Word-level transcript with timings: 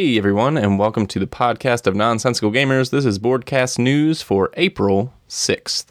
Hey 0.00 0.16
everyone, 0.16 0.56
and 0.56 0.78
welcome 0.78 1.06
to 1.08 1.18
the 1.18 1.26
podcast 1.26 1.86
of 1.86 1.94
Nonsensical 1.94 2.50
Gamers. 2.50 2.88
This 2.88 3.04
is 3.04 3.18
Boardcast 3.18 3.78
News 3.78 4.22
for 4.22 4.50
April 4.54 5.12
6th. 5.28 5.88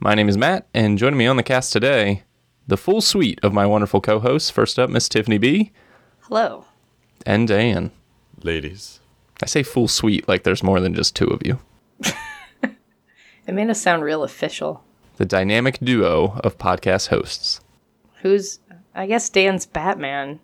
My 0.00 0.16
name 0.16 0.28
is 0.28 0.36
Matt, 0.36 0.66
and 0.74 0.98
joining 0.98 1.18
me 1.18 1.28
on 1.28 1.36
the 1.36 1.44
cast 1.44 1.72
today, 1.72 2.24
the 2.66 2.76
full 2.76 3.00
suite 3.00 3.38
of 3.40 3.52
my 3.52 3.64
wonderful 3.64 4.00
co 4.00 4.18
hosts. 4.18 4.50
First 4.50 4.80
up, 4.80 4.90
Miss 4.90 5.08
Tiffany 5.08 5.38
B. 5.38 5.70
Hello. 6.22 6.64
And 7.24 7.46
Dan. 7.46 7.92
Ladies. 8.42 8.98
I 9.40 9.46
say 9.46 9.62
full 9.62 9.86
suite 9.86 10.26
like 10.26 10.42
there's 10.42 10.64
more 10.64 10.80
than 10.80 10.92
just 10.92 11.14
two 11.14 11.28
of 11.28 11.46
you. 11.46 11.60
It 13.46 13.54
made 13.54 13.70
us 13.70 13.80
sound 13.80 14.02
real 14.02 14.24
official. 14.24 14.82
The 15.18 15.24
dynamic 15.24 15.78
duo 15.78 16.40
of 16.42 16.58
podcast 16.58 17.10
hosts. 17.10 17.60
Who's, 18.22 18.58
I 18.92 19.06
guess 19.06 19.30
Dan's 19.30 19.66
Batman. 19.66 20.40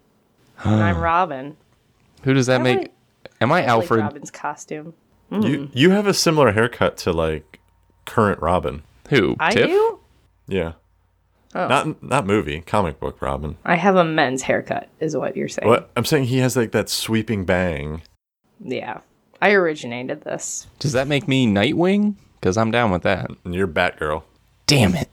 and 0.63 0.81
I'm 0.81 0.99
Robin. 0.99 1.57
Who 2.23 2.33
does 2.33 2.47
that 2.47 2.61
I 2.61 2.63
make? 2.63 2.93
Like- 3.41 3.43
Am 3.43 3.53
I 3.53 3.57
I 3.57 3.61
like 3.61 3.69
Alfred? 3.69 4.01
Robin's 4.01 4.31
costume. 4.31 4.95
You 5.31 5.39
mm. 5.39 5.71
you 5.75 5.91
have 5.91 6.07
a 6.07 6.15
similar 6.15 6.53
haircut 6.53 6.97
to 6.99 7.13
like 7.13 7.61
current 8.07 8.41
Robin. 8.41 8.83
Who? 9.11 9.37
I 9.39 9.53
Tiff? 9.53 9.67
do? 9.67 9.99
Yeah. 10.47 10.73
Oh. 11.55 11.67
Not 11.69 12.03
not 12.03 12.27
movie, 12.27 12.61
comic 12.61 12.99
book 13.01 13.21
Robin. 13.21 13.57
I 13.65 13.77
have 13.77 13.97
a 13.97 14.05
men's 14.05 14.43
haircut, 14.43 14.89
is 15.01 15.17
what 15.17 15.37
you're 15.37 15.49
saying. 15.49 15.69
What 15.69 15.91
I'm 15.97 16.05
saying 16.05 16.25
he 16.25 16.39
has 16.39 16.57
like 16.57 16.73
that 16.73 16.89
sweeping 16.89 17.45
bang. 17.45 18.03
Yeah. 18.61 19.01
I 19.41 19.53
originated 19.53 20.23
this. 20.23 20.67
Does 20.79 20.93
that 20.93 21.07
make 21.09 21.29
me 21.29 21.47
Nightwing? 21.47 22.15
Because 22.41 22.57
I'm 22.57 22.71
down 22.71 22.91
with 22.91 23.03
that. 23.03 23.31
And 23.45 23.55
you're 23.55 23.69
Batgirl. 23.69 24.23
Damn 24.67 24.95
it. 24.95 25.09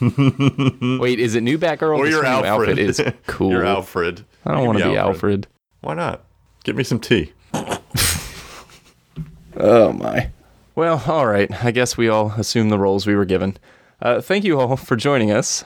Wait, 1.00 1.18
is 1.18 1.34
it 1.34 1.42
new 1.42 1.58
Batgirl? 1.58 1.98
Or 1.98 2.06
your 2.06 2.24
Alfred. 2.24 2.70
outfit 2.70 2.78
is 2.78 3.00
cool. 3.26 3.50
you're 3.50 3.64
Alfred. 3.64 4.24
I 4.44 4.52
don't 4.52 4.66
want 4.66 4.78
to 4.78 4.84
be 4.90 4.96
Alfred. 4.96 5.46
Why 5.86 5.94
not? 5.94 6.24
Get 6.64 6.74
me 6.74 6.82
some 6.82 6.98
tea. 6.98 7.32
Oh 9.58 9.90
my. 9.90 10.30
Well, 10.74 11.02
all 11.06 11.26
right. 11.26 11.50
I 11.64 11.70
guess 11.70 11.96
we 11.96 12.10
all 12.10 12.32
assume 12.32 12.68
the 12.68 12.78
roles 12.78 13.06
we 13.06 13.16
were 13.16 13.24
given. 13.24 13.56
Uh, 14.02 14.20
thank 14.20 14.44
you 14.44 14.60
all 14.60 14.76
for 14.76 14.96
joining 14.96 15.30
us. 15.30 15.64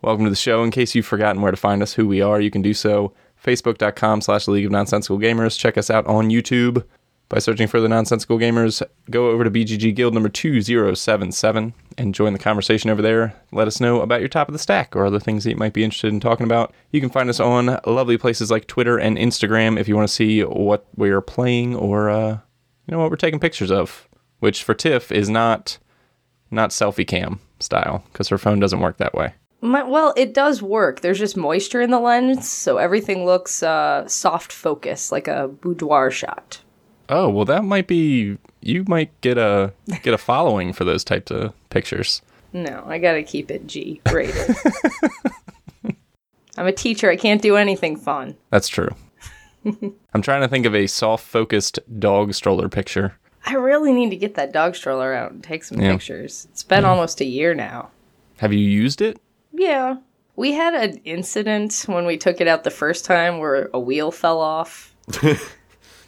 Welcome 0.00 0.24
to 0.24 0.30
the 0.30 0.34
show. 0.36 0.64
In 0.64 0.70
case 0.70 0.94
you've 0.94 1.04
forgotten 1.04 1.42
where 1.42 1.50
to 1.50 1.56
find 1.58 1.82
us, 1.82 1.92
who 1.92 2.08
we 2.08 2.22
are, 2.22 2.40
you 2.40 2.50
can 2.50 2.62
do 2.62 2.72
so 2.72 3.12
facebook.com 3.44 4.22
slash 4.22 4.48
League 4.48 4.64
of 4.64 4.72
Nonsensical 4.72 5.18
Gamers. 5.18 5.58
Check 5.58 5.76
us 5.76 5.90
out 5.90 6.06
on 6.06 6.30
YouTube 6.30 6.84
by 7.28 7.38
searching 7.38 7.68
for 7.68 7.80
the 7.80 7.88
Nonsensical 7.88 8.38
Gamers. 8.38 8.82
Go 9.10 9.28
over 9.30 9.44
to 9.44 9.50
BGG 9.50 9.94
Guild 9.94 10.14
number 10.14 10.28
2077 10.28 11.74
and 11.98 12.14
join 12.14 12.32
the 12.32 12.38
conversation 12.38 12.90
over 12.90 13.02
there. 13.02 13.34
Let 13.52 13.68
us 13.68 13.80
know 13.80 14.00
about 14.00 14.20
your 14.20 14.28
top 14.28 14.48
of 14.48 14.52
the 14.52 14.58
stack 14.58 14.96
or 14.96 15.04
other 15.04 15.20
things 15.20 15.44
that 15.44 15.50
you 15.50 15.56
might 15.56 15.72
be 15.72 15.84
interested 15.84 16.12
in 16.12 16.20
talking 16.20 16.44
about. 16.44 16.74
You 16.90 17.00
can 17.00 17.10
find 17.10 17.28
us 17.28 17.40
on 17.40 17.78
lovely 17.86 18.16
places 18.16 18.50
like 18.50 18.66
Twitter 18.66 18.98
and 18.98 19.18
Instagram 19.18 19.78
if 19.78 19.88
you 19.88 19.96
want 19.96 20.08
to 20.08 20.14
see 20.14 20.42
what 20.42 20.86
we're 20.96 21.20
playing 21.20 21.74
or 21.76 22.08
uh, 22.08 22.30
you 22.86 22.92
know 22.92 22.98
what 22.98 23.10
we're 23.10 23.16
taking 23.16 23.40
pictures 23.40 23.70
of, 23.70 24.08
which 24.38 24.62
for 24.62 24.74
Tiff 24.74 25.12
is 25.12 25.28
not 25.28 25.78
not 26.50 26.70
selfie 26.70 27.06
cam 27.06 27.40
style 27.60 28.02
because 28.12 28.28
her 28.28 28.38
phone 28.38 28.58
doesn't 28.60 28.80
work 28.80 28.96
that 28.96 29.14
way. 29.14 29.34
My, 29.60 29.82
well, 29.82 30.14
it 30.16 30.32
does 30.32 30.62
work. 30.62 31.00
There's 31.00 31.18
just 31.18 31.36
moisture 31.36 31.80
in 31.80 31.90
the 31.90 31.98
lens, 31.98 32.48
so 32.48 32.76
everything 32.78 33.24
looks 33.24 33.60
uh, 33.60 34.06
soft 34.06 34.52
focus, 34.52 35.10
like 35.10 35.26
a 35.26 35.48
boudoir 35.48 36.12
shot. 36.12 36.60
Oh 37.08 37.28
well, 37.28 37.44
that 37.46 37.64
might 37.64 37.86
be 37.86 38.38
you 38.60 38.84
might 38.86 39.18
get 39.20 39.38
a 39.38 39.72
get 40.02 40.14
a 40.14 40.18
following 40.18 40.72
for 40.72 40.84
those 40.84 41.04
types 41.04 41.30
of 41.30 41.52
pictures. 41.70 42.22
No, 42.52 42.84
I 42.86 42.98
gotta 42.98 43.22
keep 43.22 43.50
it 43.50 43.66
G 43.66 44.00
rated. 44.12 44.56
I'm 46.56 46.66
a 46.66 46.72
teacher. 46.72 47.08
I 47.08 47.16
can't 47.16 47.40
do 47.40 47.56
anything 47.56 47.96
fun. 47.96 48.36
That's 48.50 48.68
true. 48.68 48.88
I'm 49.64 50.22
trying 50.22 50.40
to 50.40 50.48
think 50.48 50.66
of 50.66 50.74
a 50.74 50.86
soft 50.88 51.24
focused 51.24 51.78
dog 52.00 52.34
stroller 52.34 52.68
picture. 52.68 53.16
I 53.46 53.54
really 53.54 53.92
need 53.92 54.10
to 54.10 54.16
get 54.16 54.34
that 54.34 54.52
dog 54.52 54.74
stroller 54.74 55.14
out 55.14 55.30
and 55.30 55.42
take 55.42 55.62
some 55.62 55.80
Yeah. 55.80 55.92
pictures. 55.92 56.48
It's 56.50 56.64
been 56.64 56.80
mm-hmm. 56.80 56.90
almost 56.90 57.20
a 57.20 57.24
year 57.24 57.54
now. 57.54 57.90
Have 58.38 58.52
you 58.52 58.58
used 58.58 59.00
it? 59.00 59.20
Yeah. 59.52 59.96
We 60.36 60.52
had 60.52 60.74
an 60.74 61.00
incident 61.04 61.84
when 61.86 62.06
we 62.06 62.16
took 62.16 62.40
it 62.40 62.48
out 62.48 62.64
the 62.64 62.70
first 62.70 63.04
time 63.04 63.38
where 63.38 63.70
a 63.72 63.80
wheel 63.80 64.10
fell 64.10 64.40
off. 64.40 64.94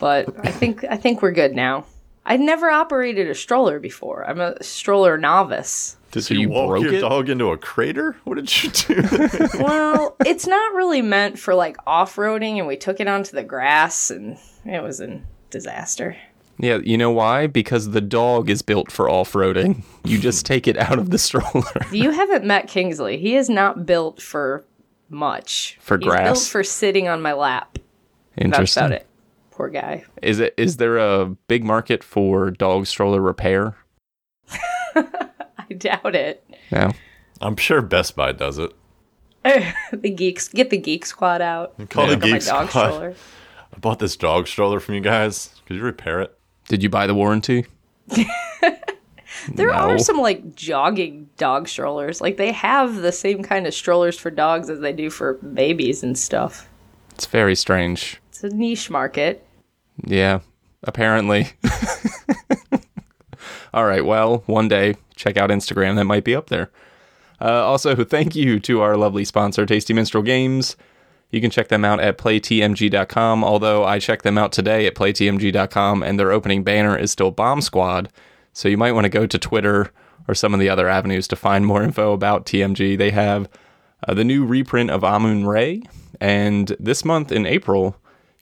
But 0.01 0.29
I 0.45 0.51
think 0.51 0.85
I 0.85 0.97
think 0.97 1.23
we're 1.23 1.31
good 1.33 1.55
now. 1.55 1.85
I've 2.27 2.41
never 2.41 2.69
operated 2.71 3.31
a 3.31 3.35
stroller 3.35 3.79
before. 3.81 4.29
I'm 4.29 4.41
a 4.41 4.63
stroller 4.63 5.17
novice. 5.17 5.97
Did 6.13 6.23
So 6.25 6.35
you, 6.35 6.41
you 6.41 6.49
walk 6.51 6.69
broke 6.69 6.85
your 6.85 6.95
it? 6.95 7.01
dog 7.01 7.29
into 7.31 7.47
a 7.51 7.57
crater? 7.57 8.17
What 8.25 8.35
did 8.35 8.63
you 8.63 8.71
do? 8.71 9.03
Well, 9.61 10.17
it's 10.27 10.47
not 10.47 10.75
really 10.75 11.03
meant 11.03 11.39
for 11.39 11.55
like 11.55 11.77
off-roading 11.87 12.59
and 12.59 12.67
we 12.67 12.77
took 12.77 13.01
it 13.01 13.07
onto 13.09 13.33
the 13.37 13.43
grass 13.45 14.11
and 14.11 14.37
it 14.67 14.83
was 14.83 15.01
a 15.01 15.21
disaster. 15.51 16.17
Yeah, 16.59 16.79
you 16.85 16.99
know 16.99 17.11
why? 17.11 17.47
Because 17.47 17.91
the 17.93 18.03
dog 18.03 18.51
is 18.51 18.61
built 18.61 18.93
for 18.93 19.09
off 19.09 19.33
roading. 19.33 19.83
You 20.05 20.19
just 20.19 20.45
take 20.45 20.69
it 20.69 20.77
out 20.77 20.99
of 20.99 21.09
the 21.11 21.19
stroller. 21.19 21.65
You 21.93 22.11
haven't 22.11 22.45
met 22.45 22.69
Kingsley. 22.69 23.17
He 23.17 23.35
is 23.35 23.49
not 23.49 23.87
built 23.87 24.21
for 24.21 24.63
much. 25.09 25.79
For 25.81 25.97
He's 25.97 26.05
built 26.05 26.17
grass? 26.19 26.49
for 26.49 26.63
sitting 26.63 27.09
on 27.09 27.23
my 27.23 27.33
lap. 27.33 27.79
That's 28.37 28.45
Interesting. 28.45 28.85
about 28.85 28.93
it. 28.93 29.07
Poor 29.61 29.69
guy. 29.69 30.05
Is 30.23 30.41
it 30.41 30.55
is 30.57 30.79
there 30.79 30.97
a 30.97 31.27
big 31.27 31.65
market 31.65 32.03
for 32.03 32.51
dog 32.51 32.87
stroller 32.87 33.21
repair? 33.21 33.77
I 34.97 35.75
doubt 35.77 36.15
it. 36.15 36.43
No. 36.73 36.93
I'm 37.43 37.57
sure 37.57 37.83
Best 37.83 38.17
Buy 38.17 38.33
does 38.33 38.57
it. 38.59 38.73
the 39.93 40.09
geeks 40.09 40.49
get 40.49 40.71
the 40.71 40.79
geek 40.79 41.05
squad 41.05 41.43
out. 41.43 41.75
Call 41.91 42.05
Yeah. 42.09 42.15
the 42.15 42.17
Look 42.17 42.25
at 42.25 42.31
my 42.31 42.37
Geek 42.39 42.43
Squad. 42.43 42.69
stroller. 42.71 43.15
I 43.75 43.79
bought 43.81 43.99
this 43.99 44.17
dog 44.17 44.47
stroller 44.49 44.81
from 44.81 44.95
you 44.95 45.03
guys. 45.03 45.51
Could 45.67 45.77
you 45.77 45.83
repair 45.83 46.23
it? 46.23 46.35
Did 46.69 46.83
you 46.83 46.89
buy 46.89 47.07
the 47.07 47.15
warranty? 47.15 47.67
There 49.55 49.67
No. 49.69 49.73
are 49.75 49.99
some 49.99 50.17
like 50.23 50.55
jogging 50.55 51.29
dog 51.37 51.69
strollers. 51.69 52.23
Like 52.23 52.39
they 52.39 52.53
have 52.53 52.97
the 52.97 53.13
same 53.13 53.43
kind 53.43 53.67
of 53.67 53.75
strollers 53.75 54.19
for 54.19 54.31
dogs 54.31 54.71
as 54.71 54.81
they 54.81 54.95
do 54.95 55.11
for 55.11 55.35
babies 55.35 56.03
and 56.03 56.17
stuff. 56.19 56.67
It's 57.13 57.27
very 57.27 57.55
strange. 57.55 58.19
It's 58.31 58.43
a 58.43 58.49
niche 58.57 58.89
market. 58.89 59.47
Yeah, 60.05 60.41
apparently. 60.83 61.49
All 63.73 63.87
right, 63.87 64.05
well, 64.05 64.43
one 64.47 64.69
day, 64.69 64.97
check 65.15 65.37
out 65.37 65.51
Instagram. 65.51 65.97
That 65.97 66.05
might 66.05 66.25
be 66.25 66.35
up 66.35 66.49
there. 66.49 66.71
Uh, 67.41 67.65
also, 67.65 68.05
thank 68.05 68.35
you 68.35 68.59
to 68.61 68.81
our 68.81 68.97
lovely 68.97 69.25
sponsor, 69.25 69.65
Tasty 69.65 69.95
Minstrel 69.95 70.23
Games. 70.23 70.77
You 71.31 71.41
can 71.41 71.51
check 71.51 71.69
them 71.69 71.85
out 71.85 72.01
at 72.01 72.19
playtmg.com, 72.19 73.45
although 73.45 73.85
I 73.85 74.01
checked 74.01 74.25
them 74.25 74.37
out 74.37 74.53
today 74.53 74.87
at 74.87 74.97
playtmg.com, 74.97 76.03
and 76.03 76.19
their 76.19 76.33
opening 76.33 76.65
banner 76.65 76.99
is 76.99 77.13
still 77.13 77.31
Bomb 77.31 77.61
Squad. 77.61 78.11
So 78.53 78.69
you 78.69 78.77
might 78.77 78.93
want 78.93 79.05
to 79.05 79.11
go 79.11 79.27
to 79.27 79.39
Twitter 79.39 79.93
or 80.27 80.35
some 80.35 80.53
of 80.53 80.61
the 80.61 80.69
other 80.69 80.89
avenues 80.89 81.29
to 81.29 81.37
find 81.37 81.65
more 81.65 81.83
info 81.83 82.13
about 82.13 82.47
TMG. 82.47 82.99
They 82.99 83.11
have 83.11 83.49
uh, 84.07 84.15
the 84.15 84.25
new 84.25 84.45
reprint 84.45 84.91
of 84.91 85.05
Amun-Re, 85.05 85.83
and 86.21 86.77
this 86.81 87.05
month 87.05 87.31
in 87.31 87.47
April, 87.47 87.97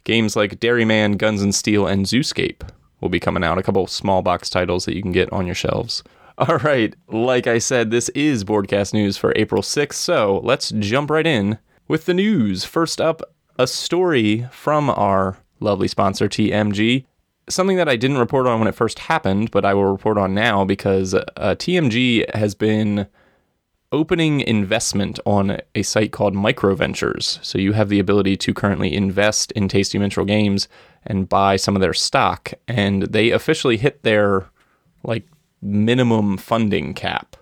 games 0.09 0.35
like 0.35 0.59
Dairyman, 0.59 1.19
Guns 1.19 1.43
and 1.43 1.55
Steel, 1.55 1.87
and 1.87 2.07
Zooscape 2.07 2.67
will 3.01 3.11
be 3.11 3.21
coming 3.21 3.45
out. 3.45 3.59
A 3.59 3.63
couple 3.63 3.87
small 3.87 4.23
box 4.23 4.49
titles 4.49 4.87
that 4.87 4.97
you 4.97 5.03
can 5.03 5.13
get 5.13 5.31
on 5.31 5.45
your 5.45 5.55
shelves. 5.55 6.03
All 6.39 6.57
right, 6.59 6.95
like 7.09 7.47
I 7.47 7.59
said, 7.59 7.91
this 7.91 8.09
is 8.11 8.43
Boardcast 8.43 8.94
News 8.94 9.19
for 9.19 9.35
April 9.37 9.61
6th, 9.61 9.93
so 9.93 10.41
let's 10.43 10.71
jump 10.71 11.11
right 11.11 11.27
in 11.27 11.59
with 11.88 12.06
the 12.06 12.15
news. 12.15 12.65
First 12.65 13.03
up, 13.03 13.21
a 13.59 13.67
story 13.67 14.49
from 14.50 14.88
our 14.88 15.37
lovely 15.61 15.88
sponsor, 15.88 16.27
TMG. 16.27 17.05
Something 17.50 17.77
that 17.77 17.88
I 17.88 17.97
didn't 17.97 18.19
report 18.19 18.47
on 18.47 18.61
when 18.61 18.69
it 18.69 18.75
first 18.75 19.00
happened, 19.00 19.50
but 19.50 19.67
I 19.67 19.75
will 19.75 19.85
report 19.85 20.17
on 20.17 20.32
now 20.32 20.65
because 20.65 21.12
uh, 21.12 21.25
TMG 21.37 22.35
has 22.35 22.55
been 22.55 23.09
opening 23.90 24.40
investment 24.40 25.19
on 25.25 25.58
a 25.75 25.82
site 25.82 26.12
called 26.12 26.35
Microventures. 26.35 27.43
So 27.44 27.58
you 27.58 27.73
have 27.73 27.88
the 27.88 27.99
ability 27.99 28.37
to 28.38 28.55
currently 28.55 28.94
invest 28.94 29.52
in 29.52 29.69
Tasty 29.69 29.99
Minstrel 29.99 30.26
Games 30.26 30.69
and 31.06 31.29
buy 31.29 31.56
some 31.56 31.75
of 31.75 31.81
their 31.81 31.94
stock. 31.94 32.52
And 32.67 33.05
they 33.05 33.31
officially 33.31 33.79
hit 33.79 34.02
their 34.02 34.46
like 35.05 35.26
minimum 35.62 36.37
funding 36.37 36.93
cap 36.94 37.37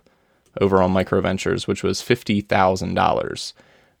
over 0.61 0.81
on 0.81 0.93
Microventures, 0.93 1.67
which 1.67 1.83
was 1.83 2.01
fifty 2.01 2.41
thousand 2.41 2.93
dollars. 2.93 3.53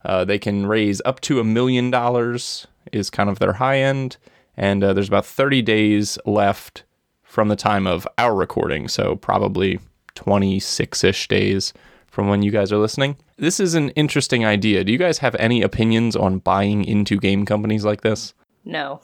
Uh, 0.05 0.23
they 0.23 0.39
can 0.39 0.65
raise 0.65 1.01
up 1.05 1.19
to 1.21 1.39
a 1.39 1.43
million 1.43 1.91
dollars 1.91 2.67
is 2.91 3.09
kind 3.09 3.29
of 3.29 3.39
their 3.39 3.53
high 3.53 3.79
end, 3.79 4.17
and 4.55 4.83
uh, 4.83 4.93
there's 4.93 5.09
about 5.09 5.25
30 5.25 5.61
days 5.61 6.17
left 6.25 6.83
from 7.23 7.49
the 7.49 7.55
time 7.55 7.85
of 7.85 8.07
our 8.17 8.33
recording, 8.33 8.87
so 8.87 9.15
probably 9.17 9.79
26 10.15 11.03
ish 11.03 11.27
days 11.27 11.73
from 12.17 12.29
when 12.29 12.41
you 12.41 12.49
guys 12.49 12.71
are 12.71 12.79
listening. 12.79 13.15
This 13.37 13.59
is 13.59 13.75
an 13.75 13.89
interesting 13.89 14.43
idea. 14.43 14.83
Do 14.83 14.91
you 14.91 14.97
guys 14.97 15.19
have 15.19 15.35
any 15.35 15.61
opinions 15.61 16.15
on 16.15 16.39
buying 16.39 16.83
into 16.83 17.19
game 17.19 17.45
companies 17.45 17.85
like 17.85 18.01
this? 18.01 18.33
No. 18.65 19.01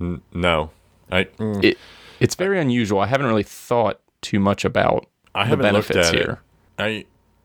N- 0.00 0.22
no. 0.32 0.70
I 1.10 1.24
mm, 1.24 1.64
It 1.64 1.76
it's 2.20 2.36
very 2.36 2.60
unusual. 2.60 3.00
I 3.00 3.06
haven't 3.08 3.26
really 3.26 3.42
thought 3.42 3.98
too 4.22 4.38
much 4.38 4.64
about 4.64 5.06
I 5.34 5.42
the 5.42 5.48
haven't 5.48 5.72
looked 5.74 5.88
benefits 5.88 6.08
at 6.10 6.14
here. 6.14 6.38
it. 6.78 6.82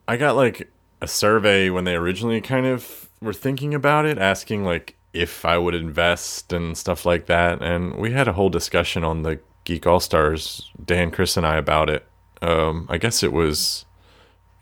I 0.06 0.12
I 0.12 0.16
got 0.16 0.36
like 0.36 0.70
a 1.00 1.08
survey 1.08 1.68
when 1.68 1.82
they 1.82 1.96
originally 1.96 2.40
kind 2.40 2.66
of 2.66 3.08
were 3.20 3.32
thinking 3.32 3.74
about 3.74 4.06
it, 4.06 4.18
asking 4.18 4.62
like 4.64 4.94
if 5.12 5.44
I 5.44 5.58
would 5.58 5.74
invest 5.74 6.52
and 6.52 6.78
stuff 6.78 7.04
like 7.04 7.26
that. 7.26 7.60
And 7.60 7.96
we 7.96 8.12
had 8.12 8.28
a 8.28 8.34
whole 8.34 8.50
discussion 8.50 9.02
on 9.02 9.24
the 9.24 9.40
Geek 9.64 9.84
All 9.84 9.98
Stars, 9.98 10.70
Dan, 10.84 11.10
Chris, 11.10 11.36
and 11.36 11.44
I 11.44 11.56
about 11.56 11.90
it. 11.90 12.06
Um, 12.40 12.86
I 12.88 12.98
guess 12.98 13.24
it 13.24 13.32
was 13.32 13.84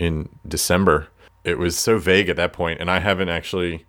in 0.01 0.29
December. 0.47 1.09
It 1.45 1.59
was 1.59 1.79
so 1.79 1.99
vague 1.99 2.29
at 2.29 2.37
that 2.37 2.53
point, 2.53 2.81
and 2.81 2.91
I 2.91 2.99
haven't 2.99 3.29
actually 3.29 3.87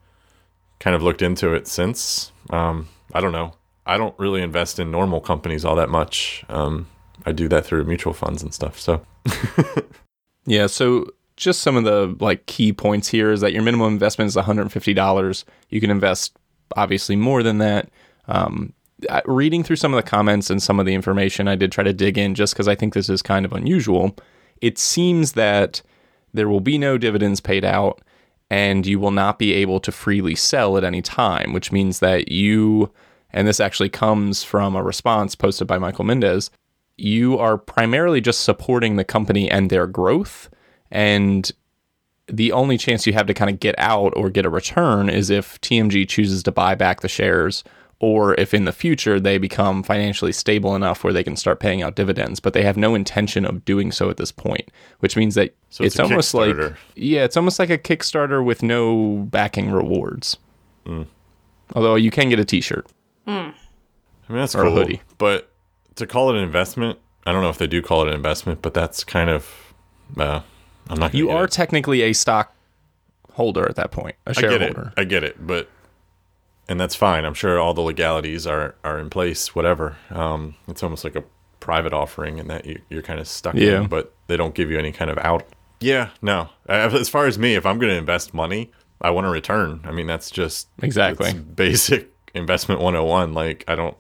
kind 0.80 0.96
of 0.96 1.02
looked 1.02 1.22
into 1.22 1.54
it 1.54 1.68
since. 1.68 2.32
Um, 2.50 2.88
I 3.14 3.22
don't 3.22 3.32
know. 3.32 3.56
I 3.86 3.98
don't 3.98 4.18
really 4.20 4.42
invest 4.42 4.80
in 4.80 4.92
normal 4.92 5.22
companies 5.22 5.66
all 5.66 5.76
that 5.76 5.90
much. 5.90 6.46
Um, 6.50 6.88
I 7.26 7.32
do 7.32 7.48
that 7.50 7.66
through 7.66 7.86
mutual 7.86 8.14
funds 8.14 8.44
and 8.44 8.54
stuff. 8.54 8.80
So 8.80 9.06
Yeah, 10.46 10.68
so 10.68 11.08
just 11.38 11.62
some 11.62 11.76
of 11.76 11.84
the 11.84 12.16
like 12.20 12.46
key 12.46 12.74
points 12.74 13.08
here 13.08 13.32
is 13.32 13.42
that 13.42 13.54
your 13.54 13.64
minimum 13.64 13.94
investment 13.94 14.30
is 14.30 14.36
$150. 14.36 15.44
You 15.70 15.82
can 15.82 15.90
invest 15.90 16.36
obviously 16.76 17.16
more 17.16 17.44
than 17.44 17.58
that. 17.60 17.90
Um, 18.28 18.74
reading 19.26 19.64
through 19.64 19.78
some 19.78 19.94
of 19.94 20.04
the 20.04 20.08
comments 20.08 20.50
and 20.50 20.62
some 20.62 20.80
of 20.80 20.86
the 20.86 20.94
information, 20.94 21.48
I 21.48 21.56
did 21.56 21.72
try 21.72 21.84
to 21.84 21.94
dig 21.94 22.18
in 22.18 22.36
just 22.36 22.54
because 22.54 22.68
I 22.68 22.76
think 22.76 22.94
this 22.94 23.10
is 23.10 23.22
kind 23.22 23.46
of 23.46 23.54
unusual. 23.54 24.16
It 24.62 24.78
seems 24.78 25.34
that 25.34 25.82
there 26.34 26.50
will 26.50 26.62
be 26.62 26.78
no 26.78 26.98
dividends 26.98 27.40
paid 27.40 27.66
out 27.66 28.02
and 28.50 28.86
you 28.86 29.00
will 29.00 29.12
not 29.12 29.40
be 29.40 29.54
able 29.54 29.80
to 29.80 29.92
freely 29.92 30.36
sell 30.36 30.78
at 30.78 30.84
any 30.84 31.02
time, 31.02 31.54
which 31.54 31.72
means 31.72 32.00
that 32.00 32.30
you, 32.30 32.92
and 33.32 33.48
this 33.48 33.62
actually 33.62 33.88
comes 33.88 34.44
from 34.44 34.76
a 34.76 34.84
response 34.84 35.36
posted 35.36 35.68
by 35.68 35.78
Michael 35.78 36.04
Mindes, 36.04 36.52
you 36.98 37.38
are 37.38 37.58
primarily 37.58 38.20
just 38.20 38.42
supporting 38.42 38.98
the 38.98 39.06
company 39.06 39.50
and 39.50 39.70
their 39.70 39.88
growth. 39.88 40.50
And 40.92 41.50
the 42.28 42.52
only 42.52 42.78
chance 42.78 43.08
you 43.08 43.14
have 43.14 43.28
to 43.28 43.34
kind 43.34 43.50
of 43.50 43.62
get 43.62 43.76
out 43.78 44.14
or 44.18 44.30
get 44.30 44.46
a 44.46 44.50
return 44.50 45.10
is 45.10 45.30
if 45.30 45.60
TMG 45.62 46.08
chooses 46.08 46.44
to 46.44 46.52
buy 46.52 46.76
back 46.76 47.00
the 47.00 47.08
shares 47.08 47.64
or 48.02 48.34
if 48.40 48.52
in 48.52 48.66
the 48.66 48.72
future 48.72 49.20
they 49.20 49.38
become 49.38 49.84
financially 49.84 50.32
stable 50.32 50.76
enough 50.76 51.04
where 51.04 51.14
they 51.14 51.24
can 51.24 51.36
start 51.36 51.60
paying 51.60 51.84
out 51.84 51.96
dividends. 51.96 52.40
But 52.40 52.54
they 52.54 52.64
have 52.64 52.76
no 52.76 52.96
intention 52.96 53.46
of 53.46 53.64
doing 53.64 53.92
so 53.92 54.10
at 54.10 54.18
this 54.18 54.32
point, 54.32 54.70
which 55.00 55.16
means 55.16 55.36
that 55.36 55.56
So 55.70 55.84
it's 55.84 55.96
it's, 55.96 56.00
almost 56.00 56.34
like 56.34 56.56
yeah, 56.96 57.24
it's 57.24 57.38
almost 57.38 57.60
like 57.60 57.70
a 57.70 57.78
Kickstarter 57.78 58.44
with 58.44 58.64
no 58.64 59.28
backing 59.30 59.72
rewards. 59.72 60.38
Although 61.76 61.96
you 61.96 62.10
can 62.10 62.28
get 62.30 62.40
a 62.40 62.46
T-shirt. 62.46 62.88
I 63.28 63.32
mean, 63.32 63.54
that's 64.30 64.56
Or 64.56 64.66
a 64.66 64.72
hoodie. 64.72 65.02
But 65.20 65.52
to 65.96 66.08
call 66.08 66.32
it 66.32 66.38
an 66.38 66.44
investment, 66.44 66.98
I 67.28 67.32
don't 67.32 67.44
know 67.44 67.50
if 67.50 67.60
they 67.60 67.68
do 67.68 67.84
call 67.84 68.02
it 68.02 68.08
an 68.08 68.16
investment, 68.16 68.64
but 68.64 68.74
that's 68.74 69.04
kind 69.04 69.30
of. 69.30 69.74
Uh, 70.18 70.42
I'm 70.90 71.00
not. 71.00 71.14
You 71.14 71.30
are 71.30 71.46
it. 71.46 71.52
technically 71.52 72.02
a 72.02 72.14
stock 72.14 72.56
holder 73.34 73.70
at 73.70 73.76
that 73.76 73.92
point, 73.92 74.16
a 74.26 74.32
I 74.32 74.34
get 74.34 74.44
it. 74.44 74.50
shareholder. 74.50 74.94
I 74.98 75.04
get 75.04 75.24
it, 75.24 75.46
but 75.46 75.70
and 76.72 76.80
that's 76.80 76.96
fine. 76.96 77.26
I'm 77.26 77.34
sure 77.34 77.60
all 77.60 77.74
the 77.74 77.82
legalities 77.82 78.48
are 78.48 78.76
are 78.84 78.98
in 78.98 79.10
place. 79.10 79.54
Whatever. 79.54 79.98
Um, 80.10 80.56
it's 80.68 80.82
almost 80.84 81.04
like 81.04 81.16
a 81.16 81.24
private 81.60 81.94
offering, 81.94 82.40
and 82.40 82.50
that 82.50 82.66
you, 82.66 82.80
you're 82.90 83.02
kind 83.04 83.20
of 83.20 83.28
stuck. 83.28 83.56
Yeah. 83.56 83.82
In, 83.82 83.88
but 83.88 84.14
they 84.28 84.38
don't 84.38 84.56
give 84.56 84.72
you 84.72 84.80
any 84.80 84.92
kind 84.92 85.12
of 85.12 85.18
out. 85.20 85.44
Yeah. 85.80 86.10
No. 86.22 86.50
As 86.70 87.10
far 87.10 87.26
as 87.28 87.38
me, 87.38 87.56
if 87.56 87.66
I'm 87.66 87.78
going 87.80 87.92
to 87.92 87.98
invest 87.98 88.34
money, 88.34 88.72
I 89.02 89.10
want 89.10 89.28
a 89.28 89.30
return. 89.30 89.82
I 89.84 89.92
mean, 89.92 90.08
that's 90.08 90.30
just 90.32 90.68
Exactly. 90.82 91.34
basic 91.34 92.10
investment 92.34 92.82
101. 92.82 93.34
Like 93.34 93.64
I 93.68 93.76
don't. 93.76 93.98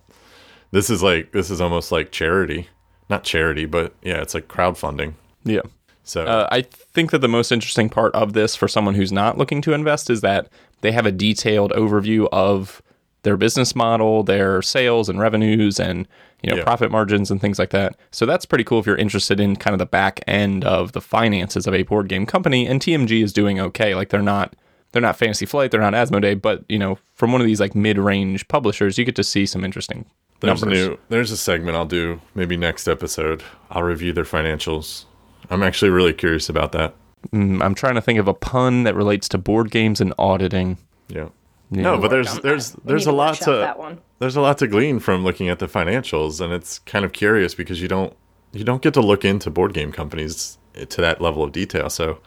This 0.72 0.90
is 0.90 1.04
like 1.04 1.32
this 1.34 1.50
is 1.50 1.60
almost 1.60 1.92
like 1.92 2.12
charity, 2.12 2.70
not 3.10 3.24
charity, 3.24 3.66
but 3.66 3.94
yeah, 4.02 4.22
it's 4.22 4.34
like 4.34 4.48
crowdfunding. 4.48 5.16
Yeah. 5.44 5.62
So 6.04 6.26
Uh, 6.26 6.48
I 6.52 6.62
think 6.62 7.12
that 7.12 7.20
the 7.20 7.28
most 7.28 7.52
interesting 7.52 7.90
part 7.90 8.14
of 8.16 8.34
this 8.34 8.56
for 8.56 8.68
someone 8.68 8.96
who's 8.96 9.12
not 9.12 9.38
looking 9.38 9.62
to 9.64 9.74
invest 9.74 10.10
is 10.10 10.22
that 10.22 10.48
they 10.81 10.92
have 10.92 11.06
a 11.06 11.12
detailed 11.12 11.72
overview 11.72 12.28
of 12.31 12.81
their 13.24 13.38
business 13.38 13.75
model, 13.75 14.24
their 14.24 14.62
sales 14.62 15.07
and 15.07 15.19
revenues, 15.19 15.80
and 15.80 16.07
you 16.42 16.50
know 16.50 16.57
Yeah. 16.57 16.63
profit 16.63 16.89
margins 16.92 17.30
and 17.30 17.39
things 17.39 17.60
like 17.60 17.69
that. 17.69 17.95
So 18.12 18.25
that's 18.25 18.45
pretty 18.48 18.63
cool 18.63 18.80
if 18.80 18.86
you're 18.88 18.95
interested 18.95 19.39
in 19.39 19.56
kind 19.56 19.74
of 19.74 19.80
the 19.80 19.86
back 19.86 20.22
end 20.28 20.66
of 20.66 20.94
the 20.94 21.01
finances 21.01 21.68
of 21.68 21.74
a 21.75 21.83
board 21.83 22.07
game 22.07 22.25
company. 22.25 22.66
And 22.68 22.81
TMG 22.81 23.22
is 23.24 23.31
doing 23.31 23.60
okay. 23.60 23.94
Like 23.95 24.10
they're 24.10 24.22
not 24.24 24.56
they're 24.92 25.01
not 25.01 25.16
Fantasy 25.18 25.45
Flight, 25.45 25.69
they're 25.72 25.80
not 25.80 25.94
Asmodee, 25.94 26.42
but 26.42 26.63
you 26.68 26.80
know 26.80 26.98
from 27.13 27.31
one 27.31 27.42
of 27.42 27.48
these 27.48 27.60
like 27.60 27.75
mid 27.75 27.98
range 28.00 28.48
publishers, 28.48 28.98
you 28.98 29.06
get 29.06 29.16
to 29.18 29.24
see 29.24 29.45
some 29.45 29.63
interesting 29.63 30.06
There's 30.39 30.62
numbers. 30.63 30.80
a 30.80 30.89
new 30.89 30.98
there's 31.10 31.31
a 31.31 31.38
segment 31.38 31.77
I'll 31.77 31.86
do 31.86 32.19
maybe 32.34 32.57
next 32.57 32.88
episode. 32.88 33.44
I'll 33.69 33.84
review 33.84 34.12
their 34.13 34.24
financials. 34.25 35.06
I'm 35.51 35.62
actually 35.62 35.92
really 35.92 36.13
curious 36.13 36.50
about 36.50 36.72
that. 36.72 36.95
Mm, 37.32 37.62
I'm 37.64 37.76
trying 37.76 37.96
to 37.96 38.02
think 38.02 38.20
of 38.20 38.28
a 38.28 38.34
pun 38.34 38.84
that 38.84 38.96
relates 38.96 39.30
to 39.30 39.38
board 39.38 39.70
games 39.72 40.02
and 40.02 40.14
auditing. 40.18 40.78
Yeah. 41.08 41.30
Yeah. 41.70 41.84
No, 41.84 41.98
but 41.98 42.10
there's 42.10 42.28
on 42.30 42.36
that. 42.36 42.44
there's 42.44 42.72
there's 42.84 43.06
a 43.08 43.12
lot 43.14 43.36
to 43.36 43.52
that 43.54 43.80
one. 43.80 44.00
there's 44.20 44.36
a 44.36 44.42
lot 44.42 44.58
to 44.58 44.68
glean 44.68 45.00
from 45.00 45.24
looking 45.24 45.48
at 45.48 45.60
the 45.60 45.68
financials 45.68 46.42
and 46.42 46.52
it's 46.52 46.80
kind 46.80 47.06
of 47.06 47.14
curious 47.14 47.56
because 47.56 47.82
you 47.82 47.88
don't 47.88 48.14
you 48.52 48.66
don't 48.66 48.82
get 48.82 48.94
to 48.96 49.02
look 49.02 49.24
into 49.24 49.50
board 49.50 49.74
game 49.74 49.92
companies 49.94 50.58
to 50.90 51.00
that 51.02 51.22
level 51.22 51.44
of 51.44 51.52
detail. 51.54 51.90
So 51.90 52.20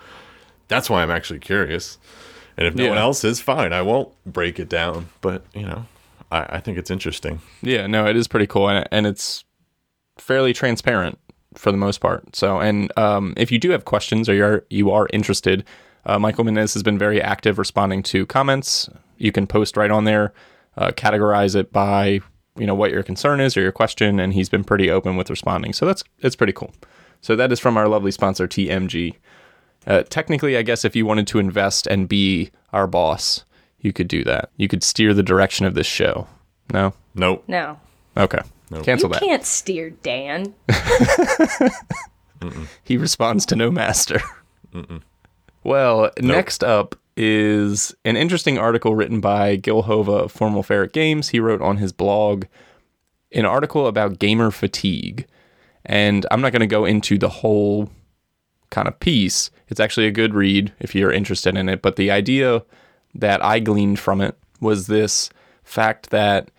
that's 0.68 0.88
why 0.88 1.02
I'm 1.02 1.10
actually 1.10 1.40
curious. 1.40 1.98
And 2.56 2.66
if 2.66 2.74
no 2.74 2.84
Yeah. 2.84 2.90
one 2.90 2.98
else 2.98 3.22
is 3.24 3.40
fine, 3.40 3.72
I 3.74 3.82
won't 3.82 4.08
break 4.24 4.58
it 4.58 4.68
down. 4.70 5.08
But 5.20 5.44
you 5.54 5.66
know, 5.66 5.84
I, 6.32 6.56
I 6.56 6.60
think 6.60 6.78
it's 6.78 6.90
interesting. 6.90 7.40
Yeah, 7.60 7.86
no, 7.86 8.06
it 8.06 8.16
is 8.16 8.28
pretty 8.28 8.46
cool, 8.46 8.68
and, 8.70 8.88
and 8.90 9.06
it's 9.06 9.44
fairly 10.16 10.52
transparent 10.54 11.18
for 11.54 11.70
the 11.70 11.78
most 11.78 11.98
part. 11.98 12.34
So, 12.36 12.60
and 12.60 12.96
um, 12.98 13.34
if 13.36 13.50
you 13.50 13.58
do 13.58 13.70
have 13.70 13.84
questions 13.84 14.28
or 14.28 14.34
you're 14.34 14.64
you 14.70 14.90
are 14.90 15.08
interested, 15.12 15.64
uh, 16.06 16.18
Michael 16.18 16.44
Mindes 16.44 16.74
has 16.74 16.82
been 16.82 16.98
very 16.98 17.20
active 17.20 17.58
responding 17.58 18.02
to 18.04 18.26
comments. 18.26 18.88
You 19.18 19.32
can 19.32 19.46
post 19.46 19.76
right 19.76 19.90
on 19.90 20.04
there, 20.04 20.32
uh, 20.76 20.90
categorize 20.90 21.54
it 21.56 21.72
by 21.72 22.20
you 22.56 22.66
know 22.66 22.74
what 22.74 22.90
your 22.90 23.02
concern 23.02 23.40
is 23.40 23.56
or 23.56 23.60
your 23.60 23.72
question, 23.72 24.20
and 24.20 24.34
he's 24.34 24.48
been 24.48 24.64
pretty 24.64 24.90
open 24.90 25.16
with 25.16 25.30
responding. 25.30 25.72
So 25.72 25.86
that's 25.86 26.04
it's 26.20 26.36
pretty 26.36 26.52
cool. 26.52 26.72
So 27.20 27.36
that 27.36 27.52
is 27.52 27.60
from 27.60 27.76
our 27.76 27.88
lovely 27.88 28.10
sponsor 28.10 28.46
TMG. 28.46 29.14
Uh, 29.86 30.02
technically, 30.08 30.56
I 30.56 30.62
guess 30.62 30.84
if 30.84 30.96
you 30.96 31.06
wanted 31.06 31.26
to 31.28 31.38
invest 31.38 31.86
and 31.86 32.08
be 32.08 32.50
our 32.72 32.86
boss, 32.86 33.44
you 33.80 33.92
could 33.92 34.08
do 34.08 34.24
that. 34.24 34.50
You 34.56 34.68
could 34.68 34.82
steer 34.82 35.14
the 35.14 35.22
direction 35.22 35.66
of 35.66 35.74
this 35.74 35.86
show. 35.86 36.26
No. 36.72 36.94
Nope. 37.14 37.44
No. 37.46 37.78
Okay. 38.16 38.40
Cancel 38.82 39.08
you 39.08 39.14
that. 39.14 39.20
can't 39.20 39.44
steer 39.44 39.90
Dan. 39.90 40.54
He 42.82 42.96
responds 42.96 43.46
to 43.46 43.56
no 43.56 43.70
master. 43.70 44.20
Well, 45.62 46.10
next 46.20 46.62
up 46.62 46.94
is 47.16 47.94
an 48.04 48.16
interesting 48.16 48.58
article 48.58 48.94
written 48.94 49.20
by 49.20 49.56
Gil 49.56 49.82
Hova 49.82 50.12
of 50.12 50.32
Formal 50.32 50.62
Ferret 50.62 50.92
Games. 50.92 51.30
He 51.30 51.40
wrote 51.40 51.62
on 51.62 51.78
his 51.78 51.92
blog 51.92 52.44
an 53.32 53.44
article 53.44 53.86
about 53.86 54.18
gamer 54.18 54.50
fatigue. 54.50 55.26
And 55.86 56.26
I'm 56.30 56.40
not 56.40 56.52
going 56.52 56.60
to 56.60 56.66
go 56.66 56.84
into 56.84 57.18
the 57.18 57.28
whole 57.28 57.90
kind 58.70 58.88
of 58.88 58.98
piece. 59.00 59.50
It's 59.68 59.80
actually 59.80 60.06
a 60.06 60.12
good 60.12 60.34
read 60.34 60.72
if 60.80 60.94
you're 60.94 61.12
interested 61.12 61.56
in 61.56 61.68
it. 61.68 61.82
But 61.82 61.96
the 61.96 62.10
idea 62.10 62.62
that 63.14 63.44
I 63.44 63.60
gleaned 63.60 63.98
from 63.98 64.20
it 64.20 64.36
was 64.60 64.86
this 64.86 65.30
fact 65.62 66.10
that 66.10 66.50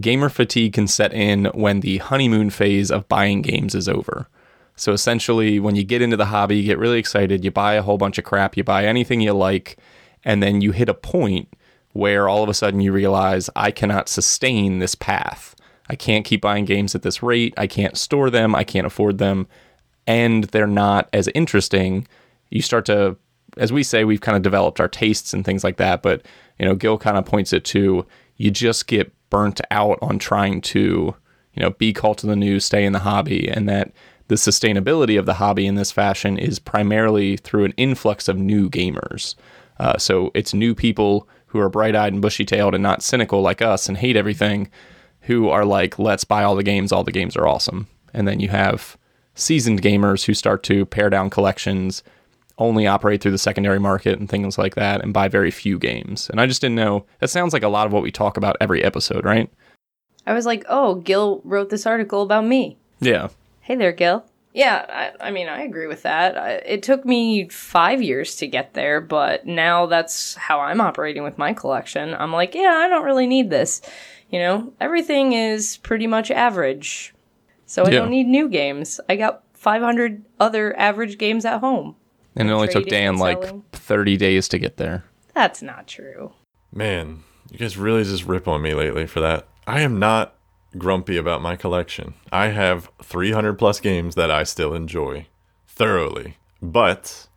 gamer 0.00 0.28
fatigue 0.28 0.74
can 0.74 0.86
set 0.86 1.12
in 1.12 1.46
when 1.46 1.80
the 1.80 1.98
honeymoon 1.98 2.50
phase 2.50 2.90
of 2.90 3.08
buying 3.08 3.42
games 3.42 3.74
is 3.74 3.88
over. 3.88 4.28
So 4.76 4.92
essentially, 4.92 5.58
when 5.58 5.74
you 5.74 5.84
get 5.84 6.02
into 6.02 6.16
the 6.16 6.26
hobby, 6.26 6.56
you 6.56 6.64
get 6.64 6.78
really 6.78 6.98
excited, 6.98 7.44
you 7.44 7.50
buy 7.50 7.74
a 7.74 7.82
whole 7.82 7.98
bunch 7.98 8.18
of 8.18 8.24
crap, 8.24 8.56
you 8.56 8.62
buy 8.62 8.84
anything 8.84 9.20
you 9.20 9.32
like, 9.32 9.76
and 10.24 10.42
then 10.42 10.60
you 10.60 10.72
hit 10.72 10.88
a 10.88 10.94
point 10.94 11.48
where 11.92 12.28
all 12.28 12.42
of 12.42 12.48
a 12.48 12.54
sudden 12.54 12.80
you 12.80 12.92
realize, 12.92 13.50
I 13.56 13.70
cannot 13.70 14.08
sustain 14.08 14.78
this 14.78 14.94
path. 14.94 15.56
I 15.90 15.96
can't 15.96 16.24
keep 16.24 16.42
buying 16.42 16.64
games 16.64 16.94
at 16.94 17.02
this 17.02 17.22
rate. 17.22 17.54
I 17.56 17.66
can't 17.66 17.96
store 17.96 18.30
them. 18.30 18.54
I 18.54 18.62
can't 18.62 18.86
afford 18.86 19.18
them. 19.18 19.48
And 20.06 20.44
they're 20.44 20.66
not 20.66 21.08
as 21.12 21.28
interesting. 21.34 22.06
You 22.50 22.62
start 22.62 22.84
to, 22.86 23.16
as 23.56 23.72
we 23.72 23.82
say, 23.82 24.04
we've 24.04 24.20
kind 24.20 24.36
of 24.36 24.42
developed 24.42 24.80
our 24.80 24.88
tastes 24.88 25.32
and 25.32 25.44
things 25.44 25.64
like 25.64 25.78
that. 25.78 26.02
But, 26.02 26.24
you 26.58 26.66
know, 26.66 26.74
Gil 26.74 26.98
kind 26.98 27.16
of 27.16 27.24
points 27.24 27.52
it 27.52 27.64
to 27.66 28.06
you 28.36 28.50
just 28.50 28.86
get 28.86 29.12
burnt 29.30 29.60
out 29.70 29.98
on 30.02 30.18
trying 30.18 30.60
to, 30.60 31.14
you 31.54 31.62
know, 31.62 31.70
be 31.70 31.92
called 31.92 32.18
to 32.18 32.26
the 32.26 32.36
news, 32.36 32.64
stay 32.64 32.84
in 32.84 32.92
the 32.92 33.00
hobby, 33.00 33.48
and 33.48 33.68
that 33.68 33.92
the 34.28 34.34
sustainability 34.34 35.18
of 35.18 35.26
the 35.26 35.34
hobby 35.34 35.66
in 35.66 35.74
this 35.74 35.90
fashion 35.90 36.38
is 36.38 36.58
primarily 36.58 37.36
through 37.36 37.64
an 37.64 37.74
influx 37.76 38.28
of 38.28 38.38
new 38.38 38.68
gamers. 38.68 39.34
Uh, 39.80 39.96
so 39.96 40.30
it's 40.34 40.52
new 40.52 40.74
people 40.74 41.28
who 41.46 41.58
are 41.58 41.70
bright 41.70 41.96
eyed 41.96 42.12
and 42.12 42.20
bushy 42.20 42.44
tailed 42.44 42.74
and 42.74 42.82
not 42.82 43.02
cynical 43.02 43.40
like 43.40 43.62
us 43.62 43.88
and 43.88 43.96
hate 43.96 44.16
everything, 44.16 44.70
who 45.22 45.48
are 45.48 45.64
like, 45.64 45.98
let's 45.98 46.24
buy 46.24 46.42
all 46.42 46.54
the 46.54 46.62
games, 46.62 46.92
all 46.92 47.04
the 47.04 47.12
games 47.12 47.36
are 47.36 47.46
awesome. 47.46 47.86
And 48.14 48.26
then 48.26 48.40
you 48.40 48.48
have 48.48 48.96
seasoned 49.34 49.82
gamers 49.82 50.24
who 50.24 50.34
start 50.34 50.62
to 50.64 50.84
pare 50.86 51.10
down 51.10 51.30
collections, 51.30 52.02
only 52.58 52.86
operate 52.86 53.20
through 53.20 53.30
the 53.32 53.38
secondary 53.38 53.78
market 53.78 54.18
and 54.18 54.28
things 54.28 54.58
like 54.58 54.74
that, 54.74 55.02
and 55.02 55.12
buy 55.14 55.28
very 55.28 55.50
few 55.50 55.78
games. 55.78 56.28
And 56.30 56.40
I 56.40 56.46
just 56.46 56.60
didn't 56.60 56.76
know. 56.76 57.06
That 57.20 57.28
sounds 57.28 57.52
like 57.52 57.62
a 57.62 57.68
lot 57.68 57.86
of 57.86 57.92
what 57.92 58.02
we 58.02 58.10
talk 58.10 58.36
about 58.36 58.56
every 58.60 58.82
episode, 58.82 59.24
right? 59.24 59.50
I 60.26 60.34
was 60.34 60.44
like, 60.46 60.64
oh, 60.68 60.96
Gil 60.96 61.40
wrote 61.44 61.70
this 61.70 61.86
article 61.86 62.22
about 62.22 62.44
me. 62.44 62.76
Yeah. 63.00 63.28
Hey 63.60 63.76
there, 63.76 63.92
Gil. 63.92 64.24
Yeah, 64.54 65.12
I, 65.20 65.28
I 65.28 65.30
mean, 65.30 65.46
I 65.46 65.62
agree 65.62 65.86
with 65.86 66.02
that. 66.02 66.36
I, 66.36 66.50
it 66.54 66.82
took 66.82 67.04
me 67.04 67.48
five 67.48 68.02
years 68.02 68.34
to 68.36 68.46
get 68.46 68.74
there, 68.74 69.00
but 69.00 69.46
now 69.46 69.86
that's 69.86 70.34
how 70.34 70.60
I'm 70.60 70.80
operating 70.80 71.22
with 71.22 71.38
my 71.38 71.52
collection. 71.52 72.12
I'm 72.14 72.32
like, 72.32 72.54
yeah, 72.54 72.80
I 72.84 72.88
don't 72.88 73.04
really 73.04 73.26
need 73.26 73.50
this. 73.50 73.80
You 74.30 74.40
know, 74.40 74.72
everything 74.80 75.32
is 75.32 75.76
pretty 75.78 76.06
much 76.06 76.30
average. 76.30 77.14
So 77.66 77.84
I 77.84 77.90
Yeah. 77.90 77.98
don't 78.00 78.10
need 78.10 78.26
new 78.26 78.48
games. 78.48 79.00
I 79.08 79.16
got 79.16 79.42
500 79.54 80.24
other 80.40 80.76
average 80.78 81.18
games 81.18 81.44
at 81.44 81.60
home. 81.60 81.94
And 82.38 82.48
it 82.48 82.52
only 82.52 82.68
took 82.68 82.86
Dan 82.86 83.18
like 83.18 83.42
selling. 83.42 83.64
30 83.72 84.16
days 84.16 84.48
to 84.48 84.58
get 84.58 84.76
there. 84.76 85.04
That's 85.34 85.62
not 85.62 85.86
true. 85.86 86.32
Man, 86.72 87.22
you 87.50 87.58
guys 87.58 87.76
really 87.76 88.04
just 88.04 88.24
rip 88.24 88.46
on 88.46 88.62
me 88.62 88.74
lately 88.74 89.06
for 89.06 89.20
that. 89.20 89.48
I 89.66 89.80
am 89.80 89.98
not 89.98 90.34
grumpy 90.76 91.16
about 91.16 91.42
my 91.42 91.56
collection. 91.56 92.14
I 92.30 92.48
have 92.48 92.90
300 93.02 93.54
plus 93.54 93.80
games 93.80 94.14
that 94.14 94.30
I 94.30 94.44
still 94.44 94.74
enjoy 94.74 95.26
thoroughly, 95.66 96.36
but 96.60 97.28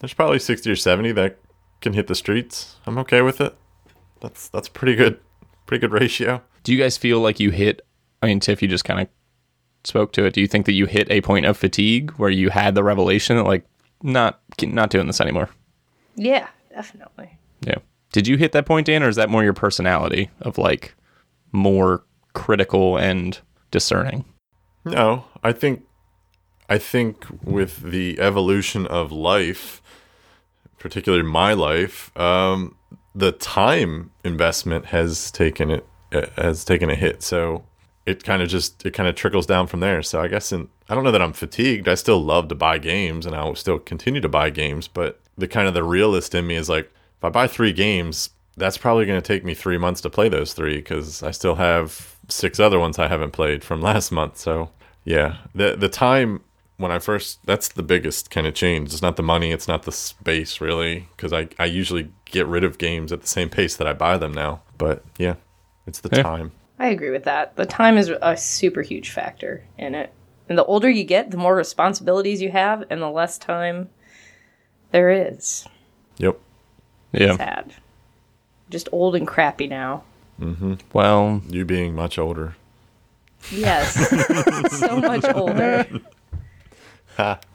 there's 0.00 0.14
probably 0.14 0.38
60 0.38 0.70
or 0.70 0.76
70 0.76 1.12
that 1.12 1.38
can 1.80 1.92
hit 1.92 2.06
the 2.06 2.14
streets. 2.14 2.76
I'm 2.86 2.98
okay 2.98 3.22
with 3.22 3.40
it. 3.40 3.54
That's 4.20 4.48
that's 4.48 4.68
pretty 4.68 4.94
good, 4.96 5.20
pretty 5.66 5.80
good 5.80 5.92
ratio. 5.92 6.42
Do 6.62 6.72
you 6.72 6.78
guys 6.78 6.96
feel 6.96 7.20
like 7.20 7.38
you 7.40 7.50
hit? 7.50 7.82
I 8.22 8.26
mean, 8.26 8.40
Tiff, 8.40 8.62
you 8.62 8.68
just 8.68 8.84
kind 8.84 9.00
of 9.00 9.08
spoke 9.84 10.12
to 10.14 10.24
it. 10.24 10.32
Do 10.32 10.40
you 10.40 10.46
think 10.46 10.64
that 10.66 10.72
you 10.72 10.86
hit 10.86 11.10
a 11.10 11.20
point 11.20 11.44
of 11.44 11.58
fatigue 11.58 12.12
where 12.12 12.30
you 12.30 12.48
had 12.48 12.74
the 12.74 12.82
revelation 12.82 13.36
that, 13.36 13.44
like, 13.44 13.66
not 14.04 14.40
not 14.62 14.90
doing 14.90 15.08
this 15.08 15.20
anymore? 15.20 15.48
Yeah, 16.14 16.46
definitely. 16.70 17.38
Yeah. 17.66 17.78
Did 18.12 18.28
you 18.28 18.36
hit 18.36 18.52
that 18.52 18.66
point, 18.66 18.86
Dan, 18.86 19.02
or 19.02 19.08
is 19.08 19.16
that 19.16 19.28
more 19.28 19.42
your 19.42 19.54
personality 19.54 20.30
of 20.40 20.56
like 20.58 20.94
more 21.50 22.04
critical 22.34 22.96
and 22.96 23.40
discerning? 23.72 24.24
No, 24.84 25.24
I 25.42 25.50
think 25.50 25.84
I 26.68 26.78
think 26.78 27.24
with 27.42 27.80
the 27.82 28.20
evolution 28.20 28.86
of 28.86 29.10
life, 29.10 29.82
particularly 30.78 31.24
my 31.24 31.54
life, 31.54 32.16
um, 32.16 32.76
the 33.14 33.32
time 33.32 34.10
investment 34.22 34.86
has 34.86 35.30
taken 35.30 35.70
it 35.70 35.86
uh, 36.12 36.26
has 36.36 36.64
taken 36.64 36.90
a 36.90 36.94
hit. 36.94 37.22
So 37.22 37.64
it 38.06 38.22
kind 38.24 38.42
of 38.42 38.48
just 38.48 38.84
it 38.84 38.92
kind 38.92 39.08
of 39.08 39.14
trickles 39.14 39.46
down 39.46 39.66
from 39.66 39.80
there. 39.80 40.02
So 40.02 40.20
I 40.20 40.28
guess 40.28 40.52
in, 40.52 40.68
I 40.88 40.94
don't 40.94 41.04
know 41.04 41.10
that 41.10 41.22
I'm 41.22 41.32
fatigued. 41.32 41.88
I 41.88 41.94
still 41.94 42.22
love 42.22 42.48
to 42.48 42.54
buy 42.54 42.78
games, 42.78 43.26
and 43.26 43.34
I 43.34 43.44
will 43.44 43.54
still 43.54 43.78
continue 43.78 44.20
to 44.20 44.28
buy 44.28 44.50
games. 44.50 44.88
But 44.88 45.20
the 45.38 45.48
kind 45.48 45.66
of 45.68 45.74
the 45.74 45.82
realist 45.84 46.34
in 46.34 46.46
me 46.46 46.56
is 46.56 46.68
like, 46.68 46.86
if 47.18 47.24
I 47.24 47.28
buy 47.30 47.46
three 47.46 47.72
games, 47.72 48.30
that's 48.56 48.78
probably 48.78 49.04
going 49.06 49.20
to 49.20 49.26
take 49.26 49.44
me 49.44 49.54
three 49.54 49.78
months 49.78 50.00
to 50.02 50.10
play 50.10 50.28
those 50.28 50.52
three 50.52 50.76
because 50.76 51.22
I 51.22 51.30
still 51.32 51.56
have 51.56 52.16
six 52.28 52.60
other 52.60 52.78
ones 52.78 52.98
I 52.98 53.08
haven't 53.08 53.32
played 53.32 53.64
from 53.64 53.80
last 53.90 54.12
month. 54.12 54.36
So 54.36 54.70
yeah, 55.04 55.36
the 55.54 55.74
the 55.76 55.88
time 55.88 56.42
when 56.76 56.90
I 56.90 56.98
first 56.98 57.38
that's 57.46 57.68
the 57.68 57.82
biggest 57.82 58.30
kind 58.30 58.46
of 58.46 58.54
change. 58.54 58.92
It's 58.92 59.02
not 59.02 59.16
the 59.16 59.22
money, 59.22 59.50
it's 59.52 59.68
not 59.68 59.84
the 59.84 59.92
space 59.92 60.60
really, 60.60 61.08
because 61.16 61.32
I 61.32 61.48
I 61.58 61.64
usually 61.64 62.10
get 62.26 62.46
rid 62.46 62.64
of 62.64 62.78
games 62.78 63.12
at 63.12 63.22
the 63.22 63.28
same 63.28 63.48
pace 63.48 63.76
that 63.76 63.86
I 63.86 63.92
buy 63.92 64.18
them 64.18 64.32
now. 64.32 64.60
But 64.76 65.04
yeah, 65.18 65.34
it's 65.86 66.00
the 66.00 66.10
Yeah. 66.12 66.22
time. 66.22 66.52
I 66.78 66.88
agree 66.88 67.10
with 67.10 67.24
that. 67.24 67.56
The 67.56 67.66
time 67.66 67.96
is 67.96 68.10
a 68.20 68.36
super 68.36 68.82
huge 68.82 69.10
factor 69.10 69.64
in 69.78 69.94
it. 69.94 70.12
And 70.48 70.58
the 70.58 70.64
older 70.64 70.90
you 70.90 71.04
get, 71.04 71.30
the 71.30 71.36
more 71.36 71.54
responsibilities 71.54 72.42
you 72.42 72.50
have, 72.50 72.84
and 72.90 73.00
the 73.00 73.08
less 73.08 73.38
time 73.38 73.88
there 74.90 75.10
is. 75.10 75.66
Yep. 76.18 76.38
Yeah. 77.12 77.36
Sad. 77.36 77.74
Just 78.70 78.88
old 78.92 79.14
and 79.14 79.26
crappy 79.26 79.66
now. 79.68 80.02
Mm-hmm. 80.40 80.74
Well, 80.92 81.42
You 81.48 81.64
being 81.64 81.94
much 81.94 82.18
older. 82.18 82.56
Yes. 83.50 83.94
so 84.78 85.00
much 85.00 85.24
older. 85.34 85.86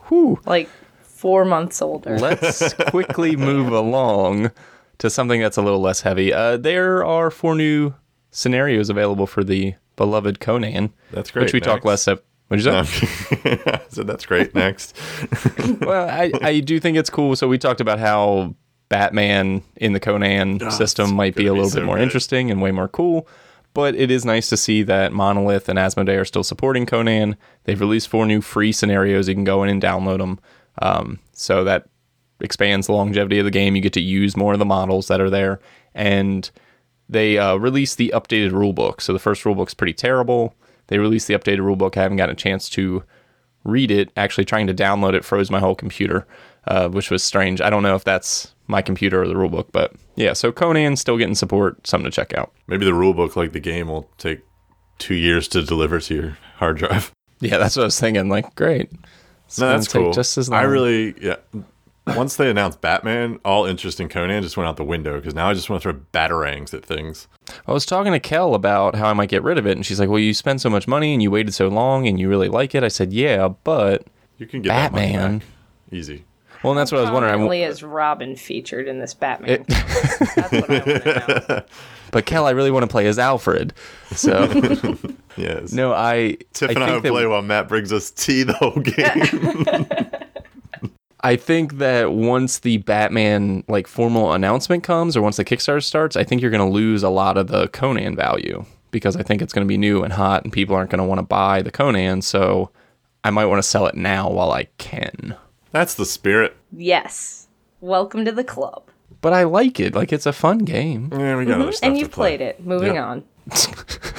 whew. 0.07 0.39
Like 0.45 0.69
four 1.01 1.45
months 1.45 1.81
older. 1.81 2.17
Let's 2.17 2.73
quickly 2.73 3.35
move 3.35 3.71
along 3.73 4.51
to 4.99 5.09
something 5.09 5.41
that's 5.41 5.57
a 5.57 5.61
little 5.61 5.81
less 5.81 6.01
heavy. 6.01 6.33
Uh, 6.33 6.57
there 6.57 7.03
are 7.05 7.29
four 7.29 7.55
new 7.55 7.93
scenarios 8.31 8.89
available 8.89 9.27
for 9.27 9.43
the 9.43 9.75
beloved 9.95 10.39
Conan, 10.39 10.93
That's 11.11 11.31
great. 11.31 11.43
which 11.45 11.53
we 11.53 11.59
talked 11.59 11.85
last. 11.85 12.07
Ep- 12.07 12.23
What'd 12.47 12.65
you 12.65 12.83
say? 12.83 13.79
so 13.89 14.03
that's 14.03 14.25
great. 14.25 14.55
Next. 14.55 14.97
well, 15.81 16.09
I, 16.09 16.31
I 16.41 16.59
do 16.61 16.79
think 16.79 16.97
it's 16.97 17.09
cool. 17.09 17.35
So 17.35 17.47
we 17.47 17.57
talked 17.59 17.79
about 17.79 17.99
how 17.99 18.55
Batman 18.89 19.61
in 19.75 19.93
the 19.93 19.99
Conan 19.99 20.59
Oh, 20.63 20.69
system 20.69 21.13
might 21.15 21.35
be 21.35 21.43
a 21.45 21.51
be 21.51 21.57
little 21.57 21.69
so 21.69 21.79
bit 21.79 21.85
more 21.85 21.97
good. 21.97 22.03
interesting 22.03 22.49
and 22.49 22.59
way 22.59 22.71
more 22.71 22.87
cool. 22.87 23.27
But 23.75 23.93
it 23.93 24.09
is 24.09 24.25
nice 24.25 24.49
to 24.49 24.57
see 24.57 24.81
that 24.81 25.13
Monolith 25.13 25.69
and 25.69 25.77
Asmodee 25.77 26.19
are 26.19 26.25
still 26.25 26.43
supporting 26.43 26.87
Conan. 26.87 27.35
They've 27.65 27.79
released 27.79 28.07
four 28.07 28.25
new 28.25 28.41
free 28.41 28.71
scenarios. 28.71 29.27
You 29.29 29.35
can 29.35 29.43
go 29.43 29.61
in 29.61 29.69
and 29.69 29.79
download 29.79 30.17
them. 30.17 30.39
Um, 30.81 31.19
so 31.33 31.63
that 31.65 31.87
expands 32.41 32.87
the 32.87 32.93
longevity 32.93 33.37
of 33.37 33.45
the 33.45 33.51
game. 33.51 33.75
You 33.75 33.81
get 33.83 33.93
to 33.93 34.01
use 34.01 34.35
more 34.35 34.53
of 34.53 34.59
the 34.59 34.65
models 34.65 35.07
that 35.07 35.21
are 35.21 35.29
there. 35.29 35.59
And 35.93 36.49
they 37.09 37.37
uh, 37.37 37.55
released 37.55 37.97
the 37.97 38.13
updated 38.15 38.51
rulebook. 38.51 39.01
So 39.01 39.11
the 39.11 39.19
first 39.19 39.43
rulebook's 39.43 39.73
pretty 39.73 39.93
terrible. 39.93 40.55
They 40.87 40.99
released 40.99 41.27
the 41.27 41.33
updated 41.33 41.59
rulebook. 41.59 41.97
I 41.97 42.03
haven't 42.03 42.17
gotten 42.17 42.33
a 42.33 42.37
chance 42.37 42.69
to 42.69 43.03
read 43.63 43.91
it. 43.91 44.11
Actually, 44.15 44.45
trying 44.45 44.67
to 44.67 44.73
download 44.73 45.13
it 45.13 45.25
froze 45.25 45.51
my 45.51 45.59
whole 45.59 45.75
computer, 45.75 46.27
uh, 46.67 46.89
which 46.89 47.11
was 47.11 47.23
strange. 47.23 47.61
I 47.61 47.69
don't 47.69 47.83
know 47.83 47.95
if 47.95 48.03
that's 48.03 48.53
my 48.67 48.81
computer 48.81 49.21
or 49.21 49.27
the 49.27 49.33
rulebook, 49.33 49.67
but 49.71 49.93
yeah. 50.15 50.33
So 50.33 50.51
Conan 50.51 50.95
still 50.95 51.17
getting 51.17 51.35
support. 51.35 51.85
Something 51.87 52.09
to 52.09 52.15
check 52.15 52.33
out. 52.37 52.53
Maybe 52.67 52.85
the 52.85 52.91
rulebook, 52.91 53.35
like 53.35 53.51
the 53.51 53.59
game, 53.59 53.87
will 53.87 54.09
take 54.17 54.41
two 54.99 55.15
years 55.15 55.47
to 55.49 55.63
deliver 55.63 55.99
to 55.99 56.15
your 56.15 56.37
hard 56.57 56.77
drive. 56.77 57.11
Yeah, 57.41 57.57
that's 57.57 57.77
what 57.77 57.83
I 57.83 57.85
was 57.85 57.97
thinking. 57.97 58.27
Like, 58.27 58.53
great. 58.55 58.91
It's 59.45 59.57
No, 59.57 59.69
that's 59.69 59.87
cool. 59.87 60.11
Just 60.11 60.37
as 60.37 60.51
I 60.51 60.63
really, 60.63 61.15
yeah. 61.21 61.37
Once 62.15 62.35
they 62.35 62.49
announced 62.49 62.81
Batman, 62.81 63.39
all 63.45 63.65
interest 63.65 63.99
in 63.99 64.09
Conan 64.09 64.41
just 64.43 64.57
went 64.57 64.67
out 64.67 64.77
the 64.77 64.83
window 64.83 65.17
because 65.17 65.33
now 65.35 65.49
I 65.49 65.53
just 65.53 65.69
want 65.69 65.81
to 65.83 65.91
throw 65.91 66.01
batarangs 66.13 66.73
at 66.73 66.83
things. 66.85 67.27
I 67.67 67.71
was 67.71 67.85
talking 67.85 68.11
to 68.13 68.19
Kel 68.19 68.53
about 68.55 68.95
how 68.95 69.07
I 69.07 69.13
might 69.13 69.29
get 69.29 69.43
rid 69.43 69.57
of 69.57 69.65
it, 69.67 69.71
and 69.77 69.85
she's 69.85 69.99
like, 69.99 70.09
"Well, 70.09 70.19
you 70.19 70.33
spent 70.33 70.61
so 70.61 70.69
much 70.69 70.87
money 70.87 71.13
and 71.13 71.21
you 71.23 71.31
waited 71.31 71.53
so 71.53 71.67
long, 71.67 72.07
and 72.07 72.19
you 72.19 72.29
really 72.29 72.49
like 72.49 72.75
it." 72.75 72.83
I 72.83 72.87
said, 72.89 73.11
"Yeah, 73.13 73.49
but 73.63 74.05
You 74.37 74.45
can 74.47 74.61
get 74.61 74.69
that 74.69 74.91
Batman." 74.93 75.21
money 75.21 75.37
back. 75.39 75.47
Easy. 75.91 76.25
Well, 76.61 76.71
and 76.73 76.79
that's 76.79 76.91
what 76.91 76.97
I 76.99 77.01
was 77.03 77.11
wondering. 77.11 77.33
I 77.33 77.37
w- 77.37 77.47
Prominently 77.47 77.63
is 77.71 77.83
Robin 77.83 78.35
featured 78.35 78.87
in 78.89 78.99
this 78.99 79.13
Batman? 79.13 79.63
That's 79.69 80.35
what 80.35 80.53
I 80.53 80.57
want 80.57 80.65
to 80.67 81.45
know. 81.47 81.61
but 82.11 82.25
Kel, 82.25 82.45
I 82.45 82.49
really 82.51 82.69
want 82.69 82.83
to 82.83 82.87
play 82.87 83.07
as 83.07 83.17
Alfred. 83.17 83.73
So 84.11 84.45
Yes. 85.37 85.71
no, 85.71 85.93
I 85.93 86.35
Tiff 86.53 86.71
I 86.71 86.73
and 86.73 86.83
I 86.83 86.87
think 86.87 86.95
will 86.95 87.01
that- 87.03 87.11
play 87.11 87.25
while 87.27 87.41
Matt 87.41 87.69
brings 87.69 87.93
us 87.93 88.11
tea 88.11 88.43
the 88.43 88.51
whole 88.53 88.71
game. 88.75 90.05
I 91.21 91.35
think 91.35 91.77
that 91.79 92.11
once 92.13 92.59
the 92.59 92.77
Batman 92.77 93.63
like 93.67 93.87
formal 93.87 94.31
announcement 94.33 94.83
comes 94.83 95.17
or 95.17 95.21
once 95.21 95.37
the 95.37 95.45
Kickstarter 95.45 95.83
starts, 95.83 96.15
I 96.15 96.23
think 96.23 96.41
you're 96.41 96.51
going 96.51 96.65
to 96.65 96.73
lose 96.73 97.03
a 97.03 97.09
lot 97.09 97.37
of 97.37 97.47
the 97.47 97.67
Conan 97.69 98.15
value 98.15 98.65
because 98.91 99.15
I 99.15 99.23
think 99.23 99.41
it's 99.41 99.51
going 99.53 99.65
to 99.65 99.69
be 99.69 99.77
new 99.77 100.03
and 100.03 100.13
hot 100.13 100.43
and 100.43 100.53
people 100.53 100.75
aren't 100.75 100.89
going 100.91 100.99
to 100.99 101.05
want 101.07 101.19
to 101.19 101.23
buy 101.23 101.61
the 101.61 101.71
Conan, 101.71 102.21
so 102.21 102.71
I 103.23 103.29
might 103.31 103.45
want 103.45 103.59
to 103.59 103.67
sell 103.67 103.85
it 103.87 103.95
now 103.95 104.29
while 104.29 104.51
I 104.51 104.65
can. 104.77 105.35
That's 105.71 105.93
the 105.95 106.05
spirit. 106.05 106.55
Yes. 106.71 107.47
Welcome 107.81 108.25
to 108.25 108.31
the 108.31 108.43
club. 108.43 108.83
But 109.21 109.33
I 109.33 109.43
like 109.43 109.79
it. 109.79 109.93
Like 109.93 110.13
it's 110.13 110.25
a 110.25 110.33
fun 110.33 110.59
game. 110.59 111.09
Yeah, 111.11 111.35
we 111.37 111.45
got 111.45 111.55
other 111.55 111.63
mm-hmm. 111.65 111.71
stuff 111.73 111.87
And 111.87 111.95
to 111.95 111.99
you've 111.99 112.11
play. 112.11 112.37
played 112.37 112.41
it. 112.41 112.65
Moving 112.65 112.95
Yep. 112.95 113.05
on. 113.05 113.23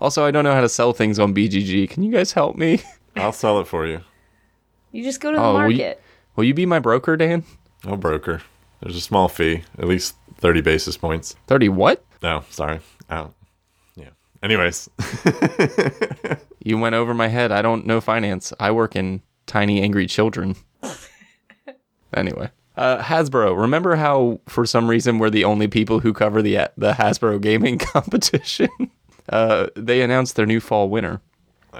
Also, 0.00 0.24
I 0.24 0.30
don't 0.32 0.44
know 0.44 0.52
how 0.52 0.60
to 0.60 0.68
sell 0.68 0.92
things 0.92 1.18
on 1.18 1.34
BGG. 1.34 1.88
Can 1.88 2.02
you 2.02 2.12
guys 2.12 2.32
help 2.32 2.56
me? 2.56 2.82
I'll 3.16 3.32
sell 3.32 3.60
it 3.60 3.66
for 3.68 3.86
you. 3.86 4.00
You 4.92 5.02
just 5.02 5.20
go 5.20 5.30
to 5.30 5.36
the 5.38 5.42
Oh, 5.42 5.52
market. 5.54 6.02
Will 6.36 6.44
you 6.44 6.54
be 6.54 6.66
my 6.66 6.78
broker, 6.78 7.16
Dan? 7.16 7.44
No 7.84 7.96
broker. 7.96 8.42
There's 8.80 8.96
a 8.96 9.00
small 9.00 9.28
fee, 9.28 9.62
at 9.78 9.86
least 9.86 10.16
30 10.38 10.60
basis 10.60 10.96
points. 10.96 11.36
30 11.46 11.68
what? 11.70 12.04
No, 12.22 12.44
sorry. 12.50 12.80
Oh, 13.10 13.32
yeah. 13.96 14.10
Anyways, 14.42 14.88
You 16.64 16.78
went 16.78 16.94
over 16.94 17.12
my 17.12 17.28
head. 17.28 17.52
I 17.52 17.60
don't 17.60 17.86
know 17.86 18.00
finance. 18.00 18.52
I 18.58 18.70
work 18.70 18.96
in 18.96 19.20
tiny 19.46 19.82
angry 19.82 20.06
children. 20.06 20.56
anyway, 22.14 22.50
uh, 22.76 23.02
Hasbro. 23.02 23.60
Remember 23.60 23.96
how 23.96 24.40
for 24.48 24.64
some 24.64 24.88
reason 24.88 25.18
we're 25.18 25.28
the 25.28 25.44
only 25.44 25.68
people 25.68 26.00
who 26.00 26.14
cover 26.14 26.40
the 26.40 26.70
the 26.78 26.92
Hasbro 26.92 27.40
gaming 27.42 27.76
competition? 27.92 28.68
uh, 29.28 29.66
they 29.76 30.00
announced 30.00 30.36
their 30.36 30.46
new 30.46 30.58
fall 30.58 30.88
winner. 30.88 31.20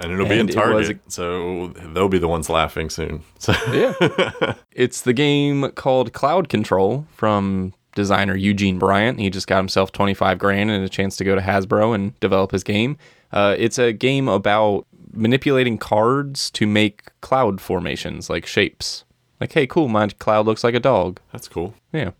And 0.01 0.11
it'll 0.11 0.25
be 0.27 0.33
in 0.39 0.47
it 0.49 0.55
was 0.55 0.55
Target, 0.55 0.99
so 1.07 1.67
they'll 1.93 2.09
be 2.09 2.17
the 2.19 2.27
ones 2.27 2.49
laughing 2.49 2.89
soon. 2.89 3.23
So 3.39 3.53
Yeah, 3.71 4.53
it's 4.71 5.01
the 5.01 5.13
game 5.13 5.69
called 5.71 6.13
Cloud 6.13 6.49
Control 6.49 7.05
from 7.13 7.73
designer 7.95 8.35
Eugene 8.35 8.77
Bryant. 8.79 9.19
He 9.19 9.29
just 9.29 9.47
got 9.47 9.57
himself 9.57 9.91
twenty 9.91 10.13
five 10.13 10.37
grand 10.39 10.69
and 10.71 10.83
a 10.83 10.89
chance 10.89 11.15
to 11.17 11.23
go 11.23 11.35
to 11.35 11.41
Hasbro 11.41 11.93
and 11.95 12.19
develop 12.19 12.51
his 12.51 12.63
game. 12.63 12.97
Uh, 13.31 13.55
it's 13.57 13.77
a 13.77 13.91
game 13.93 14.27
about 14.27 14.85
manipulating 15.13 15.77
cards 15.77 16.49
to 16.51 16.67
make 16.67 17.03
cloud 17.21 17.61
formations, 17.61 18.29
like 18.29 18.45
shapes. 18.45 19.03
Like, 19.39 19.51
hey, 19.51 19.67
cool, 19.67 19.87
my 19.87 20.07
cloud 20.07 20.45
looks 20.45 20.63
like 20.63 20.75
a 20.75 20.79
dog. 20.79 21.19
that's 21.31 21.47
cool. 21.47 21.73
Yeah, 21.93 22.11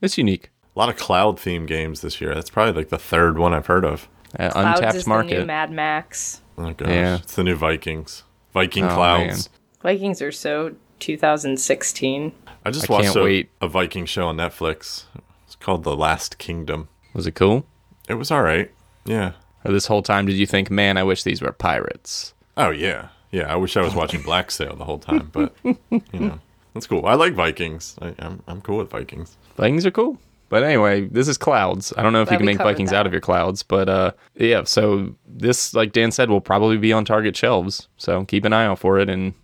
it's 0.00 0.18
unique. 0.18 0.50
A 0.74 0.78
lot 0.78 0.88
of 0.88 0.96
cloud 0.96 1.36
themed 1.36 1.68
games 1.68 2.00
this 2.00 2.20
year. 2.20 2.34
That's 2.34 2.50
probably 2.50 2.72
like 2.72 2.88
the 2.88 2.98
third 2.98 3.38
one 3.38 3.54
I've 3.54 3.66
heard 3.66 3.84
of. 3.84 4.08
Uh, 4.38 4.50
Clouds 4.50 4.80
untapped 4.80 4.96
is 4.96 5.04
the 5.04 5.10
new 5.10 5.14
market. 5.14 5.46
Mad 5.46 5.70
Max. 5.70 6.40
Oh 6.58 6.72
gosh, 6.72 6.88
Yeah. 6.88 7.16
it's 7.16 7.34
the 7.36 7.44
new 7.44 7.54
Vikings. 7.56 8.22
Viking 8.52 8.84
Oh, 8.84 8.94
Clouds. 8.94 9.48
Vikings 9.82 10.22
are 10.22 10.32
so 10.32 10.74
2016. 11.00 12.32
I 12.64 12.70
just 12.70 12.88
I 12.88 12.92
watched 12.92 13.04
can't 13.06 13.16
a, 13.16 13.22
wait. 13.24 13.50
a 13.60 13.68
Viking 13.68 14.06
show 14.06 14.28
on 14.28 14.36
Netflix. 14.36 15.04
It's 15.46 15.56
called 15.56 15.84
The 15.84 15.96
Last 15.96 16.38
Kingdom. 16.38 16.88
Was 17.12 17.26
it 17.26 17.34
cool? 17.34 17.66
It 18.08 18.14
was 18.14 18.30
all 18.30 18.42
right. 18.42 18.70
Yeah. 19.04 19.32
Or 19.64 19.72
this 19.72 19.86
whole 19.86 20.02
time 20.02 20.26
did 20.26 20.36
you 20.36 20.46
think, 20.46 20.70
man, 20.70 20.96
I 20.96 21.02
wish 21.02 21.22
these 21.22 21.42
were 21.42 21.52
pirates? 21.52 22.34
Oh 22.56 22.70
yeah, 22.70 23.08
yeah. 23.32 23.52
I 23.52 23.56
wish 23.56 23.76
I 23.76 23.82
was 23.82 23.94
watching 23.94 24.22
Black 24.22 24.50
Sail 24.50 24.76
the 24.76 24.84
whole 24.84 24.98
time, 24.98 25.30
but 25.32 25.54
you 25.64 25.76
know, 26.12 26.38
that's 26.72 26.86
cool. 26.86 27.04
I 27.06 27.14
like 27.14 27.32
Vikings. 27.34 27.96
I, 28.00 28.14
I'm 28.18 28.42
I'm 28.46 28.60
cool 28.60 28.78
with 28.78 28.90
Vikings. 28.90 29.36
Vikings 29.56 29.84
are 29.86 29.90
cool. 29.90 30.18
But 30.54 30.62
anyway, 30.62 31.08
this 31.08 31.26
is 31.26 31.36
clouds. 31.36 31.92
I 31.96 32.04
don't 32.04 32.12
know 32.12 32.22
if 32.22 32.28
Glad 32.28 32.34
you 32.34 32.38
can 32.38 32.46
make 32.46 32.58
Vikings 32.58 32.90
that. 32.90 32.98
out 32.98 33.06
of 33.06 33.12
your 33.12 33.20
clouds, 33.20 33.64
but 33.64 33.88
uh, 33.88 34.12
yeah. 34.36 34.62
So 34.62 35.16
this, 35.26 35.74
like 35.74 35.90
Dan 35.90 36.12
said, 36.12 36.30
will 36.30 36.40
probably 36.40 36.76
be 36.76 36.92
on 36.92 37.04
Target 37.04 37.36
shelves. 37.36 37.88
So 37.96 38.24
keep 38.24 38.44
an 38.44 38.52
eye 38.52 38.66
out 38.66 38.78
for 38.78 39.00
it 39.00 39.10
and 39.10 39.34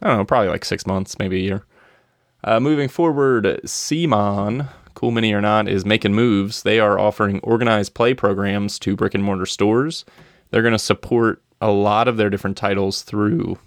I 0.00 0.06
don't 0.06 0.18
know, 0.18 0.24
probably 0.24 0.48
like 0.48 0.64
six 0.64 0.86
months, 0.86 1.18
maybe 1.18 1.38
a 1.38 1.42
year. 1.42 1.66
Uh, 2.44 2.60
moving 2.60 2.88
forward, 2.88 3.46
CMON, 3.64 4.68
cool 4.94 5.10
mini 5.10 5.32
or 5.32 5.40
not, 5.40 5.68
is 5.68 5.84
making 5.84 6.14
moves. 6.14 6.62
They 6.62 6.78
are 6.78 7.00
offering 7.00 7.40
organized 7.40 7.94
play 7.94 8.14
programs 8.14 8.78
to 8.78 8.94
brick 8.94 9.16
and 9.16 9.24
mortar 9.24 9.46
stores. 9.46 10.04
They're 10.50 10.62
going 10.62 10.70
to 10.70 10.78
support 10.78 11.42
a 11.60 11.72
lot 11.72 12.06
of 12.06 12.16
their 12.16 12.30
different 12.30 12.56
titles 12.56 13.02
through 13.02 13.58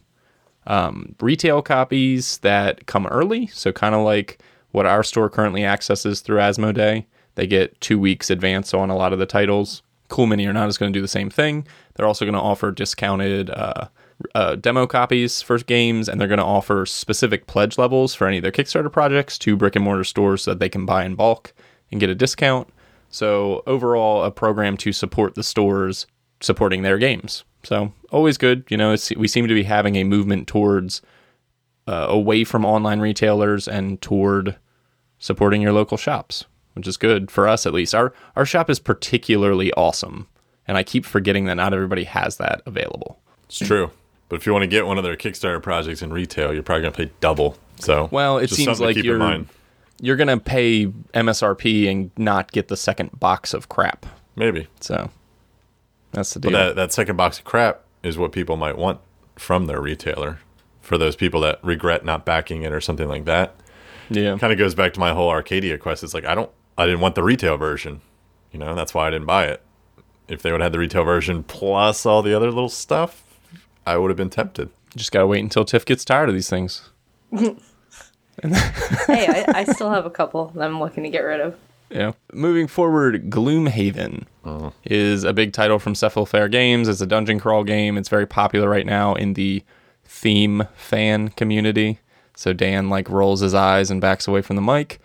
um, 0.68 1.16
retail 1.20 1.62
copies 1.62 2.38
that 2.38 2.86
come 2.86 3.08
early. 3.08 3.48
So, 3.48 3.74
kind 3.74 3.94
of 3.94 4.06
like 4.06 4.40
what 4.74 4.86
our 4.86 5.04
store 5.04 5.30
currently 5.30 5.64
accesses 5.64 6.20
through 6.20 6.40
Asmodee. 6.40 7.06
They 7.36 7.48
get 7.48 7.80
two 7.80 7.98
weeks 7.98 8.30
advance 8.30 8.74
on 8.74 8.90
a 8.90 8.96
lot 8.98 9.14
of 9.14 9.20
the 9.20 9.26
titles. 9.26 9.82
Cool 10.10 10.26
Mini 10.28 10.46
or 10.46 10.54
Not 10.54 10.68
is 10.68 10.78
going 10.78 10.92
to 10.92 10.98
do 10.98 11.02
the 11.02 11.08
same 11.08 11.30
thing. 11.30 11.66
They're 11.96 12.08
also 12.08 12.26
going 12.26 12.34
to 12.34 12.42
offer 12.42 12.72
discounted 12.72 13.50
uh, 13.52 13.88
uh, 14.36 14.56
demo 14.56 14.86
copies 14.88 15.42
for 15.42 15.58
games, 15.60 16.10
and 16.10 16.20
they're 16.20 16.28
going 16.28 16.40
to 16.40 16.44
offer 16.44 16.86
specific 16.86 17.48
pledge 17.48 17.78
levels 17.78 18.14
for 18.14 18.28
any 18.28 18.38
of 18.38 18.44
their 18.44 18.52
Kickstarter 18.52 18.92
projects 18.92 19.38
to 19.40 19.56
brick 19.56 19.76
and 19.76 19.86
mortar 19.86 20.04
stores 20.04 20.44
so 20.44 20.52
that 20.52 20.60
they 20.60 20.70
can 20.70 20.86
buy 20.86 21.06
in 21.06 21.16
bulk 21.16 21.54
and 21.92 22.00
get 22.00 22.10
a 22.10 22.16
discount. 22.16 22.68
So, 23.10 23.62
overall, 23.68 24.24
a 24.24 24.32
program 24.32 24.76
to 24.78 24.92
support 24.92 25.36
the 25.36 25.44
stores 25.44 26.08
supporting 26.42 26.82
their 26.82 26.98
games. 26.98 27.44
So, 27.64 27.94
always 28.12 28.40
good. 28.40 28.66
You 28.70 28.78
know, 28.78 28.96
we 29.16 29.28
seem 29.28 29.48
to 29.48 29.54
be 29.54 29.64
having 29.64 29.96
a 29.98 30.04
movement 30.04 30.48
towards 30.48 31.02
uh, 31.88 32.08
away 32.10 32.44
from 32.44 32.66
online 32.66 33.00
retailers 33.00 33.68
and 33.68 34.02
toward 34.02 34.56
supporting 35.20 35.62
your 35.62 35.74
local 35.74 35.98
shops, 35.98 36.46
which 36.74 36.88
is 36.88 36.98
good 36.98 37.30
for 37.32 37.48
us 37.48 37.66
at 37.66 37.74
least. 37.74 37.94
Our 37.96 38.14
our 38.36 38.46
shop 38.46 38.70
is 38.70 38.80
particularly 38.80 39.72
awesome, 39.74 40.28
and 40.68 40.78
I 40.78 40.84
keep 40.84 41.06
forgetting 41.06 41.46
that 41.46 41.56
not 41.56 41.74
everybody 41.74 42.04
has 42.06 42.38
that 42.38 42.62
available. 42.66 43.20
It's 43.46 43.60
true. 43.60 43.92
But 44.30 44.38
if 44.38 44.46
you 44.48 44.54
want 44.54 44.64
to 44.64 44.68
get 44.68 44.88
one 44.88 44.98
of 44.98 45.04
their 45.04 45.16
Kickstarter 45.16 45.62
projects 45.62 46.02
in 46.02 46.12
retail, 46.12 46.54
you're 46.54 46.64
probably 46.64 46.84
gonna 46.84 46.96
pay 46.96 47.12
double. 47.20 47.58
So 47.80 48.08
Well, 48.12 48.38
it 48.38 48.50
seems 48.50 48.80
like 48.80 48.96
you're 48.96 49.46
you're 50.02 50.16
gonna 50.16 50.40
pay 50.40 50.88
MSRP 51.14 51.90
and 51.90 52.12
not 52.18 52.52
get 52.52 52.68
the 52.68 52.78
second 52.78 53.20
box 53.20 53.54
of 53.54 53.70
crap. 53.70 54.06
maybe. 54.36 54.68
So 54.80 55.12
that's 56.12 56.34
the 56.34 56.40
deal. 56.40 56.52
But 56.52 56.58
that 56.58 56.76
that 56.76 56.94
second 56.94 57.16
box 57.16 57.38
of 57.40 57.46
crap 57.46 57.82
is 58.02 58.18
what 58.18 58.32
people 58.32 58.58
might 58.58 58.78
want 58.78 59.00
from 59.36 59.68
their 59.68 59.82
retailer. 59.82 60.40
For 60.84 60.98
those 60.98 61.16
people 61.16 61.42
that 61.42 61.64
regret 61.64 62.06
not 62.06 62.26
backing 62.26 62.62
it 62.62 62.72
or 62.72 62.82
something 62.82 63.08
like 63.08 63.26
that. 63.26 63.56
yeah, 64.10 64.38
kind 64.38 64.54
of 64.54 64.60
goes 64.60 64.76
back 64.76 64.94
to 64.94 65.00
my 65.00 65.14
whole 65.14 65.30
Arcadia 65.30 65.78
quest. 65.78 66.04
It's 66.04 66.14
like 66.14 66.26
I 66.26 66.36
don't, 66.36 66.52
I 66.78 66.86
didn't 66.86 67.00
want 67.00 67.16
the 67.16 67.24
retail 67.24 67.58
version, 67.58 68.02
you 68.52 68.60
know. 68.60 68.76
That's 68.76 68.94
why 68.94 69.08
I 69.08 69.10
didn't 69.10 69.26
buy 69.26 69.46
it. 69.46 69.62
If 70.28 70.42
they 70.42 70.52
would 70.52 70.62
have 70.62 70.68
had 70.68 70.74
the 70.74 70.80
retail 70.80 71.04
version 71.04 71.44
plus 71.44 72.06
all 72.06 72.22
the 72.22 72.36
other 72.36 72.52
little 72.52 72.70
stuff, 72.70 73.24
I 73.86 73.98
would 73.98 74.10
have 74.10 74.18
been 74.18 74.30
tempted. 74.30 74.70
just 74.96 75.12
gotta 75.12 75.28
wait 75.28 75.42
until 75.42 75.66
Tiff 75.66 75.86
gets 75.86 76.06
tired 76.06 76.30
of 76.30 76.36
these 76.36 76.50
things. 76.50 76.90
hey, 78.42 79.28
I, 79.28 79.46
I 79.48 79.64
still 79.66 79.92
have 79.92 80.06
a 80.06 80.10
couple 80.10 80.48
that 80.56 80.64
I'm 80.64 80.80
looking 80.80 81.04
to 81.04 81.10
get 81.10 81.20
rid 81.20 81.40
of. 81.40 81.56
Yeah. 81.90 82.14
Moving 82.34 82.68
forward, 82.68 83.30
Gloomhaven 83.30 84.26
mm. 84.44 84.74
is 84.84 85.24
a 85.24 85.34
big 85.34 85.54
title 85.54 85.78
from 85.78 85.94
Cephalofair 85.94 86.50
Games. 86.50 86.88
It's 86.88 87.02
a 87.02 87.06
dungeon 87.06 87.40
crawl 87.40 87.64
game. 87.64 87.98
It's 87.98 88.10
very 88.10 88.26
popular 88.26 88.68
right 88.68 88.86
now 88.86 89.14
in 89.14 89.34
the 89.34 89.64
theme 90.06 90.68
fan 90.76 91.30
community. 91.30 92.00
So 92.36 92.54
Dan 92.54 92.90
like 92.90 93.10
rolls 93.10 93.42
his 93.42 93.54
eyes 93.54 93.92
and 93.92 94.02
backs 94.02 94.28
away 94.28 94.42
from 94.42 94.56
the 94.56 94.62
mic. 94.62 95.00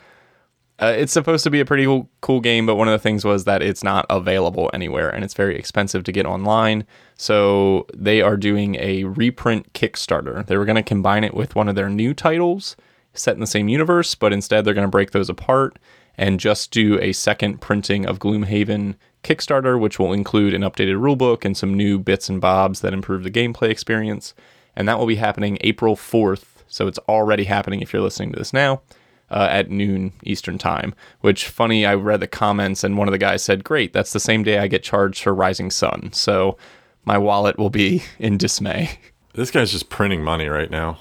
Uh, 0.81 0.95
it's 0.97 1.13
supposed 1.13 1.43
to 1.43 1.51
be 1.51 1.59
a 1.59 1.65
pretty 1.65 1.85
cool, 1.85 2.09
cool 2.21 2.41
game, 2.41 2.65
but 2.65 2.77
one 2.77 2.87
of 2.87 2.93
the 2.93 3.03
things 3.03 3.25
was 3.25 3.45
that 3.45 3.63
it's 3.63 3.83
not 3.83 4.07
available 4.09 4.71
anywhere 4.73 5.09
and 5.11 5.25
it's 5.25 5.35
very 5.35 5.59
expensive 5.59 6.05
to 6.05 6.13
get 6.13 6.25
online. 6.25 6.87
So 7.17 7.87
they 7.93 8.23
are 8.23 8.37
doing 8.37 8.77
a 8.77 9.03
reprint 9.05 9.73
Kickstarter. 9.73 10.47
They 10.47 10.57
were 10.57 10.65
going 10.65 10.77
to 10.77 10.83
combine 10.83 11.25
it 11.25 11.35
with 11.35 11.57
one 11.57 11.69
of 11.69 11.75
their 11.75 11.89
new 11.89 12.15
titles 12.15 12.77
set 13.13 13.35
in 13.35 13.41
the 13.41 13.47
same 13.47 13.69
universe, 13.69 14.15
but 14.15 14.33
instead 14.33 14.65
they're 14.65 14.75
going 14.75 14.87
to 14.87 14.91
break 14.91 15.11
those 15.11 15.29
apart 15.29 15.81
and 16.17 16.39
just 16.39 16.71
do 16.71 16.99
a 17.01 17.13
second 17.13 17.61
printing 17.61 18.07
of 18.07 18.21
Gloomhaven 18.21 18.95
Kickstarter, 19.25 19.81
which 19.81 19.99
will 19.99 20.13
include 20.13 20.55
an 20.55 20.63
updated 20.63 21.01
rulebook 21.01 21.45
and 21.45 21.57
some 21.57 21.75
new 21.75 21.99
bits 21.99 22.29
and 22.29 22.41
bobs 22.41 22.81
that 22.81 22.93
improve 22.93 23.25
the 23.25 23.31
gameplay 23.31 23.71
experience. 23.71 24.33
And 24.79 24.89
that 24.89 24.99
will 24.99 25.07
be 25.07 25.17
happening 25.17 25.59
April 25.63 25.97
4th. 25.97 26.45
So 26.69 26.87
it's 26.87 27.01
already 27.09 27.45
happening 27.45 27.81
if 27.83 27.93
you're 27.93 28.01
listening 28.01 28.31
to 28.33 28.39
this 28.39 28.53
now 28.53 28.81
uh, 29.29 29.49
at 29.51 29.71
noon 29.71 30.13
Eastern 30.23 30.57
time. 30.57 30.95
Which 31.21 31.49
funny, 31.49 31.85
I 31.85 31.95
read 31.95 32.21
the 32.21 32.29
comments 32.29 32.85
and 32.85 32.97
one 32.97 33.09
of 33.09 33.13
the 33.13 33.19
guys 33.19 33.43
said, 33.43 33.65
"Great, 33.65 33.93
that's 33.93 34.13
the 34.13 34.21
same 34.21 34.45
day 34.45 34.59
I 34.59 34.69
get 34.69 34.85
charged 34.85 35.23
for 35.23 35.35
Rising 35.35 35.73
Sun." 35.73 36.13
So 36.13 36.57
my 37.05 37.19
wallet 37.19 37.59
will 37.59 37.71
be 37.71 38.05
in 38.21 38.39
dismay. 38.39 39.01
This 39.35 39.51
guy's 39.51 39.73
just 39.73 39.89
printing 39.89 40.23
money 40.23 40.47
right 40.47 40.71
now. 40.71 40.99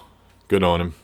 Good 0.48 0.64
on 0.64 0.82
him. 0.82 0.96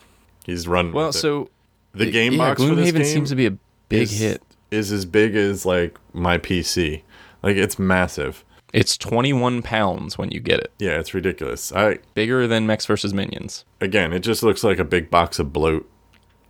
He's 0.44 0.66
running. 0.66 0.92
Well, 0.92 1.08
with 1.08 1.16
it. 1.16 1.20
so 1.20 1.50
the 1.92 2.10
game 2.10 2.32
yeah, 2.32 2.38
box 2.38 2.60
for 2.60 2.74
this 2.74 2.90
Gloomhaven 2.90 2.96
game 2.96 3.04
seems 3.04 3.30
to 3.30 3.36
be 3.36 3.46
a 3.46 3.56
big 3.88 4.02
is, 4.02 4.18
hit. 4.18 4.42
Is 4.70 4.90
as 4.90 5.04
big 5.04 5.36
as 5.36 5.64
like 5.64 5.96
my 6.12 6.38
PC. 6.38 7.02
Like 7.42 7.56
it's 7.56 7.78
massive. 7.78 8.44
It's 8.74 8.98
21 8.98 9.62
pounds 9.62 10.18
when 10.18 10.32
you 10.32 10.40
get 10.40 10.58
it, 10.58 10.72
Yeah, 10.80 10.98
it's 10.98 11.14
ridiculous. 11.14 11.72
I 11.72 12.00
bigger 12.14 12.48
than 12.48 12.66
Mechs 12.66 12.84
vs 12.86 13.14
Minions. 13.14 13.64
again, 13.80 14.12
it 14.12 14.18
just 14.20 14.42
looks 14.42 14.64
like 14.64 14.80
a 14.80 14.84
big 14.84 15.10
box 15.10 15.38
of 15.38 15.52
bloat. 15.52 15.88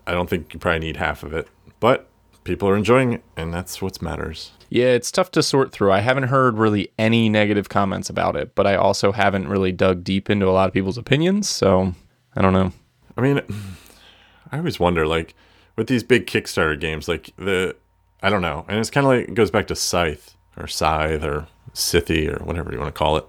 I 0.06 0.12
don't 0.12 0.28
think 0.30 0.54
you 0.54 0.58
probably 0.58 0.80
need 0.80 0.96
half 0.96 1.22
of 1.22 1.34
it, 1.34 1.48
but 1.80 2.08
people 2.42 2.66
are 2.68 2.76
enjoying 2.76 3.12
it, 3.12 3.22
and 3.36 3.52
that's 3.52 3.82
what 3.82 4.00
matters. 4.00 4.52
Yeah, 4.70 4.86
it's 4.86 5.12
tough 5.12 5.30
to 5.32 5.42
sort 5.42 5.70
through. 5.70 5.92
I 5.92 6.00
haven't 6.00 6.24
heard 6.24 6.56
really 6.56 6.90
any 6.98 7.28
negative 7.28 7.68
comments 7.68 8.08
about 8.08 8.36
it, 8.36 8.54
but 8.54 8.66
I 8.66 8.74
also 8.74 9.12
haven't 9.12 9.48
really 9.48 9.72
dug 9.72 10.02
deep 10.02 10.30
into 10.30 10.48
a 10.48 10.52
lot 10.52 10.66
of 10.66 10.72
people's 10.72 10.98
opinions, 10.98 11.48
so 11.48 11.94
I 12.34 12.40
don't 12.40 12.54
know. 12.54 12.72
I 13.18 13.20
mean, 13.20 13.40
I 14.50 14.58
always 14.58 14.80
wonder, 14.80 15.06
like, 15.06 15.34
with 15.76 15.88
these 15.88 16.02
big 16.02 16.26
Kickstarter 16.26 16.80
games, 16.80 17.06
like 17.06 17.30
the, 17.36 17.76
I 18.22 18.30
don't 18.30 18.42
know, 18.42 18.64
and 18.68 18.78
it's 18.78 18.90
kind 18.90 19.06
of 19.06 19.12
like 19.12 19.28
it 19.28 19.34
goes 19.34 19.50
back 19.50 19.66
to 19.66 19.76
Scythe 19.76 20.34
or 20.56 20.66
Scythe 20.66 21.22
or 21.22 21.48
Scythe 21.74 22.28
or 22.28 22.42
whatever 22.44 22.72
you 22.72 22.78
want 22.78 22.94
to 22.94 22.98
call 22.98 23.16
it. 23.18 23.26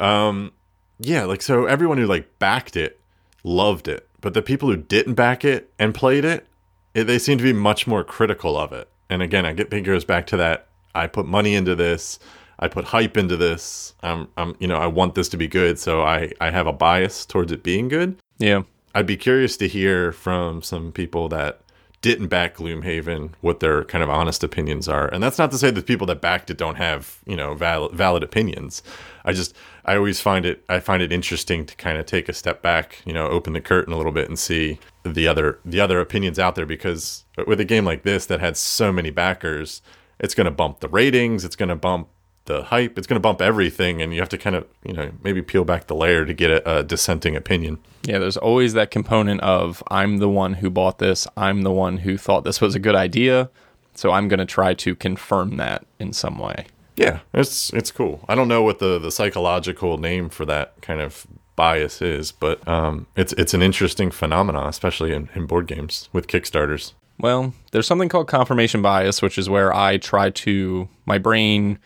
Um, 0.00 0.52
yeah, 0.98 1.24
like 1.24 1.42
so 1.42 1.66
everyone 1.66 1.98
who 1.98 2.06
like 2.06 2.38
backed 2.38 2.76
it 2.76 2.98
loved 3.44 3.88
it, 3.88 4.08
but 4.20 4.34
the 4.34 4.42
people 4.42 4.68
who 4.68 4.76
didn't 4.76 5.14
back 5.14 5.44
it 5.44 5.70
and 5.78 5.94
played 5.94 6.24
it, 6.24 6.46
it 6.94 7.04
they 7.04 7.18
seem 7.18 7.38
to 7.38 7.44
be 7.44 7.52
much 7.52 7.86
more 7.86 8.04
critical 8.04 8.56
of 8.56 8.72
it. 8.72 8.88
And 9.10 9.20
again, 9.20 9.44
I 9.44 9.52
get 9.52 9.70
think 9.70 9.86
it 9.86 9.90
goes 9.90 10.04
back 10.04 10.26
to 10.28 10.36
that. 10.38 10.68
I 10.94 11.06
put 11.06 11.26
money 11.26 11.54
into 11.54 11.74
this. 11.74 12.18
I 12.58 12.68
put 12.68 12.84
hype 12.86 13.16
into 13.16 13.36
this. 13.36 13.94
I'm, 14.02 14.28
I'm, 14.36 14.54
you 14.60 14.68
know, 14.68 14.76
I 14.76 14.86
want 14.86 15.14
this 15.14 15.28
to 15.30 15.36
be 15.36 15.48
good, 15.48 15.78
so 15.78 16.02
I, 16.02 16.30
I 16.40 16.50
have 16.50 16.66
a 16.66 16.72
bias 16.72 17.26
towards 17.26 17.50
it 17.50 17.62
being 17.62 17.88
good. 17.88 18.16
Yeah. 18.38 18.62
I'd 18.94 19.06
be 19.06 19.16
curious 19.16 19.56
to 19.56 19.68
hear 19.68 20.12
from 20.12 20.62
some 20.62 20.92
people 20.92 21.28
that 21.30 21.60
didn't 22.02 22.26
back 22.26 22.56
Gloomhaven 22.56 23.30
what 23.40 23.60
their 23.60 23.84
kind 23.84 24.02
of 24.02 24.10
honest 24.10 24.42
opinions 24.42 24.88
are. 24.88 25.06
And 25.06 25.22
that's 25.22 25.38
not 25.38 25.52
to 25.52 25.58
say 25.58 25.70
that 25.70 25.86
people 25.86 26.06
that 26.08 26.20
backed 26.20 26.50
it 26.50 26.58
don't 26.58 26.74
have, 26.74 27.20
you 27.24 27.36
know, 27.36 27.54
valid, 27.54 27.92
valid 27.92 28.24
opinions. 28.24 28.82
I 29.24 29.32
just 29.32 29.56
I 29.84 29.96
always 29.96 30.20
find 30.20 30.44
it 30.44 30.64
I 30.68 30.80
find 30.80 31.00
it 31.00 31.12
interesting 31.12 31.64
to 31.64 31.76
kind 31.76 31.96
of 31.96 32.04
take 32.04 32.28
a 32.28 32.32
step 32.32 32.60
back, 32.60 33.00
you 33.06 33.12
know, 33.12 33.28
open 33.28 33.52
the 33.52 33.60
curtain 33.60 33.94
a 33.94 33.96
little 33.96 34.12
bit 34.12 34.28
and 34.28 34.38
see 34.38 34.80
the 35.04 35.28
other 35.28 35.60
the 35.64 35.80
other 35.80 36.00
opinions 36.00 36.38
out 36.40 36.56
there 36.56 36.66
because 36.66 37.24
with 37.46 37.60
a 37.60 37.64
game 37.64 37.84
like 37.84 38.02
this 38.02 38.26
that 38.26 38.40
had 38.40 38.56
so 38.56 38.92
many 38.92 39.10
backers, 39.10 39.80
it's 40.18 40.34
going 40.34 40.46
to 40.46 40.50
bump 40.50 40.80
the 40.80 40.88
ratings, 40.88 41.44
it's 41.44 41.56
going 41.56 41.68
to 41.68 41.76
bump 41.76 42.08
the 42.46 42.64
hype, 42.64 42.98
it's 42.98 43.06
going 43.06 43.16
to 43.16 43.20
bump 43.20 43.40
everything 43.40 44.02
and 44.02 44.12
you 44.12 44.20
have 44.20 44.28
to 44.30 44.38
kind 44.38 44.56
of, 44.56 44.66
you 44.84 44.92
know, 44.92 45.10
maybe 45.22 45.42
peel 45.42 45.64
back 45.64 45.86
the 45.86 45.94
layer 45.94 46.24
to 46.24 46.34
get 46.34 46.50
a, 46.50 46.78
a 46.78 46.82
dissenting 46.82 47.36
opinion. 47.36 47.78
Yeah, 48.04 48.18
there's 48.18 48.36
always 48.36 48.72
that 48.74 48.90
component 48.90 49.40
of 49.42 49.82
I'm 49.90 50.18
the 50.18 50.28
one 50.28 50.54
who 50.54 50.70
bought 50.70 50.98
this, 50.98 51.26
I'm 51.36 51.62
the 51.62 51.70
one 51.70 51.98
who 51.98 52.18
thought 52.18 52.44
this 52.44 52.60
was 52.60 52.74
a 52.74 52.80
good 52.80 52.96
idea, 52.96 53.50
so 53.94 54.10
I'm 54.10 54.28
going 54.28 54.40
to 54.40 54.46
try 54.46 54.74
to 54.74 54.94
confirm 54.94 55.56
that 55.58 55.86
in 55.98 56.12
some 56.12 56.38
way. 56.38 56.66
Yeah, 56.96 57.20
it's 57.32 57.72
it's 57.72 57.90
cool. 57.90 58.24
I 58.28 58.34
don't 58.34 58.48
know 58.48 58.62
what 58.62 58.78
the, 58.78 58.98
the 58.98 59.10
psychological 59.10 59.96
name 59.96 60.28
for 60.28 60.44
that 60.44 60.80
kind 60.82 61.00
of 61.00 61.26
bias 61.56 62.02
is, 62.02 62.32
but 62.32 62.66
um, 62.68 63.06
it's 63.16 63.32
it's 63.34 63.54
an 63.54 63.62
interesting 63.62 64.10
phenomenon, 64.10 64.68
especially 64.68 65.12
in, 65.12 65.30
in 65.34 65.46
board 65.46 65.66
games 65.66 66.08
with 66.12 66.26
Kickstarters. 66.26 66.92
Well, 67.18 67.54
there's 67.70 67.86
something 67.86 68.08
called 68.08 68.28
confirmation 68.28 68.82
bias, 68.82 69.22
which 69.22 69.38
is 69.38 69.48
where 69.48 69.72
I 69.72 69.96
try 69.96 70.30
to, 70.30 70.88
my 71.06 71.18
brain 71.18 71.78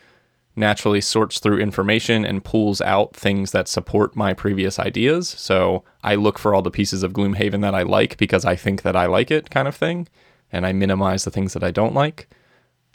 naturally 0.57 0.99
sorts 1.01 1.39
through 1.39 1.59
information 1.59 2.25
and 2.25 2.43
pulls 2.43 2.81
out 2.81 3.15
things 3.15 3.51
that 3.51 3.67
support 3.67 4.15
my 4.15 4.33
previous 4.33 4.79
ideas. 4.79 5.29
So 5.29 5.83
I 6.03 6.15
look 6.15 6.39
for 6.39 6.53
all 6.55 6.61
the 6.61 6.71
pieces 6.71 7.03
of 7.03 7.13
Gloomhaven 7.13 7.61
that 7.61 7.75
I 7.75 7.83
like 7.83 8.17
because 8.17 8.43
I 8.45 8.55
think 8.55 8.81
that 8.81 8.95
I 8.95 9.05
like 9.05 9.29
it, 9.31 9.49
kind 9.49 9.67
of 9.67 9.75
thing, 9.75 10.07
and 10.51 10.65
I 10.65 10.73
minimize 10.73 11.23
the 11.23 11.31
things 11.31 11.53
that 11.53 11.63
I 11.63 11.71
don't 11.71 11.93
like. 11.93 12.27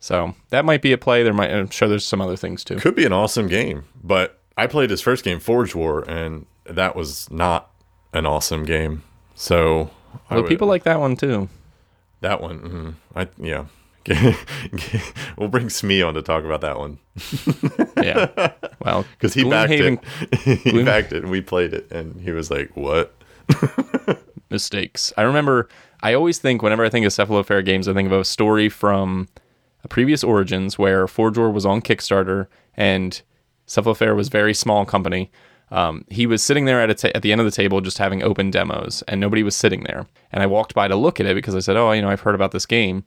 So 0.01 0.35
that 0.51 0.65
might 0.65 0.83
be 0.83 0.93
a 0.93 0.99
play. 0.99 1.23
There 1.23 1.33
might, 1.33 1.53
I'm 1.53 1.71
sure 1.71 1.89
there's 1.89 2.05
some 2.05 2.21
other 2.21 2.37
things 2.37 2.65
too. 2.65 2.77
Could 2.77 2.97
be 2.97 3.07
an 3.07 3.13
awesome 3.13 3.47
game, 3.47 3.85
but 4.03 4.41
I 4.57 4.67
played 4.67 4.91
his 4.91 5.01
first 5.01 5.25
game, 5.25 5.39
Forge 5.39 5.75
War, 5.75 6.03
and 6.09 6.47
that 6.67 6.97
was 6.97 7.31
not 7.31 7.71
an 8.13 8.27
awesome 8.27 8.65
game. 8.65 9.05
So 9.37 9.91
I 10.29 10.35
Well, 10.35 10.43
would- 10.43 10.49
people 10.49 10.67
like 10.69 10.83
that 10.83 10.99
one 11.01 11.17
too. 11.17 11.49
that 12.21 12.41
one. 12.41 12.59
mhm. 12.61 12.95
I 13.17 13.29
yeah. 13.39 13.65
we'll 15.37 15.49
bring 15.49 15.71
Smee 15.71 16.03
on 16.03 16.15
to 16.15 16.23
talk 16.23 16.45
about 16.45 16.61
that 16.63 16.79
one 16.79 16.99
Yeah. 18.03 18.53
Well, 18.81 19.05
because 19.13 19.35
he 19.35 19.45
backed 19.49 19.73
it. 19.73 20.05
he 20.43 20.83
backed 20.83 21.13
it, 21.13 21.23
and 21.23 21.31
we 21.31 21.41
played 21.41 21.73
it, 21.73 21.91
and 21.93 22.21
he 22.21 22.33
was 22.33 22.51
like, 22.51 22.77
"What?" 22.77 23.15
mistakes. 24.51 25.13
I 25.17 25.23
remember 25.23 25.69
I 26.03 26.15
always 26.15 26.39
think 26.39 26.63
whenever 26.63 26.85
I 26.85 26.89
think 26.89 27.07
of 27.07 27.13
Cephalofair 27.13 27.65
games, 27.65 27.89
I 27.89 27.95
think 27.95 28.07
of 28.07 28.13
a 28.13 28.25
story 28.25 28.69
from 28.69 29.29
a 29.85 29.89
previous 29.89 30.25
Origins 30.25 30.79
where 30.79 31.07
Forge 31.07 31.39
War 31.39 31.51
was 31.51 31.67
on 31.67 31.81
Kickstarter 31.81 32.49
and 32.77 33.21
Cephalofair 33.67 34.17
was 34.17 34.29
a 34.29 34.31
very 34.31 34.55
small 34.55 34.85
company. 34.85 35.31
Um, 35.71 36.05
he 36.11 36.27
was 36.27 36.43
sitting 36.43 36.67
there 36.67 36.81
at 36.81 36.91
a 36.91 36.95
ta- 36.95 37.13
at 37.15 37.23
the 37.23 37.33
end 37.33 37.41
of 37.41 37.45
the 37.47 37.51
table 37.51 37.81
just 37.81 37.99
having 37.99 38.23
open 38.23 38.51
demos, 38.51 39.03
and 39.09 39.21
nobody 39.21 39.43
was 39.43 39.57
sitting 39.57 39.85
there. 39.85 40.07
And 40.31 40.43
I 40.43 40.47
walked 40.47 40.75
by 40.75 40.87
to 40.89 40.97
look 40.97 41.19
at 41.19 41.27
it 41.27 41.35
because 41.35 41.55
I 41.55 41.61
said, 41.61 41.77
"Oh, 41.77 41.93
you 41.93 42.03
know, 42.03 42.11
I've 42.11 42.21
heard 42.21 42.35
about 42.35 42.53
this 42.53 42.67
game." 42.67 43.05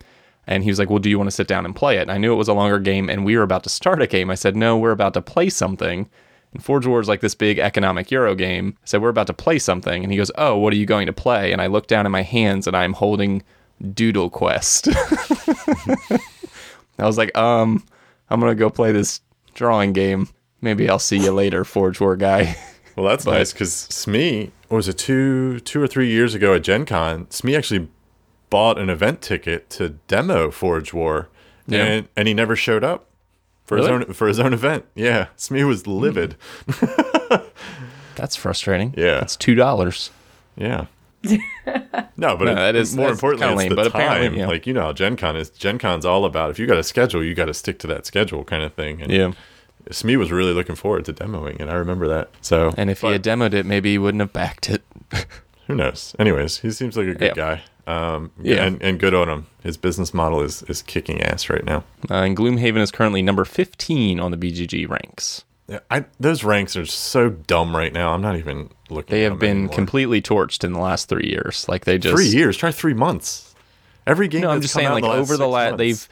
And 0.47 0.63
he 0.63 0.69
was 0.69 0.79
like, 0.79 0.89
"Well, 0.89 0.99
do 0.99 1.09
you 1.09 1.17
want 1.17 1.27
to 1.29 1.35
sit 1.35 1.47
down 1.47 1.65
and 1.65 1.75
play 1.75 1.97
it?" 1.97 2.03
And 2.03 2.11
I 2.11 2.17
knew 2.17 2.33
it 2.33 2.37
was 2.37 2.47
a 2.47 2.53
longer 2.53 2.79
game, 2.79 3.09
and 3.09 3.25
we 3.25 3.35
were 3.35 3.43
about 3.43 3.63
to 3.63 3.69
start 3.69 4.01
a 4.01 4.07
game. 4.07 4.29
I 4.29 4.35
said, 4.35 4.55
"No, 4.55 4.77
we're 4.77 4.91
about 4.91 5.13
to 5.15 5.21
play 5.21 5.49
something." 5.49 6.09
And 6.55 6.63
Forge 6.63 6.87
War 6.87 7.01
is 7.01 7.09
like 7.09 7.19
this 7.19 7.35
big 7.35 7.59
economic 7.59 8.09
Euro 8.11 8.33
game. 8.33 8.77
I 8.77 8.85
said, 8.85 9.01
We're 9.01 9.09
about 9.09 9.27
to 9.27 9.33
play 9.33 9.59
something. 9.59 10.03
And 10.03 10.11
he 10.11 10.17
goes, 10.17 10.31
Oh, 10.35 10.55
what 10.57 10.71
are 10.71 10.77
you 10.77 10.85
going 10.85 11.05
to 11.05 11.11
play? 11.11 11.51
And 11.51 11.61
I 11.61 11.67
look 11.67 11.87
down 11.87 12.05
at 12.05 12.11
my 12.11 12.21
hands 12.21 12.65
and 12.65 12.77
I'm 12.77 12.93
holding 12.93 13.43
Doodle 13.93 14.29
Quest. 14.29 14.87
I 16.97 17.05
was 17.05 17.17
like, 17.17 17.37
Um, 17.37 17.83
I'm 18.29 18.39
going 18.39 18.51
to 18.51 18.59
go 18.59 18.69
play 18.69 18.93
this 18.93 19.19
drawing 19.53 19.91
game. 19.91 20.29
Maybe 20.61 20.89
I'll 20.89 20.97
see 20.97 21.17
you 21.17 21.33
later, 21.33 21.65
Forge 21.65 21.99
War 21.99 22.15
guy. 22.15 22.55
Well, 22.95 23.05
that's 23.05 23.25
nice 23.25 23.51
because 23.51 23.73
Smee 23.73 24.51
was 24.69 24.87
it 24.87 24.97
two 24.97 25.59
two 25.59 25.81
or 25.81 25.87
three 25.87 26.07
years 26.09 26.33
ago 26.33 26.53
at 26.53 26.63
Gen 26.63 26.85
Con. 26.85 27.29
Smee 27.31 27.57
actually 27.57 27.89
bought 28.55 28.77
an 28.79 28.89
event 28.89 29.21
ticket 29.21 29.69
to 29.69 29.89
demo 30.07 30.49
Forge 30.49 30.93
War, 30.93 31.27
Yeah. 31.67 31.83
and 31.83 32.07
and 32.15 32.25
he 32.25 32.33
never 32.33 32.55
showed 32.55 32.85
up 32.85 33.05
for 33.65 33.75
his 33.75 33.85
own 33.85 34.13
for 34.13 34.29
his 34.29 34.39
own 34.39 34.53
event. 34.53 34.85
Yeah, 34.95 35.27
Smee 35.35 35.65
was 35.65 35.81
hmm. 35.81 35.91
livid. 35.91 36.35
That's 38.15 38.37
frustrating. 38.37 38.93
Yeah. 38.95 39.19
it's 39.19 39.35
$2. 39.35 40.09
Yeah. 40.55 40.85
No, 42.17 42.37
but 42.37 42.45
No, 42.45 42.51
it- 42.53 42.55
that 42.55 42.75
is- 42.77 42.95
more 42.95 43.09
importantly, 43.09 43.49
it's 43.49 43.57
lame, 43.57 43.69
the 43.71 43.75
but 43.75 43.87
apparently, 43.87 44.29
time. 44.29 44.37
yeah. 44.37 44.47
Like 44.47 44.65
you 44.65 44.73
know 44.73 44.83
how 44.83 44.93
Gen 44.93 45.17
Con 45.17 45.35
is. 45.35 45.49
Gen 45.49 45.77
Con's 45.77 46.05
all 46.05 46.23
about 46.23 46.49
if 46.49 46.57
you 46.57 46.65
got 46.65 46.77
a 46.77 46.83
schedule, 46.83 47.21
you 47.25 47.35
got 47.35 47.47
to 47.47 47.53
stick 47.53 47.77
to 47.79 47.87
that 47.87 48.05
schedule, 48.05 48.45
kind 48.45 48.63
of 48.63 48.73
thing. 48.73 49.01
And 49.01 49.11
Yeah. 49.11 49.31
Smee 49.91 50.15
was 50.15 50.31
really 50.31 50.53
looking 50.53 50.75
forward 50.75 51.03
to 51.05 51.13
demoing, 51.13 51.59
and 51.59 51.69
I 51.69 51.73
remember 51.73 52.07
that. 52.07 52.29
So, 52.39 52.73
And 52.77 52.89
if 52.89 53.01
he 53.01 53.11
had 53.11 53.21
demoed 53.21 53.53
it, 53.53 53.65
maybe 53.65 53.91
he 53.91 53.97
wouldn't 53.97 54.21
have 54.21 54.31
backed 54.31 54.69
it. 54.69 54.81
who 55.67 55.75
knows? 55.75 56.15
Anyways, 56.17 56.59
he 56.59 56.71
seems 56.71 56.95
like 56.95 57.07
a 57.07 57.15
good 57.15 57.35
guy. 57.35 57.61
Um, 57.87 58.31
Yeah. 58.41 58.63
and, 58.65 58.81
and 58.81 58.99
good 58.99 59.13
on 59.13 59.29
him. 59.29 59.45
His 59.63 59.77
business 59.77 60.13
model 60.13 60.41
is 60.41 60.63
is 60.63 60.81
kicking 60.81 61.21
ass 61.21 61.49
right 61.49 61.63
now. 61.63 61.83
Uh, 62.09 62.15
and 62.15 62.35
Gloomhaven 62.37 62.77
is 62.79 62.91
currently 62.91 63.21
number 63.21 63.45
15 63.45 64.19
on 64.19 64.31
the 64.31 64.37
BGG 64.37 64.89
ranks. 64.89 65.43
Yeah, 65.67 65.79
I, 65.89 66.05
those 66.19 66.43
ranks 66.43 66.75
are 66.77 66.85
so 66.85 67.29
dumb 67.29 67.75
right 67.75 67.91
now. 67.91 68.13
I'm 68.13 68.21
not 68.21 68.35
even 68.37 68.69
looking. 68.89 69.15
They 69.15 69.23
have 69.23 69.39
been 69.39 69.49
anymore. 69.57 69.73
completely 69.73 70.21
torched 70.21 70.63
in 70.63 70.73
the 70.73 70.79
last 70.79 71.09
three 71.09 71.27
years. 71.27 71.67
Like 71.67 71.85
they 71.85 71.97
just 71.97 72.15
three 72.15 72.27
years. 72.27 72.55
Try 72.57 72.71
three 72.71 72.93
months. 72.93 73.55
Every 74.05 74.27
game. 74.27 74.41
No, 74.41 74.51
I'm 74.51 74.61
just 74.61 74.73
come 74.75 74.81
saying, 74.81 74.91
like 74.91 75.03
the 75.03 75.09
over 75.09 75.37
the 75.37 75.47
last, 75.47 75.77
they've 75.77 76.07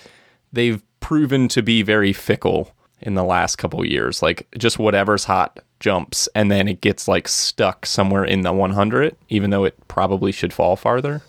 they've 0.51 0.81
proven 0.99 1.47
to 1.49 1.61
be 1.61 1.83
very 1.83 2.13
fickle 2.13 2.71
in 3.01 3.13
the 3.13 3.23
last 3.23 3.57
couple 3.57 3.85
years. 3.85 4.23
Like 4.23 4.47
just 4.57 4.79
whatever's 4.79 5.25
hot 5.25 5.59
jumps, 5.79 6.27
and 6.33 6.49
then 6.49 6.67
it 6.67 6.81
gets 6.81 7.07
like 7.07 7.27
stuck 7.27 7.85
somewhere 7.85 8.23
in 8.25 8.41
the 8.41 8.53
100, 8.53 9.15
even 9.29 9.51
though 9.51 9.65
it 9.65 9.77
probably 9.87 10.31
should 10.31 10.53
fall 10.53 10.75
farther. 10.75 11.21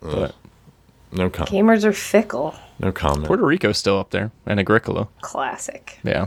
But 0.00 0.34
no 1.12 1.28
comment. 1.30 1.50
Gamers 1.50 1.84
are 1.84 1.92
fickle. 1.92 2.54
no 2.78 2.92
comment. 2.92 3.26
Puerto 3.26 3.44
Rico's 3.44 3.78
still 3.78 3.98
up 3.98 4.10
there, 4.10 4.30
and 4.46 4.58
Agricola, 4.60 5.08
Classic. 5.20 5.98
yeah, 6.02 6.26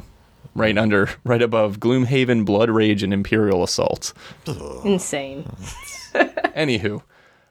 right 0.55 0.77
under, 0.77 1.09
right 1.23 1.41
above 1.41 1.79
Gloomhaven, 1.79 2.45
Blood 2.45 2.69
Rage, 2.69 3.03
and 3.03 3.13
Imperial 3.13 3.63
Assault. 3.63 4.13
Insane. 4.83 5.45
Anywho, 6.13 7.01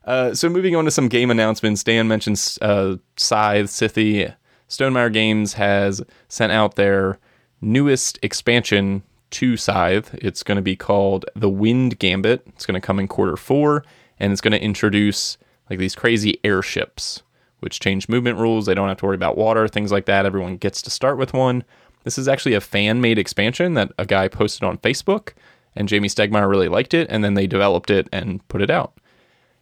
uh, 0.05 0.35
so 0.35 0.49
moving 0.49 0.77
on 0.77 0.85
to 0.85 0.91
some 0.91 1.09
game 1.09 1.31
announcements. 1.31 1.83
Dan 1.83 2.07
mentions 2.09 2.59
uh, 2.63 2.97
Scythe, 3.17 3.71
Scythe. 3.71 4.35
Stonemaier 4.69 5.13
Games 5.13 5.55
has 5.55 6.03
sent 6.29 6.53
out 6.53 6.77
their 6.77 7.19
newest 7.61 8.19
expansion 8.23 9.03
to 9.31 9.57
Scythe. 9.57 10.15
It's 10.15 10.43
going 10.43 10.57
to 10.57 10.63
be 10.63 10.77
called 10.77 11.25
the 11.35 11.49
Wind 11.51 11.99
Gambit. 11.99 12.43
It's 12.49 12.65
going 12.67 12.81
to 12.81 12.87
come 12.87 12.99
in 12.99 13.09
quarter 13.09 13.37
four, 13.37 13.85
and 14.21 14.33
it's 14.33 14.41
going 14.41 14.53
to 14.53 14.63
introduce 14.63 15.37
like 15.73 15.79
these 15.79 15.95
crazy 15.95 16.39
airships, 16.45 17.23
which 17.61 17.81
change 17.81 18.07
movement 18.07 18.39
rules. 18.39 18.67
They 18.67 18.75
don't 18.75 18.89
have 18.89 18.99
to 18.99 19.07
worry 19.07 19.15
about 19.15 19.39
water, 19.39 19.67
things 19.67 19.91
like 19.91 20.05
that. 20.05 20.27
Everyone 20.27 20.59
gets 20.59 20.83
to 20.83 20.91
start 20.91 21.17
with 21.17 21.33
one. 21.33 21.65
This 22.05 22.19
is 22.19 22.29
actually 22.29 22.53
a 22.53 22.61
fan 22.61 23.01
made 23.01 23.19
expansion 23.19 23.73
that 23.75 23.91
a 23.97 24.05
guy 24.05 24.29
posted 24.29 24.65
on 24.65 24.77
Facebook, 24.79 25.33
and 25.75 25.89
Jamey 25.89 26.11
Stegmaier 26.11 26.47
really 26.47 26.69
liked 26.69 26.93
it, 26.93 27.07
and 27.09 27.25
then 27.25 27.33
they 27.33 27.47
developed 27.47 27.91
it 27.91 28.07
and 28.13 28.47
put 28.49 28.61
it 28.61 28.69
out. 28.69 28.99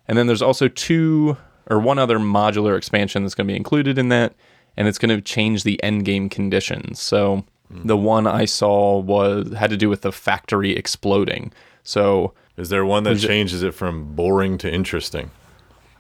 And 0.08 0.18
then 0.18 0.26
there's 0.26 0.42
also 0.42 0.66
two 0.66 1.36
or 1.68 1.78
one 1.78 2.00
other 2.00 2.18
modular 2.18 2.76
expansion 2.76 3.22
that's 3.22 3.36
going 3.36 3.46
to 3.46 3.52
be 3.52 3.56
included 3.56 3.96
in 3.96 4.08
that, 4.08 4.34
and 4.76 4.88
it's 4.88 4.98
going 4.98 5.14
to 5.14 5.22
change 5.22 5.62
the 5.62 5.80
end 5.80 6.04
game 6.04 6.28
conditions. 6.28 7.00
So 7.00 7.44
mm. 7.72 7.86
the 7.86 7.96
one 7.96 8.26
I 8.26 8.46
saw 8.46 8.98
was 8.98 9.52
had 9.52 9.70
to 9.70 9.76
do 9.76 9.88
with 9.88 10.00
the 10.00 10.10
factory 10.10 10.74
exploding. 10.74 11.52
So 11.84 12.34
Is 12.56 12.68
there 12.68 12.84
one 12.84 13.04
that 13.04 13.20
changes 13.20 13.62
it 13.62 13.74
from 13.74 14.16
boring 14.16 14.58
to 14.58 14.72
interesting? 14.72 15.30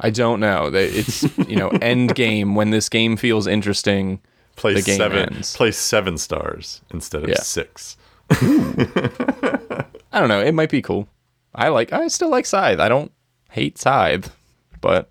I 0.00 0.10
don't 0.10 0.40
know. 0.40 0.70
It's 0.72 1.22
you 1.48 1.56
know 1.56 1.68
end 1.82 2.14
game 2.14 2.54
when 2.54 2.70
this 2.70 2.88
game 2.88 3.16
feels 3.16 3.46
interesting. 3.46 4.20
Place 4.56 4.76
The 4.76 4.82
game 4.90 4.96
seven. 4.98 5.34
ends. 5.34 5.56
Place 5.56 5.76
seven 5.78 6.18
stars 6.18 6.80
instead 6.92 7.22
of 7.22 7.28
Yeah. 7.28 7.40
six. 7.40 7.96
I 8.30 10.18
don't 10.18 10.28
know. 10.28 10.40
It 10.40 10.52
might 10.52 10.70
be 10.70 10.82
cool. 10.82 11.08
I 11.54 11.68
like. 11.68 11.92
I 11.92 12.08
still 12.08 12.30
like 12.30 12.46
Scythe. 12.46 12.78
I 12.80 12.88
don't 12.88 13.12
hate 13.50 13.78
Scythe, 13.78 14.34
but 14.80 15.10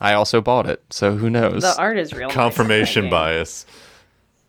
I 0.00 0.14
also 0.14 0.40
bought 0.40 0.66
it. 0.68 0.82
So 0.90 1.16
who 1.16 1.30
knows? 1.30 1.62
The 1.62 1.76
art 1.78 1.98
is 1.98 2.12
real. 2.12 2.28
nice 2.28 2.34
in 2.34 2.38
that 2.38 2.42
Confirmation 2.42 3.02
game. 3.04 3.10
bias. 3.10 3.66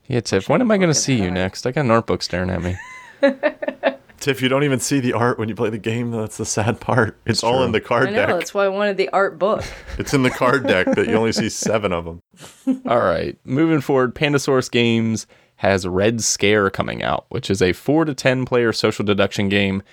yeah, 0.08 0.20
Tiff. 0.22 0.50
When 0.50 0.62
am 0.62 0.72
I 0.72 0.78
going 0.78 0.90
to 0.90 0.94
see 0.94 1.16
you 1.16 1.26
that. 1.26 1.32
next? 1.32 1.66
I 1.66 1.72
got 1.72 1.86
an 1.86 1.92
art 1.92 2.08
book 2.08 2.22
staring 2.22 2.50
at 2.50 2.62
me. 2.62 2.78
Tiff, 4.24 4.42
you 4.42 4.50
don't 4.50 4.64
even 4.64 4.80
see 4.80 5.00
the 5.00 5.14
art 5.14 5.40
when 5.40 5.50
you 5.50 5.56
play 5.56 5.70
the 5.70 5.78
game. 5.78 6.12
That's 6.12 6.38
the 6.38 6.46
sad 6.46 6.80
part. 6.80 7.18
It's 7.26 7.44
all 7.44 7.58
true. 7.58 7.64
in 7.66 7.72
the 7.72 7.82
card 7.82 8.04
I 8.04 8.06
card 8.06 8.16
know. 8.16 8.26
deck. 8.28 8.36
That's 8.40 8.54
why 8.54 8.66
I 8.66 8.68
wanted 8.70 8.98
the 8.98 9.10
art 9.10 9.40
book. 9.40 9.64
It's 9.98 10.14
in 10.14 10.24
the 10.24 10.30
card 10.30 10.66
deck 10.66 10.88
that 10.88 11.08
you 11.08 11.16
only 11.16 11.34
see 11.34 11.50
seven 11.50 11.92
of 11.92 12.06
them. 12.06 12.22
All 12.88 13.00
right. 13.00 13.38
Moving 13.44 13.82
forward, 13.82 14.16
Pandasaurus 14.16 14.72
Games 14.72 15.28
has 15.58 15.86
Red 15.86 16.22
Scare 16.22 16.70
coming 16.70 17.04
out, 17.04 17.26
which 17.28 17.50
is 17.50 17.62
a 17.62 17.74
four 17.74 18.06
to 18.06 18.14
10 18.14 18.46
player 18.46 18.72
social 18.72 19.04
deduction 19.04 19.50
game. 19.50 19.84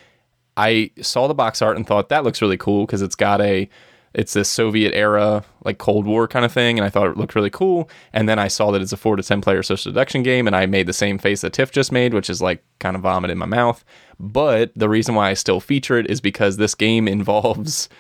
I 0.56 0.92
saw 1.00 1.26
the 1.26 1.34
box 1.34 1.60
art 1.60 1.76
and 1.76 1.84
thought 1.84 2.08
that 2.08 2.22
looks 2.22 2.40
really 2.40 2.56
cool 2.56 2.86
because 2.86 3.02
it's 3.02 3.16
got 3.16 3.40
a, 3.40 3.68
it's 4.16 4.32
this 4.32 4.48
Soviet 4.48 4.94
era, 4.94 5.44
like 5.62 5.76
Cold 5.76 6.06
War 6.06 6.26
kind 6.26 6.46
of 6.46 6.50
thing. 6.50 6.78
And 6.78 6.86
I 6.86 6.88
thought 6.88 7.08
it 7.08 7.18
looked 7.18 7.34
really 7.34 7.50
cool. 7.50 7.90
And 8.14 8.26
then 8.26 8.38
I 8.38 8.48
saw 8.48 8.70
that 8.70 8.80
it's 8.80 8.92
a 8.92 8.96
four 8.96 9.14
to 9.14 9.22
10 9.22 9.42
player 9.42 9.62
social 9.62 9.92
deduction 9.92 10.22
game. 10.22 10.46
And 10.46 10.56
I 10.56 10.64
made 10.64 10.86
the 10.86 10.94
same 10.94 11.18
face 11.18 11.42
that 11.42 11.52
Tiff 11.52 11.70
just 11.70 11.92
made, 11.92 12.14
which 12.14 12.30
is 12.30 12.40
like 12.40 12.64
kind 12.78 12.96
of 12.96 13.02
vomit 13.02 13.30
in 13.30 13.36
my 13.36 13.44
mouth. 13.44 13.84
But 14.18 14.72
the 14.74 14.88
reason 14.88 15.14
why 15.14 15.28
I 15.28 15.34
still 15.34 15.60
feature 15.60 15.98
it 15.98 16.10
is 16.10 16.22
because 16.22 16.56
this 16.56 16.74
game 16.74 17.06
involves 17.06 17.90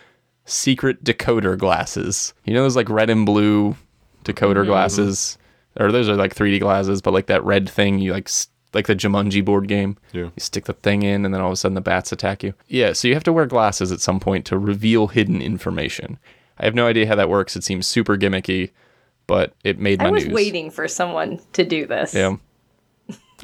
secret 0.46 1.04
decoder 1.04 1.58
glasses. 1.58 2.32
You 2.44 2.54
know 2.54 2.62
those 2.62 2.76
like 2.76 2.88
red 2.88 3.10
and 3.10 3.26
blue 3.26 3.76
decoder 4.24 4.56
mm-hmm. 4.56 4.70
glasses, 4.70 5.36
or 5.78 5.92
those 5.92 6.08
are 6.08 6.16
like 6.16 6.34
3D 6.34 6.60
glasses, 6.60 7.02
but 7.02 7.12
like 7.12 7.26
that 7.26 7.44
red 7.44 7.68
thing 7.68 7.98
you 7.98 8.12
like, 8.12 8.28
s- 8.28 8.48
like 8.76 8.86
the 8.86 8.94
Jumanji 8.94 9.42
board 9.44 9.66
game. 9.68 9.96
Yeah. 10.12 10.24
You 10.24 10.32
stick 10.38 10.66
the 10.66 10.74
thing 10.74 11.02
in, 11.02 11.24
and 11.24 11.32
then 11.34 11.40
all 11.40 11.48
of 11.48 11.52
a 11.54 11.56
sudden 11.56 11.74
the 11.74 11.80
bats 11.80 12.12
attack 12.12 12.42
you. 12.42 12.52
Yeah, 12.68 12.92
so 12.92 13.08
you 13.08 13.14
have 13.14 13.24
to 13.24 13.32
wear 13.32 13.46
glasses 13.46 13.90
at 13.90 14.00
some 14.00 14.20
point 14.20 14.44
to 14.46 14.58
reveal 14.58 15.06
hidden 15.08 15.40
information. 15.40 16.18
I 16.58 16.64
have 16.66 16.74
no 16.74 16.86
idea 16.86 17.06
how 17.06 17.14
that 17.16 17.28
works. 17.30 17.56
It 17.56 17.64
seems 17.64 17.86
super 17.86 18.16
gimmicky, 18.16 18.70
but 19.26 19.54
it 19.64 19.78
made 19.78 19.98
my 20.00 20.04
news. 20.04 20.10
I 20.10 20.12
was 20.12 20.24
news. 20.26 20.34
waiting 20.34 20.70
for 20.70 20.86
someone 20.88 21.40
to 21.54 21.64
do 21.64 21.86
this. 21.86 22.14
Yeah. 22.14 22.36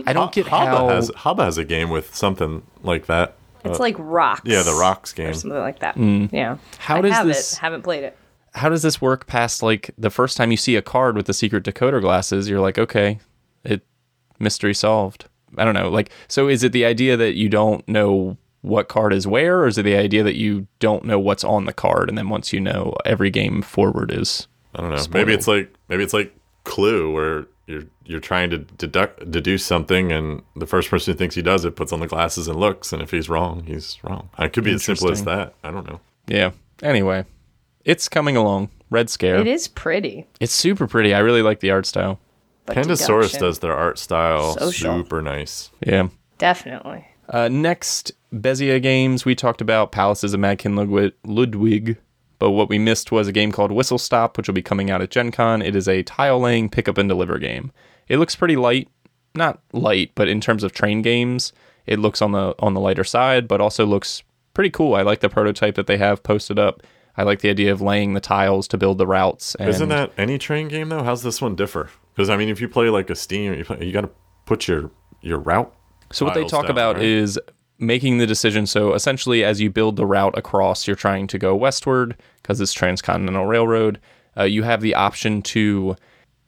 I 0.07 0.12
don't 0.12 0.33
get 0.33 0.47
Haba 0.47 0.66
how. 0.66 0.88
has 0.88 1.11
Haba 1.11 1.45
has 1.45 1.59
a 1.59 1.64
game 1.64 1.90
with 1.90 2.14
something 2.14 2.62
like 2.83 3.07
that. 3.07 3.35
It's 3.64 3.79
uh, 3.79 3.83
like 3.83 3.97
rocks. 3.99 4.42
Yeah, 4.45 4.62
the 4.62 4.73
rocks 4.75 5.12
game. 5.12 5.29
or 5.31 5.35
something 5.35 5.59
like 5.59 5.81
that. 5.81 5.97
Mm. 5.97 6.33
Yeah. 6.33 6.57
How 6.79 6.97
I 6.97 7.01
does 7.03 7.12
have 7.12 7.27
this- 7.27 7.53
it. 7.55 7.59
Haven't 7.59 7.83
played 7.83 8.05
it. 8.05 8.16
how 8.55 8.68
does 8.68 8.83
this 8.83 9.01
work 9.01 9.27
past 9.27 9.62
like 9.62 9.90
the 9.97 10.11
first 10.11 10.37
time 10.37 10.51
you 10.51 10.57
see 10.57 10.77
a 10.77 10.83
card 10.83 11.16
with 11.16 11.27
the 11.27 11.33
secret 11.35 11.64
decoder 11.64 12.01
glasses 12.03 12.49
you're 12.51 12.61
like 12.61 12.79
okay 12.79 13.18
it 13.64 13.81
mystery 14.42 14.74
solved 14.74 15.26
I 15.57 15.64
don't 15.64 15.74
know. 15.74 15.88
Like, 15.88 16.11
so 16.28 16.48
is 16.48 16.62
it 16.62 16.72
the 16.72 16.85
idea 16.85 17.16
that 17.16 17.35
you 17.35 17.48
don't 17.48 17.87
know 17.88 18.37
what 18.62 18.88
card 18.88 19.12
is 19.12 19.26
where, 19.26 19.61
or 19.61 19.66
is 19.66 19.76
it 19.76 19.83
the 19.83 19.96
idea 19.96 20.22
that 20.22 20.37
you 20.37 20.66
don't 20.78 21.05
know 21.05 21.18
what's 21.18 21.44
on 21.44 21.64
the 21.64 21.72
card, 21.72 22.09
and 22.09 22.16
then 22.16 22.28
once 22.28 22.52
you 22.52 22.61
know, 22.61 22.94
every 23.05 23.31
game 23.31 23.62
forward 23.62 24.11
is 24.11 24.46
I 24.74 24.81
don't 24.81 24.90
know. 24.90 25.05
Maybe 25.12 25.35
it's 25.35 25.48
like 25.48 25.74
maybe 25.88 26.02
it's 26.02 26.14
like 26.14 26.35
Clue, 26.64 27.12
where 27.12 27.46
you're 27.66 27.85
you're 28.05 28.20
trying 28.20 28.50
to 28.50 28.59
deduct 28.59 29.31
deduce 29.31 29.64
something, 29.64 30.12
and 30.12 30.42
the 30.57 30.66
first 30.66 30.88
person 30.88 31.12
who 31.12 31.18
thinks 31.18 31.35
he 31.35 31.42
does 31.42 31.64
it 31.64 31.76
puts 31.76 31.92
on 31.92 32.00
the 32.00 32.07
glasses 32.07 32.48
and 32.48 32.59
looks, 32.59 32.92
and 32.92 33.02
if 33.02 33.11
he's 33.11 33.28
wrong, 33.28 33.64
he's 33.66 33.98
wrong. 34.05 34.31
It 34.38 34.52
could 34.52 34.64
be 34.64 34.74
as 34.74 34.85
simple 34.85 35.11
as 35.11 35.24
that. 35.24 35.55
I 35.64 35.70
don't 35.70 35.87
know. 35.87 36.00
yeah. 36.26 36.52
Anyway, 36.83 37.24
it's 37.85 38.09
coming 38.09 38.37
along. 38.37 38.70
Red 38.90 39.09
Scare. 39.09 39.37
It 39.37 39.46
is 39.46 39.68
pretty. 39.68 40.26
It's 40.40 40.52
super 40.52 40.87
pretty. 40.87 41.14
I 41.14 41.20
really 41.20 41.42
like 41.42 41.61
the 41.61 41.70
art 41.70 41.87
style. 41.87 42.18
But 42.66 42.77
Pandasaurus 42.77 43.33
deduction, 43.33 43.40
does 43.40 43.59
their 43.59 43.75
art 43.75 43.98
style 43.98 44.57
Social. 44.57 44.98
super 44.98 45.22
nice. 45.22 45.70
Yeah. 45.85 46.09
Definitely. 46.38 47.07
Uh, 47.29 47.48
next, 47.48 48.12
Bezier 48.33 48.81
games. 48.81 49.25
We 49.25 49.35
talked 49.35 49.61
about 49.61 49.92
Palaces 49.92 50.35
of 50.35 50.40
Mad 50.40 50.59
King 50.59 50.77
Ludwig, 50.77 51.12
Ludwig, 51.25 51.98
but 52.38 52.51
what 52.51 52.68
we 52.68 52.79
missed 52.79 53.12
was 53.12 53.29
a 53.29 53.33
game 53.33 53.53
called 53.53 53.72
Whistle 53.72 53.98
Stop, 53.98 54.37
which 54.37 54.48
will 54.48 54.55
be 54.55 54.62
coming 54.62 54.90
out 54.90 55.03
at 55.03 55.11
Gen 55.11 55.31
Con. 55.31 55.62
It 55.62 55.77
is 55.77 55.88
a 55.88 56.03
tile 56.03 56.40
laying 56.40 56.68
pick 56.68 56.88
up 56.88 56.98
and 56.98 57.09
deliver 57.09 57.38
game. 57.38 57.72
It 58.09 58.18
looks 58.18 58.37
pretty 58.37 58.57
light, 58.57 58.88
not 59.35 59.61
light, 59.72 60.12
but 60.14 60.29
in 60.29 60.40
terms 60.40 60.64
of 60.64 60.72
train 60.72 61.03
games, 61.03 61.53
it 61.87 61.98
looks 61.98 62.20
on 62.20 62.33
the 62.33 62.55
on 62.59 62.75
the 62.75 62.81
lighter 62.81 63.05
side, 63.05 63.48
but 63.48 63.61
also 63.61 63.87
looks 63.87 64.22
pretty 64.55 64.70
cool. 64.70 64.94
I 64.94 65.03
like 65.03 65.20
the 65.20 65.29
prototype 65.29 65.77
that 65.77 65.87
they 65.87 65.98
have 65.98 66.22
posted 66.22 66.59
up. 66.59 66.83
I 67.16 67.22
like 67.25 67.40
the 67.40 67.51
idea 67.51 67.72
of 67.72 67.81
laying 67.81 68.14
the 68.14 68.20
tiles 68.20 68.66
to 68.68 68.79
build 68.79 68.98
the 68.98 69.07
routes. 69.07 69.55
And 69.57 69.68
Isn't 69.68 69.90
that 69.90 70.12
any 70.16 70.38
train 70.38 70.68
game 70.68 70.88
though? 70.88 71.03
How's 71.03 71.22
this 71.22 71.40
one 71.40 71.55
differ? 71.55 71.90
Because 72.14 72.31
I 72.31 72.37
mean, 72.37 72.48
if 72.48 72.61
you 72.61 72.68
play 72.68 72.90
like 72.90 73.11
a 73.11 73.14
Steam, 73.14 73.55
you, 73.55 73.64
play, 73.64 73.85
you 73.85 73.92
got 73.92 74.03
to 74.03 74.11
put 74.46 74.68
your 74.68 74.90
your 75.20 75.38
route. 75.38 75.72
So 76.12 76.27
what 76.27 76.35
they 76.35 76.44
talk 76.44 76.64
down, 76.64 76.70
about 76.70 76.96
right? 76.96 77.05
is 77.05 77.38
making 77.79 78.18
the 78.18 78.27
decision. 78.27 78.66
So 78.66 78.94
essentially, 78.94 79.44
as 79.44 79.61
you 79.61 79.70
build 79.70 79.96
the 79.96 80.07
route 80.07 80.37
across, 80.37 80.87
you're 80.87 80.96
trying 80.96 81.27
to 81.29 81.38
go 81.38 81.55
westward 81.57 82.16
because 82.42 82.61
it's 82.61 82.72
Transcontinental 82.72 83.46
Railroad. 83.46 84.01
Uh, 84.37 84.44
you 84.44 84.62
have 84.62 84.81
the 84.81 84.94
option 84.94 85.42
to 85.42 85.96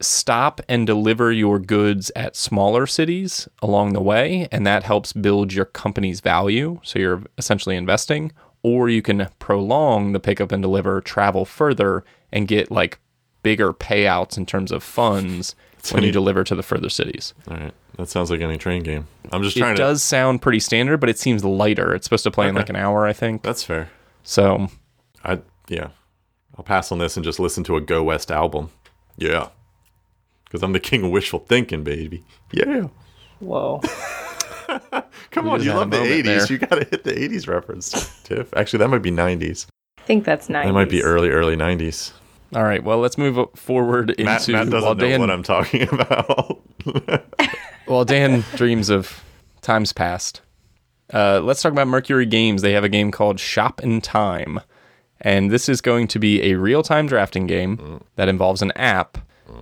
stop 0.01 0.61
and 0.67 0.85
deliver 0.85 1.31
your 1.31 1.59
goods 1.59 2.11
at 2.15 2.35
smaller 2.35 2.85
cities 2.85 3.47
along 3.61 3.93
the 3.93 4.01
way, 4.01 4.47
and 4.51 4.65
that 4.65 4.83
helps 4.83 5.13
build 5.13 5.53
your 5.53 5.65
company's 5.65 6.19
value. 6.21 6.79
So 6.83 6.99
you're 6.99 7.23
essentially 7.37 7.75
investing, 7.75 8.31
or 8.63 8.89
you 8.89 9.01
can 9.01 9.29
prolong 9.39 10.11
the 10.11 10.19
pickup 10.19 10.51
and 10.51 10.61
deliver, 10.61 11.01
travel 11.01 11.45
further, 11.45 12.03
and 12.31 12.47
get 12.47 12.71
like 12.71 12.99
bigger 13.45 13.71
payouts 13.71 14.37
in 14.37 14.45
terms 14.47 14.71
of 14.71 14.81
funds 14.83 15.55
when 15.91 16.01
you 16.01 16.11
deliver 16.11 16.43
to 16.43 16.55
the 16.55 16.63
further 16.63 16.89
cities. 16.89 17.35
All 17.47 17.55
right, 17.55 17.73
that 17.97 18.09
sounds 18.09 18.31
like 18.31 18.41
any 18.41 18.57
train 18.57 18.81
game. 18.81 19.05
I'm 19.31 19.43
just 19.43 19.55
trying 19.55 19.73
It 19.73 19.77
to. 19.77 19.83
does 19.83 20.01
sound 20.01 20.41
pretty 20.41 20.59
standard, 20.59 20.97
but 20.97 21.09
it 21.09 21.19
seems 21.19 21.45
lighter. 21.45 21.93
It's 21.93 22.05
supposed 22.07 22.23
to 22.23 22.31
play 22.31 22.47
in 22.49 22.55
like 22.55 22.69
an 22.69 22.75
hour, 22.75 23.05
I 23.05 23.13
think. 23.13 23.43
That's 23.43 23.63
fair. 23.63 23.89
So 24.23 24.69
I 25.23 25.41
yeah, 25.69 25.89
I'll 26.57 26.63
pass 26.65 26.91
on 26.91 26.97
this 26.97 27.15
and 27.17 27.23
just 27.23 27.39
listen 27.39 27.63
to 27.65 27.75
a 27.77 27.81
Go 27.81 28.01
West 28.03 28.31
album. 28.31 28.71
Yeah, 29.15 29.49
because 30.45 30.63
I'm 30.63 30.73
the 30.73 30.79
king 30.79 31.05
of 31.05 31.11
wishful 31.11 31.39
thinking, 31.39 31.83
baby. 31.83 32.23
Yeah. 32.51 32.87
Whoa. 33.39 33.79
Come 35.31 35.45
We 35.45 35.51
on, 35.51 35.61
you 35.63 35.73
love 35.73 35.91
the 35.91 35.97
80s. 35.97 36.23
there. 36.23 36.45
You 36.47 36.57
gotta 36.57 36.85
hit 36.85 37.03
the 37.03 37.11
80s 37.13 37.47
reference, 37.47 38.11
Tiff. 38.23 38.51
Actually, 38.55 38.79
that 38.79 38.87
might 38.87 39.03
be 39.03 39.11
90s. 39.11 39.67
I 39.99 40.01
think 40.01 40.23
that's 40.25 40.49
nice. 40.49 40.65
That 40.65 40.73
might 40.73 40.89
be 40.89 41.03
early, 41.03 41.29
early 41.29 41.55
90s. 41.55 42.11
All 42.55 42.63
right, 42.63 42.83
well 42.83 42.97
let's 42.99 43.17
move 43.17 43.37
forward 43.55 44.11
into 44.11 44.23
Matt, 44.23 44.47
Matt 44.47 44.69
doesn't 44.69 44.81
while 44.83 44.95
know 44.95 45.19
what 45.19 45.29
I'm 45.29 45.43
talking 45.43 45.87
about. 45.91 46.61
while 47.85 48.05
Dan 48.05 48.43
dreams 48.55 48.89
of 48.89 49.23
times 49.61 49.93
past. 49.93 50.41
Uh, 51.13 51.39
let's 51.39 51.61
talk 51.61 51.71
about 51.71 51.87
Mercury 51.87 52.25
Games. 52.25 52.61
They 52.63 52.71
have 52.73 52.83
a 52.83 52.89
game 52.89 53.11
called 53.11 53.39
Shop 53.39 53.81
in 53.83 54.01
Time, 54.01 54.59
and 55.21 55.51
this 55.51 55.69
is 55.69 55.79
going 55.81 56.07
to 56.07 56.19
be 56.19 56.41
a 56.51 56.55
real-time 56.55 57.05
drafting 57.07 57.45
game 57.45 57.77
Mm. 57.77 58.01
that 58.15 58.27
involves 58.27 58.61
an 58.63 58.71
app 58.71 59.19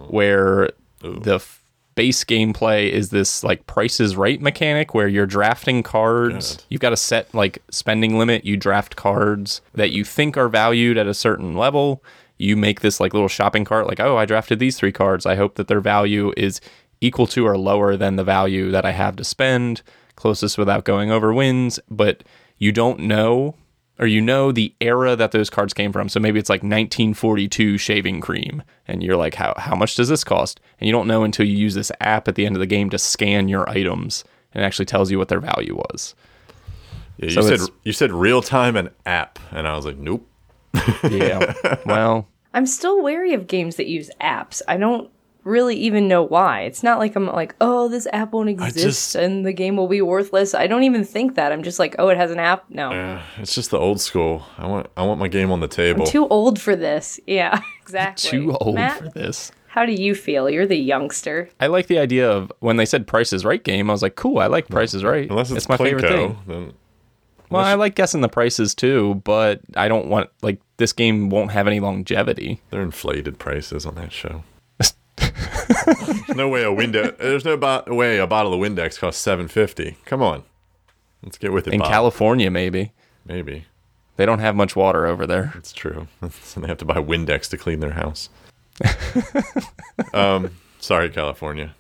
where 0.08 0.70
the 1.02 1.36
f- 1.36 1.62
base 1.96 2.24
gameplay 2.24 2.90
is 2.90 3.10
this 3.10 3.44
like 3.44 3.68
Price 3.68 4.00
is 4.00 4.16
Right 4.16 4.42
mechanic 4.42 4.94
where 4.94 5.08
you're 5.08 5.26
drafting 5.28 5.84
cards. 5.84 6.56
God. 6.56 6.64
You've 6.70 6.82
got 6.82 6.94
a 6.94 6.98
set 6.98 7.34
like 7.36 7.62
spending 7.70 8.18
limit. 8.18 8.46
You 8.46 8.56
draft 8.56 8.96
cards 8.96 9.60
that 9.74 9.92
you 9.92 10.04
think 10.06 10.38
are 10.38 10.48
valued 10.48 10.98
at 10.98 11.08
a 11.08 11.14
certain 11.14 11.56
level. 11.56 12.02
You 12.38 12.58
make 12.58 12.82
this 12.82 13.00
like 13.00 13.14
little 13.14 13.28
shopping 13.28 13.66
cart, 13.66 13.88
like, 13.88 14.00
oh, 14.00 14.18
I 14.18 14.26
drafted 14.26 14.60
these 14.60 14.78
three 14.78 14.92
cards. 14.92 15.26
I 15.26 15.36
hope 15.36 15.56
that 15.56 15.68
their 15.68 15.82
value 15.82 16.34
is 16.36 16.60
equal 17.02 17.28
to 17.28 17.46
or 17.46 17.58
lower 17.58 17.96
than 17.96 18.16
the 18.16 18.24
value 18.24 18.72
that 18.72 18.86
I 18.86 18.92
have 18.92 19.16
to 19.18 19.24
spend. 19.24 19.82
Closest 20.16 20.58
without 20.58 20.86
going 20.86 21.12
over 21.12 21.34
wins, 21.34 21.80
but 21.90 22.24
you 22.58 22.72
don't 22.72 23.00
know 23.00 23.56
or 24.00 24.08
you 24.08 24.22
know 24.22 24.52
the 24.52 24.74
era 24.82 25.16
that 25.16 25.32
those 25.32 25.50
cards 25.50 25.74
came 25.74 25.92
from. 25.92 26.10
So 26.10 26.20
maybe 26.20 26.40
it's 26.40 26.50
like 26.50 26.62
1942 26.62 27.78
shaving 27.78 28.22
cream, 28.22 28.64
and 28.88 29.04
you're 29.04 29.16
like, 29.16 29.36
how 29.36 29.54
how 29.58 29.76
much 29.76 29.96
does 29.96 30.10
this 30.10 30.24
cost? 30.24 30.60
And 30.80 30.88
you 30.88 30.92
don't 30.92 31.08
know 31.08 31.24
until 31.24 31.46
you 31.46 31.56
use 31.56 31.76
this 31.76 31.92
app 32.02 32.28
at 32.28 32.36
the 32.36 32.46
end 32.46 32.56
of 32.56 32.60
the 32.60 32.66
game 32.66 32.90
to 32.90 32.98
scan 32.98 33.48
your 33.48 33.70
items, 33.70 34.24
and 34.54 34.64
actually 34.64 34.86
tells 34.86 35.12
you 35.12 35.18
what 35.18 35.30
their 35.30 35.40
value 35.40 35.76
was. 35.76 36.16
Yeah, 37.18 37.26
you 37.26 37.32
So 37.32 37.42
said 37.42 37.60
you 37.84 37.94
said 37.94 38.12
real 38.12 38.42
time 38.42 38.76
and 38.76 38.90
app, 39.06 39.40
and 39.52 39.68
I 39.68 39.76
was 39.76 39.86
like, 39.86 39.98
nope. 39.98 40.28
Yeah. 41.10 41.54
well, 41.86 42.28
I'm 42.54 42.66
still 42.66 43.02
wary 43.02 43.34
of 43.34 43.48
games 43.48 43.76
that 43.78 43.88
use 43.88 44.10
apps. 44.22 44.62
I 44.68 44.78
don't 44.78 45.10
really 45.44 45.76
even 45.76 46.08
know 46.08 46.24
why. 46.24 46.62
It's 46.62 46.84
not 46.84 47.00
like 47.00 47.16
I'm 47.16 47.28
like, 47.28 47.56
oh, 47.60 47.90
this 47.90 48.08
app 48.14 48.32
won't 48.32 48.50
exist 48.50 48.78
just- 48.78 49.16
and 49.16 49.46
the 49.46 49.54
game 49.54 49.76
will 49.76 49.88
be 49.88 50.02
worthless. 50.02 50.54
I 50.54 50.68
don't 50.68 50.84
even 50.84 51.04
think 51.04 51.36
that. 51.36 51.52
I'm 51.52 51.64
just 51.64 51.80
like, 51.80 51.96
oh, 52.00 52.08
it 52.10 52.18
has 52.18 52.32
an 52.32 52.40
app. 52.40 52.70
No, 52.70 52.92
Uh, 52.92 53.22
it's 53.38 53.54
just 53.54 53.72
the 53.72 53.78
old 53.80 54.00
school. 54.00 54.44
I 54.58 54.68
want 54.68 54.88
I 54.96 55.04
want 55.04 55.20
my 55.20 55.28
game 55.28 55.52
on 55.52 55.60
the 55.60 55.68
table. 55.68 56.04
I'm 56.04 56.08
too 56.08 56.28
old 56.28 56.60
for 56.60 56.76
this. 56.76 57.20
Yeah, 57.28 57.62
exactly. 57.82 58.30
too 58.30 58.56
old 58.62 58.76
Matt, 58.76 59.00
for 59.00 59.10
this. 59.10 59.52
How 59.68 59.88
do 59.88 59.92
you 59.92 60.14
feel? 60.14 60.50
You're 60.52 60.68
the 60.68 60.78
youngster. 60.78 61.50
I 61.60 61.66
like 61.66 61.88
the 61.88 61.98
idea 61.98 62.30
of 62.30 62.52
when 62.60 62.78
they 62.78 62.86
said 62.86 63.08
Price 63.08 63.34
is 63.34 63.44
Right 63.44 63.64
game. 63.64 63.90
I 63.90 63.94
was 63.94 64.04
like, 64.04 64.16
cool. 64.16 64.38
I 64.38 64.46
like 64.46 64.68
Price 64.70 64.94
is 64.94 65.04
Right. 65.04 65.28
Unless 65.28 65.50
it's, 65.50 65.68
my 65.68 65.78
favorite 65.78 66.08
thing. 66.08 66.38
Then 66.48 66.74
Well, 67.54 67.66
I 67.66 67.76
like 67.76 67.96
guessing 67.96 68.22
the 68.22 68.30
prices 68.30 68.74
too, 68.76 69.22
but 69.24 69.62
I 69.76 69.88
don't 69.88 70.08
want 70.08 70.30
like 70.42 70.60
this 70.78 70.94
game 70.94 71.30
won't 71.30 71.52
have 71.52 71.68
any 71.68 71.80
longevity. 71.80 72.62
they're 72.70 72.82
inflated 72.82 73.40
prices 73.40 73.86
on 73.86 73.96
that 73.96 74.12
show. 74.12 74.44
no 76.36 76.50
way 76.50 76.64
a 76.64 76.68
Windex. 76.68 77.18
There's 77.18 77.46
no 77.46 77.56
bo- 77.58 77.84
way 77.88 78.18
a 78.18 78.28
bottle 78.28 78.54
of 78.54 78.60
Windex 78.60 78.98
costs 79.00 79.22
seven 79.22 79.48
fifty. 79.48 79.98
Come 80.06 80.22
on, 80.22 80.44
let's 81.24 81.38
get 81.38 81.54
with 81.54 81.68
it. 81.68 81.74
In 81.74 81.80
Bob. 81.80 81.90
California, 81.90 82.50
maybe 82.52 82.92
maybe 83.26 83.66
they 84.18 84.26
don't 84.26 84.40
have 84.40 84.56
much 84.56 84.76
water 84.76 85.06
over 85.06 85.26
there. 85.28 85.54
it's 85.56 85.72
true. 85.74 86.08
so 86.42 86.60
they 86.60 86.68
have 86.68 86.78
to 86.80 86.86
buy 86.86 86.96
Windex 86.96 87.50
to 87.50 87.58
clean 87.58 87.80
their 87.80 87.92
house. 87.94 88.30
um, 90.14 90.50
sorry, 90.80 91.10
California. 91.10 91.76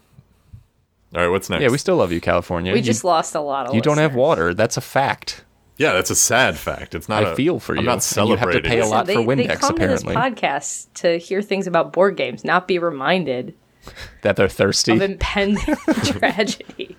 All 1.15 1.21
right, 1.21 1.27
what's 1.29 1.49
next? 1.49 1.62
Yeah, 1.62 1.69
we 1.69 1.77
still 1.77 1.95
love 1.97 2.12
you, 2.12 2.19
California. 2.21 2.71
We 2.73 2.79
You- 2.79 2.83
just 2.86 3.03
lost 3.03 3.36
a 3.36 3.39
lot 3.41 3.67
of 3.67 3.75
you 3.75 3.81
don't 3.81 3.97
have 3.99 4.15
water. 4.15 4.53
That's 4.53 4.77
a 4.77 4.81
fact. 4.81 5.43
Yeah, 5.83 5.93
that's 5.93 6.09
a 6.09 6.15
sad 6.15 6.57
fact. 6.57 6.95
It's 6.95 7.07
not. 7.09 7.23
I 7.25 7.31
a- 7.31 7.35
feel 7.35 7.59
for 7.59 7.73
I'm 7.73 7.79
you, 7.79 7.85
not 7.85 7.93
and 7.93 8.01
you 8.01 8.05
celebrating. 8.05 8.53
have 8.53 8.63
to 8.63 8.69
pay 8.69 8.79
a 8.79 8.85
lot 8.87 9.05
they, 9.05 9.13
for 9.15 9.21
they 9.35 9.45
Windex, 9.47 9.59
come 9.59 9.75
apparently. 9.75 10.13
to 10.15 10.19
this 10.19 10.39
podcast 10.39 10.87
to 10.95 11.17
hear 11.17 11.41
things 11.41 11.67
about 11.67 11.93
board 11.93 12.17
games, 12.17 12.43
not 12.43 12.67
be 12.67 12.79
reminded 12.79 13.53
that 14.21 14.35
they're 14.35 14.47
thirsty. 14.49 14.93
of 14.93 15.01
impending 15.01 15.75
tragedy. 16.03 16.97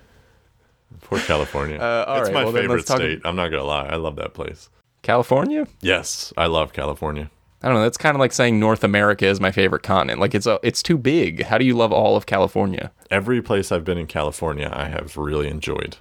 Poor 1.03 1.19
California. 1.21 1.77
Uh, 1.79 2.05
all 2.07 2.15
That's 2.17 2.29
right, 2.29 2.35
my 2.35 2.45
well, 2.45 2.53
favorite 2.53 2.77
let's 2.77 2.89
talk- 2.89 2.99
state. 2.99 3.21
I'm 3.25 3.37
not 3.37 3.49
gonna 3.49 3.65
lie. 3.65 3.87
I 3.87 3.97
love 3.97 4.17
that 4.17 4.35
place. 4.35 4.69
California? 5.03 5.67
Yes, 5.81 6.33
I 6.37 6.47
love 6.47 6.73
California. 6.73 7.31
I 7.63 7.69
don't 7.69 7.77
know. 7.77 7.83
That's 7.83 7.97
kind 7.97 8.15
of 8.15 8.21
like 8.21 8.33
saying 8.33 8.59
North 8.61 8.85
America 8.85 9.27
is 9.27 9.41
my 9.41 9.51
favorite 9.51 9.83
continent. 9.83 10.21
Like 10.21 10.35
it's 10.35 10.47
a, 10.47 10.59
it's 10.63 10.83
too 10.83 10.99
big. 10.99 11.45
How 11.45 11.57
do 11.57 11.65
you 11.65 11.75
love 11.75 11.93
all 11.93 12.17
of 12.17 12.27
California? 12.27 12.93
Every 13.11 13.41
place 13.41 13.73
I've 13.73 13.85
been 13.85 13.97
in 13.99 14.07
California, 14.07 14.71
I 14.73 14.89
have 14.89 15.17
really 15.17 15.49
enjoyed. 15.49 15.97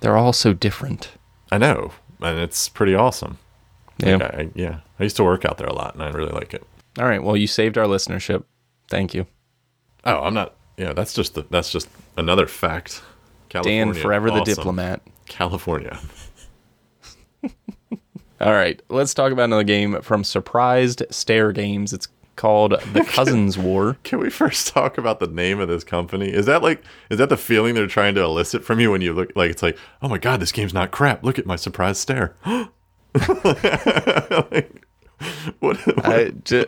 They're 0.00 0.16
all 0.16 0.32
so 0.32 0.52
different. 0.52 1.10
I 1.50 1.58
know, 1.58 1.92
and 2.24 2.38
it's 2.38 2.68
pretty 2.68 2.94
awesome. 2.94 3.38
Yeah. 3.98 4.16
Like, 4.16 4.34
I, 4.34 4.50
yeah, 4.54 4.80
I 4.98 5.02
used 5.04 5.16
to 5.16 5.24
work 5.24 5.44
out 5.44 5.58
there 5.58 5.66
a 5.66 5.72
lot, 5.74 5.94
and 5.94 6.02
I 6.02 6.10
really 6.10 6.32
like 6.32 6.54
it. 6.54 6.66
All 6.98 7.06
right. 7.06 7.22
Well, 7.22 7.36
you 7.36 7.46
saved 7.46 7.78
our 7.78 7.86
listenership. 7.86 8.44
Thank 8.88 9.14
you, 9.14 9.26
Oh, 10.04 10.18
I'm 10.20 10.34
not. 10.34 10.54
Yeah, 10.76 10.92
that's 10.92 11.14
just 11.14 11.34
the, 11.34 11.46
that's 11.50 11.70
just 11.70 11.88
another 12.16 12.46
fact. 12.46 13.02
California, 13.48 13.94
Dan. 13.94 14.02
Forever 14.02 14.30
the 14.30 14.42
diplomat. 14.42 15.00
California. 15.26 15.98
All 18.40 18.52
right. 18.52 18.82
Let's 18.88 19.14
talk 19.14 19.32
about 19.32 19.44
another 19.44 19.64
game 19.64 20.00
from 20.02 20.24
Surprised 20.24 21.02
Stare 21.10 21.52
Games. 21.52 21.92
It's 21.92 22.08
called 22.36 22.72
The 22.92 23.04
Cousins 23.04 23.56
War. 23.58 23.96
Can 24.04 24.18
we 24.18 24.30
first 24.30 24.68
talk 24.68 24.98
about 24.98 25.20
the 25.20 25.26
name 25.26 25.60
of 25.60 25.68
this 25.68 25.84
company? 25.84 26.28
Is 26.32 26.46
that 26.46 26.62
like 26.62 26.82
is 27.10 27.18
that 27.18 27.28
the 27.28 27.36
feeling 27.36 27.74
they're 27.74 27.86
trying 27.86 28.14
to 28.16 28.22
elicit 28.22 28.64
from 28.64 28.80
you 28.80 28.90
when 28.90 29.00
you 29.00 29.12
look 29.12 29.30
like 29.36 29.50
it's 29.50 29.62
like, 29.62 29.78
oh 30.02 30.08
my 30.08 30.18
god, 30.18 30.40
this 30.40 30.52
game's 30.52 30.74
not 30.74 30.90
crap. 30.90 31.22
Look 31.24 31.38
at 31.38 31.46
my 31.46 31.56
surprise 31.56 31.98
stare. 31.98 32.36
Like, 33.14 34.86
what, 35.60 35.76
what- 35.86 36.04
I 36.04 36.30
j- 36.44 36.66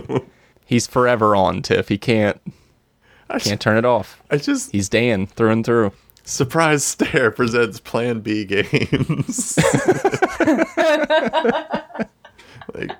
he's 0.66 0.86
forever 0.88 1.36
on 1.36 1.62
Tiff. 1.62 1.88
He 1.88 1.96
can't 1.96 2.40
I, 3.30 3.38
can't 3.38 3.60
turn 3.60 3.76
it 3.76 3.84
off. 3.84 4.20
I 4.30 4.36
just 4.38 4.72
He's 4.72 4.88
Dan 4.88 5.26
through 5.28 5.50
and 5.50 5.64
through. 5.64 5.92
Surprise 6.24 6.82
Stare 6.84 7.30
presents 7.30 7.78
Plan 7.78 8.18
B 8.20 8.44
games. 8.44 9.56
like, 12.74 12.90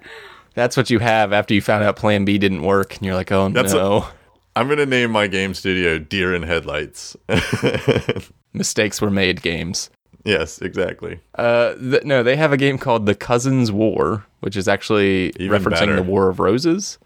That's 0.56 0.76
what 0.76 0.90
you 0.90 0.98
have 0.98 1.32
after 1.32 1.54
you 1.54 1.60
found 1.60 1.84
out 1.84 1.94
Plan 1.96 2.24
B 2.24 2.38
didn't 2.38 2.62
work, 2.62 2.96
and 2.96 3.04
you're 3.06 3.14
like, 3.14 3.30
oh 3.30 3.48
That's 3.50 3.72
no, 3.72 4.08
I'm 4.56 4.68
gonna 4.68 4.86
name 4.86 5.12
my 5.12 5.28
game 5.28 5.54
studio 5.54 5.98
Deer 5.98 6.34
in 6.34 6.42
Headlights. 6.42 7.16
mistakes 8.52 9.00
were 9.00 9.10
made. 9.10 9.42
Games. 9.42 9.90
yes, 10.24 10.60
exactly. 10.60 11.20
Uh, 11.34 11.74
th- 11.74 12.04
no, 12.04 12.22
they 12.22 12.36
have 12.36 12.52
a 12.52 12.56
game 12.56 12.78
called 12.78 13.06
The 13.06 13.14
Cousins 13.14 13.70
War, 13.70 14.24
which 14.40 14.56
is 14.56 14.66
actually 14.66 15.32
Even 15.38 15.62
referencing 15.62 15.70
better. 15.80 15.96
the 15.96 16.02
War 16.02 16.28
of 16.28 16.40
Roses. 16.40 16.98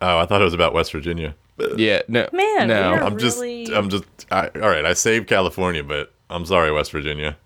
Oh, 0.00 0.18
I 0.18 0.26
thought 0.26 0.40
it 0.40 0.44
was 0.44 0.54
about 0.54 0.74
West 0.74 0.90
Virginia. 0.92 1.34
Yeah, 1.76 2.02
no, 2.08 2.26
Man, 2.32 2.68
no. 2.68 2.94
I'm 2.94 3.16
just, 3.16 3.38
I'm 3.40 3.88
just. 3.88 4.04
I, 4.30 4.48
all 4.56 4.60
right, 4.68 4.84
I 4.84 4.92
saved 4.94 5.28
California, 5.28 5.84
but 5.84 6.12
I'm 6.28 6.44
sorry, 6.46 6.72
West 6.72 6.90
Virginia. 6.90 7.36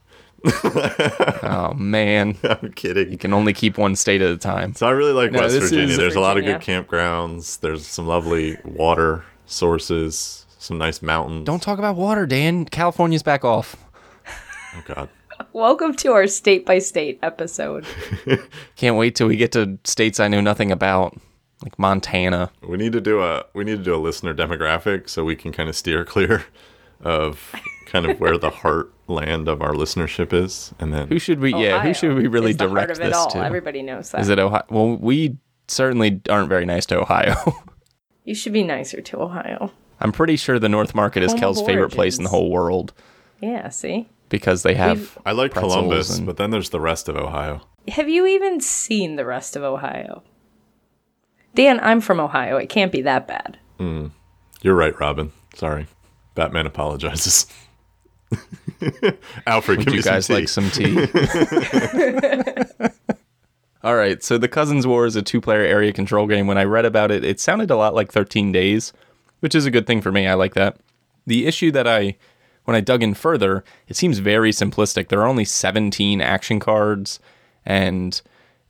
Oh 1.43 1.73
man, 1.75 2.37
I'm 2.45 2.73
kidding. 2.73 3.11
you 3.11 3.19
can 3.19 3.33
only 3.33 3.53
keep 3.53 3.79
one 3.79 3.97
state 3.97 4.23
at 4.23 4.31
a 4.31 4.37
time. 4.37 4.75
So 4.75 4.87
I 4.87 4.91
really 4.91 5.13
like 5.13 5.33
No, 5.33 5.41
West 5.41 5.59
Virginia. 5.59 5.85
is- 5.87 5.97
There's 5.97 6.15
a 6.15 6.21
lot 6.21 6.37
of 6.39 6.45
good 6.45 6.61
campgrounds. 6.61 7.61
There's 7.61 7.87
some 7.87 8.07
lovely 8.07 8.57
water 8.65 9.25
sources, 9.47 10.47
some 10.59 10.79
nice 10.79 11.03
mountains. 11.03 11.45
Don't 11.47 11.63
talk 11.63 11.79
about 11.79 11.97
water, 11.97 12.27
Dan. 12.27 12.65
California's 12.67 13.23
back 13.23 13.45
off. 13.45 13.77
Oh 14.77 14.83
God. 14.85 15.09
Welcome 15.53 15.95
to 15.97 16.13
our 16.13 16.27
state 16.27 16.67
by 16.67 16.79
state 16.81 17.19
episode. 17.23 17.87
Can't 18.77 18.97
wait 18.97 19.15
till 19.15 19.29
we 19.29 19.37
get 19.37 19.53
to 19.53 19.79
states 19.85 20.21
I 20.21 20.29
know 20.29 20.41
nothing 20.41 20.71
about, 20.73 21.17
like 21.63 21.79
Montana. 21.79 22.51
We 22.67 22.77
need 22.77 22.93
to 22.93 23.01
do 23.01 23.23
a 23.23 23.45
we 23.55 23.65
need 23.65 23.79
to 23.79 23.85
do 23.85 23.95
a 23.95 23.99
listener 24.03 24.35
demographic 24.35 25.09
so 25.09 25.25
we 25.25 25.37
can 25.37 25.53
kind 25.53 25.69
of 25.69 25.77
steer 25.77 26.05
clear 26.05 26.45
of 27.01 27.53
kind 27.91 28.07
of 28.07 28.21
where 28.21 28.39
the 28.39 28.51
heartland 28.51 29.49
of 29.49 29.61
our 29.63 29.73
listenership 29.73 30.33
is, 30.33 30.73
and 30.79 30.93
then 30.93 31.09
Who 31.09 31.19
should 31.19 31.41
we? 31.41 31.55
Yeah, 31.55 31.83
who 31.83 31.93
should 31.95 32.17
we 32.17 32.27
really 32.27 32.51
is 32.51 32.57
the 32.57 32.67
direct 32.69 32.89
heart 32.89 32.91
of 32.91 33.01
it 33.01 33.09
this 33.09 33.17
all. 33.17 33.31
to? 33.31 33.39
Everybody 33.45 33.83
knows 33.83 34.11
that. 34.11 34.21
Is 34.21 34.29
it 34.29 34.39
Ohio? 34.39 34.63
Well, 34.71 34.97
we 34.97 35.37
certainly 35.67 36.21
aren't 36.31 36.49
very 36.49 36.65
nice 36.67 36.87
to 36.87 36.99
Ohio. 37.01 37.35
you 38.25 38.35
should 38.35 38.53
be 38.53 38.63
nicer 38.65 39.01
to 39.01 39.21
Ohio. 39.21 39.73
I'm 40.01 40.13
pretty 40.13 40.37
sure 40.37 40.59
the 40.59 40.69
North 40.69 40.95
Market 40.95 41.23
is 41.23 41.33
Home 41.33 41.41
Kel's 41.41 41.63
favorite 41.63 41.91
place 41.91 42.19
in 42.19 42.25
the 42.25 42.31
whole 42.31 42.51
world 42.51 42.93
Yeah, 43.41 43.69
see? 43.71 44.09
because 44.29 44.63
they 44.63 44.75
have. 44.75 44.99
We've- 44.99 45.11
I 45.27 45.33
like 45.33 45.53
Columbus, 45.55 46.17
and- 46.19 46.27
but 46.27 46.37
then 46.37 46.51
there's 46.51 46.71
the 46.71 46.81
rest 46.81 47.09
of 47.09 47.17
Ohio. 47.17 47.63
Have 47.89 48.09
you 48.09 48.27
even 48.27 48.61
seen 48.61 49.17
the 49.17 49.25
rest 49.25 49.57
of 49.57 49.63
Ohio? 49.63 50.23
Dan, 51.55 51.81
I'm 51.81 52.01
from 52.01 52.21
Ohio. 52.21 52.57
It 52.59 52.69
can't 52.69 52.93
be 52.93 53.03
that 53.03 53.27
bad. 53.27 53.59
Hmm. 53.79 54.09
You're 54.63 54.75
right, 54.75 54.99
Robin. 55.01 55.33
Sorry, 55.55 55.87
Batman 56.35 56.67
apologizes. 56.67 57.47
Alfred, 59.47 59.79
Would 59.79 59.87
give 59.87 59.95
you 59.95 60.03
guys 60.03 60.27
tea. 60.27 60.35
like 60.35 60.49
some 60.49 60.71
tea? 60.71 61.07
All 63.85 63.95
right, 63.95 64.23
so 64.23 64.39
the 64.39 64.49
Cousins 64.49 64.87
War 64.87 65.07
is 65.07 65.15
a 65.17 65.23
two-player 65.23 65.63
area 65.63 65.93
control 65.93 66.27
game. 66.27 66.47
When 66.49 66.59
I 66.59 66.65
read 66.65 66.85
about 66.85 67.11
it, 67.13 67.25
it 67.25 67.39
sounded 67.39 67.71
a 67.71 67.77
lot 67.77 67.95
like 67.95 68.11
13 68.13 68.51
Days, 68.51 68.93
which 69.41 69.55
is 69.55 69.67
a 69.67 69.71
good 69.71 69.87
thing 69.87 70.01
for 70.01 70.11
me. 70.11 70.27
I 70.27 70.35
like 70.35 70.55
that. 70.55 70.79
The 71.27 71.47
issue 71.47 71.71
that 71.71 71.87
I, 71.87 72.17
when 72.65 72.75
I 72.75 72.81
dug 72.81 73.03
in 73.05 73.15
further, 73.15 73.63
it 73.87 73.97
seems 73.97 74.19
very 74.19 74.51
simplistic. 74.51 75.09
There 75.09 75.21
are 75.21 75.29
only 75.29 75.45
17 75.45 76.21
action 76.21 76.59
cards, 76.59 77.21
and 77.65 78.21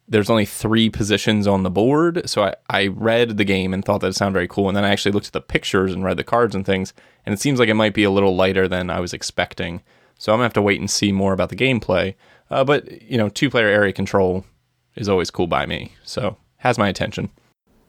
there's 0.09 0.31
only 0.31 0.47
three 0.47 0.89
positions 0.89 1.47
on 1.47 1.63
the 1.63 1.71
board. 1.71 2.29
So 2.29 2.45
I, 2.45 2.55
I 2.71 2.87
read 2.89 3.37
the 3.37 3.45
game 3.45 3.75
and 3.75 3.85
thought 3.85 4.01
that 4.01 4.09
it 4.09 4.15
sounded 4.15 4.33
very 4.33 4.49
cool. 4.49 4.69
And 4.69 4.77
then 4.77 4.85
I 4.85 4.91
actually 4.91 5.13
looked 5.13 5.27
at 5.27 5.33
the 5.33 5.41
pictures 5.41 5.93
and 5.93 6.03
read 6.03 6.17
the 6.17 6.25
cards 6.25 6.55
and 6.55 6.65
things, 6.65 6.95
and 7.27 7.33
it 7.33 7.41
seems 7.41 7.59
like 7.59 7.69
it 7.69 7.75
might 7.75 7.95
be 7.95 8.05
a 8.05 8.11
little 8.11 8.35
lighter 8.35 8.67
than 8.67 8.91
I 8.91 9.01
was 9.01 9.13
expecting. 9.13 9.83
So 10.19 10.33
I'm 10.33 10.39
gonna 10.39 10.45
have 10.47 10.55
to 10.55 10.63
wait 10.63 10.81
and 10.81 10.91
see 10.91 11.13
more 11.13 11.33
about 11.33 11.51
the 11.51 11.57
gameplay. 11.57 12.15
Uh, 12.51 12.65
but 12.65 13.03
you 13.03 13.19
know, 13.19 13.29
two 13.29 13.51
player 13.51 13.69
area 13.69 13.93
control 13.93 14.45
is 14.97 15.09
always 15.09 15.31
cool 15.31 15.47
by 15.47 15.67
me. 15.67 15.93
So 16.03 16.37
has 16.59 16.79
my 16.79 16.89
attention. 16.89 17.31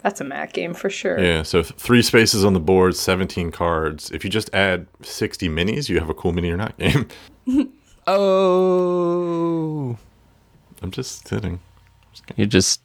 That's 0.02 0.22
a 0.22 0.24
Mac 0.24 0.54
game 0.54 0.74
for 0.74 0.90
sure. 0.90 1.20
Yeah, 1.20 1.44
so 1.44 1.62
three 1.62 2.02
spaces 2.02 2.46
on 2.46 2.54
the 2.54 2.60
board, 2.60 2.96
17 2.96 3.52
cards. 3.52 4.10
If 4.12 4.24
you 4.24 4.30
just 4.30 4.50
add 4.54 4.88
60 5.02 5.50
minis, 5.50 5.90
you 5.90 6.00
have 6.00 6.10
a 6.10 6.14
cool 6.14 6.32
mini 6.32 6.50
or 6.52 6.58
not 6.58 6.78
game. 6.78 7.08
Oh, 8.12 9.96
I'm 10.82 10.90
just 10.90 11.26
kidding. 11.26 11.60
You 12.36 12.46
just 12.46 12.82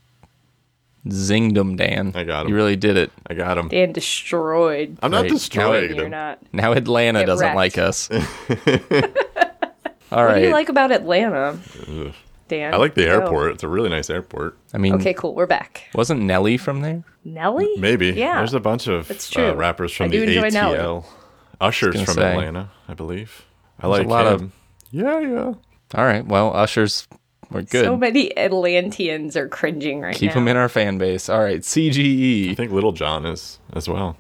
zinged 1.09 1.57
him, 1.57 1.77
Dan. 1.77 2.13
I 2.15 2.25
got 2.25 2.43
him. 2.47 2.49
You 2.51 2.55
really 2.55 2.77
did 2.77 2.97
it. 2.97 3.11
I 3.27 3.35
got 3.35 3.59
him. 3.59 3.69
Dan 3.69 3.93
destroyed. 3.93 4.97
I'm 5.03 5.11
not 5.11 5.23
Right. 5.23 5.31
Now 5.31 5.35
destroying 5.35 5.95
You're 5.97 6.09
not. 6.09 6.39
Now 6.53 6.73
Atlanta 6.73 7.21
Get 7.21 7.27
doesn't 7.27 7.45
wrecked. 7.45 7.57
like 7.57 7.79
us. 7.79 8.09
All 10.13 10.25
What 10.27 10.35
do 10.37 10.41
you 10.43 10.51
like 10.53 10.69
about 10.69 10.93
Atlanta, 10.93 11.59
Ugh. 11.89 12.13
Dan? 12.47 12.73
I 12.75 12.77
like 12.77 12.95
the 12.95 13.05
Go. 13.05 13.11
airport. 13.11 13.53
It's 13.53 13.63
a 13.65 13.69
really 13.69 13.89
nice 13.89 14.09
airport. 14.11 14.57
I 14.73 14.79
mean, 14.79 14.95
Okay, 14.95 15.13
cool. 15.15 15.35
We're 15.35 15.47
back. 15.47 15.85
wasn't 15.95 16.21
Nelly 16.23 16.57
from 16.57 16.83
there? 16.83 17.03
Nelly? 17.25 17.69
Maybe. 17.79 18.11
Yeah. 18.11 18.37
There's 18.39 18.55
a 18.55 18.61
bunch 18.61 18.87
of 18.87 19.09
That's 19.09 19.35
uh, 19.37 19.57
rappers 19.57 19.93
from 19.93 20.07
I 20.07 20.09
the 20.11 20.23
enjoy 20.23 20.49
Nelly. 20.51 20.79
ATL. 20.79 21.05
Ushers 21.61 22.01
from 22.03 22.15
say. 22.15 22.31
Atlanta, 22.33 22.71
I 22.87 22.95
believe. 22.95 23.45
I 23.81 23.89
There's 23.89 23.99
a 23.99 24.03
like 24.03 24.07
lot 24.09 24.27
of- 24.27 24.41
him. 24.43 24.53
Yeah, 24.91 25.19
yeah. 25.21 25.55
All 25.95 26.05
right. 26.05 26.25
Well, 26.25 26.55
Ushers, 26.55 27.09
we're 27.55 27.63
good. 27.63 27.85
So 27.85 27.97
many 27.97 28.37
Atlanteans 28.37 29.37
are 29.37 29.49
cringing 29.49 30.01
right 30.01 30.15
Keep 30.15 30.23
now. 30.23 30.29
Keep 30.33 30.35
them 30.35 30.49
in 30.49 30.57
our 30.57 30.69
fan 30.69 30.99
base. 30.99 31.29
All 31.29 31.41
right. 31.41 31.61
CGE. 31.61 32.51
I 32.51 32.55
think 32.55 32.73
Lil 32.73 32.93
Jon 32.93 33.25
is 33.25 33.61
as 33.73 33.89
well. 33.89 34.17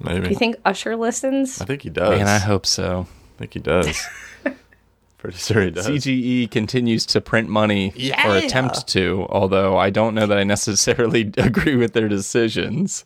Maybe. 0.00 0.20
Do 0.20 0.30
You 0.30 0.36
think 0.36 0.56
Usher 0.64 0.96
listens? 0.96 1.60
I 1.60 1.64
think 1.64 1.82
he 1.82 1.90
does. 1.90 2.20
And 2.20 2.28
I 2.28 2.38
hope 2.38 2.66
so. 2.66 3.06
I 3.36 3.38
think 3.38 3.54
he 3.54 3.60
does. 3.60 4.06
Pretty 5.18 5.38
sure 5.38 5.62
he 5.62 5.70
does. 5.70 5.88
CGE 5.88 6.50
continues 6.50 7.06
to 7.06 7.20
print 7.20 7.48
money 7.48 7.92
or 8.24 8.36
attempt 8.36 8.88
to, 8.88 9.26
although 9.30 9.78
I 9.78 9.88
don't 9.88 10.14
know 10.14 10.26
that 10.26 10.36
I 10.36 10.42
necessarily 10.42 11.32
agree 11.38 11.76
with 11.76 11.92
their 11.92 12.08
decisions. 12.08 13.04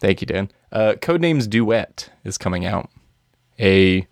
Thank 0.00 0.22
you, 0.22 0.26
Dan. 0.26 0.50
Uh, 0.72 0.94
Codenames 1.00 1.48
Duet 1.48 2.10
is 2.24 2.36
coming 2.38 2.64
out, 2.64 2.90
a 3.60 4.06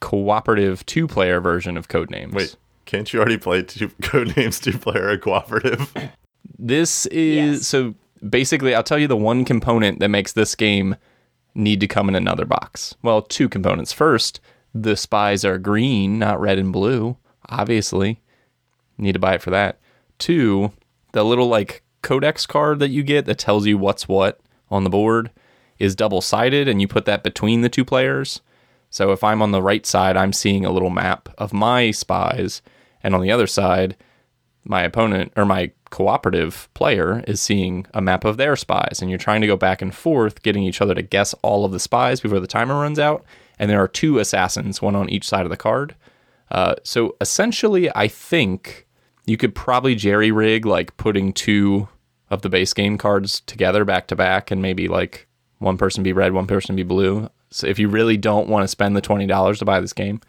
cooperative 0.00 0.84
two-player 0.84 1.40
version 1.40 1.76
of 1.76 1.88
Codenames. 1.88 2.32
Wait, 2.32 2.56
can't 2.84 3.12
you 3.12 3.18
already 3.20 3.38
play 3.38 3.62
two 3.62 3.88
Codenames 4.02 4.60
two 4.62 4.78
player 4.78 5.10
and 5.10 5.20
cooperative? 5.22 5.92
This 6.58 7.06
is 7.06 7.58
Yes. 7.60 7.66
so 7.66 7.94
basically 8.28 8.74
I'll 8.74 8.82
tell 8.82 8.98
you 8.98 9.08
the 9.08 9.16
one 9.16 9.44
component 9.44 10.00
that 10.00 10.08
makes 10.08 10.32
this 10.32 10.54
game 10.54 10.96
need 11.54 11.80
to 11.80 11.86
come 11.88 12.08
in 12.08 12.14
another 12.14 12.44
box. 12.44 12.94
Well, 13.02 13.22
two 13.22 13.48
components. 13.48 13.92
First, 13.92 14.40
the 14.74 14.96
spies 14.96 15.44
are 15.44 15.58
green, 15.58 16.18
not 16.18 16.40
red 16.40 16.58
and 16.58 16.72
blue, 16.72 17.16
obviously. 17.48 18.20
Need 18.96 19.12
to 19.12 19.18
buy 19.18 19.34
it 19.34 19.42
for 19.42 19.50
that. 19.50 19.78
Two, 20.18 20.72
the 21.12 21.24
little 21.24 21.48
like 21.48 21.82
codex 22.02 22.46
card 22.46 22.78
that 22.78 22.88
you 22.90 23.02
get 23.02 23.26
that 23.26 23.38
tells 23.38 23.66
you 23.66 23.76
what's 23.76 24.08
what 24.08 24.40
on 24.70 24.84
the 24.84 24.90
board 24.90 25.30
is 25.78 25.94
double-sided 25.94 26.68
and 26.68 26.80
you 26.80 26.88
put 26.88 27.04
that 27.04 27.22
between 27.22 27.60
the 27.60 27.68
two 27.68 27.84
players. 27.84 28.40
So 28.92 29.10
if 29.10 29.24
I'm 29.24 29.40
on 29.40 29.52
the 29.52 29.62
right 29.62 29.84
side, 29.86 30.18
I'm 30.18 30.34
seeing 30.34 30.66
a 30.66 30.70
little 30.70 30.90
map 30.90 31.30
of 31.38 31.54
my 31.54 31.90
spies, 31.90 32.60
and 33.02 33.14
on 33.14 33.22
the 33.22 33.32
other 33.32 33.46
side, 33.46 33.96
my 34.64 34.82
opponent 34.82 35.32
or 35.34 35.46
my 35.46 35.72
cooperative 35.90 36.68
player 36.74 37.24
is 37.26 37.40
seeing 37.40 37.86
a 37.94 38.00
map 38.00 38.24
of 38.24 38.36
their 38.36 38.54
spies 38.54 39.00
and 39.00 39.10
you're 39.10 39.18
trying 39.18 39.40
to 39.40 39.46
go 39.46 39.56
back 39.56 39.82
and 39.82 39.94
forth 39.94 40.42
getting 40.42 40.62
each 40.62 40.80
other 40.80 40.94
to 40.94 41.02
guess 41.02 41.34
all 41.42 41.64
of 41.64 41.72
the 41.72 41.80
spies 41.80 42.20
before 42.20 42.40
the 42.40 42.46
timer 42.46 42.80
runs 42.80 42.98
out 42.98 43.24
and 43.58 43.70
there 43.70 43.82
are 43.82 43.88
two 43.88 44.18
assassins 44.18 44.80
one 44.80 44.96
on 44.96 45.10
each 45.10 45.28
side 45.28 45.44
of 45.44 45.50
the 45.50 45.56
card. 45.56 45.94
Uh, 46.50 46.74
so 46.82 47.16
essentially 47.20 47.90
i 47.94 48.06
think 48.06 48.86
you 49.26 49.36
could 49.36 49.54
probably 49.54 49.94
jerry 49.94 50.30
rig 50.30 50.64
like 50.64 50.96
putting 50.96 51.32
two 51.32 51.88
of 52.30 52.42
the 52.42 52.48
base 52.48 52.72
game 52.72 52.96
cards 52.96 53.40
together 53.40 53.84
back 53.84 54.06
to 54.06 54.14
back 54.14 54.50
and 54.50 54.62
maybe 54.62 54.86
like 54.86 55.26
one 55.58 55.76
person 55.76 56.02
be 56.02 56.12
red 56.12 56.32
one 56.32 56.46
person 56.46 56.76
be 56.76 56.82
blue 56.82 57.28
so 57.52 57.66
if 57.66 57.78
you 57.78 57.88
really 57.88 58.16
don't 58.16 58.48
want 58.48 58.62
to 58.64 58.68
spend 58.68 58.96
the 58.96 59.02
$20 59.02 59.58
to 59.58 59.64
buy 59.64 59.80
this 59.80 59.92
game 59.92 60.20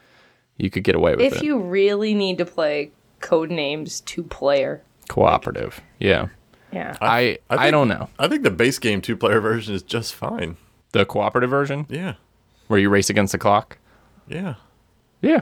you 0.57 0.69
could 0.69 0.84
get 0.84 0.93
away 0.95 1.11
with 1.15 1.21
if 1.21 1.34
it 1.34 1.38
If 1.38 1.43
you 1.43 1.57
really 1.59 2.13
need 2.13 2.38
to 2.38 2.45
play 2.45 2.91
Codenames 3.21 4.03
two 4.05 4.24
player, 4.24 4.82
cooperative 5.09 5.82
yeah 5.99 6.28
yeah. 6.71 6.97
I 7.01 7.38
I, 7.51 7.57
think- 7.57 7.71
don't 7.71 7.88
know. 7.88 8.09
I 8.17 8.28
think 8.28 8.41
the 8.43 8.49
base 8.51 8.80
game 8.80 8.99
two 9.01 9.15
player 9.15 9.39
version 9.39 9.76
is 9.76 9.84
just 9.84 10.15
fine. 10.15 10.57
The 10.91 11.05
cooperative 11.05 11.49
version 11.51 11.86
Yeah. 11.88 12.15
where 12.67 12.80
you 12.80 12.89
race 12.89 13.09
against 13.11 13.32
the 13.32 13.38
clock. 13.38 13.78
Yeah. 14.28 14.55
Yeah. 15.21 15.41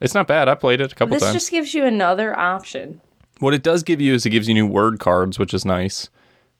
It's 0.00 0.12
not 0.14 0.26
bad. 0.26 0.48
I 0.48 0.56
played 0.56 0.80
it 0.80 0.90
a 0.90 0.94
couple 0.96 1.14
this 1.14 1.22
times. 1.22 1.34
This 1.34 1.42
just 1.44 1.50
gives 1.52 1.72
you 1.74 1.84
another 1.84 2.36
option. 2.36 3.00
What 3.38 3.54
it 3.54 3.62
does 3.62 3.82
give 3.84 4.00
you 4.00 4.12
is 4.14 4.26
it 4.26 4.30
gives 4.30 4.48
you 4.48 4.54
new 4.54 4.66
word 4.66 4.98
cards, 4.98 5.38
which 5.38 5.54
is 5.54 5.64
nice. 5.64 6.08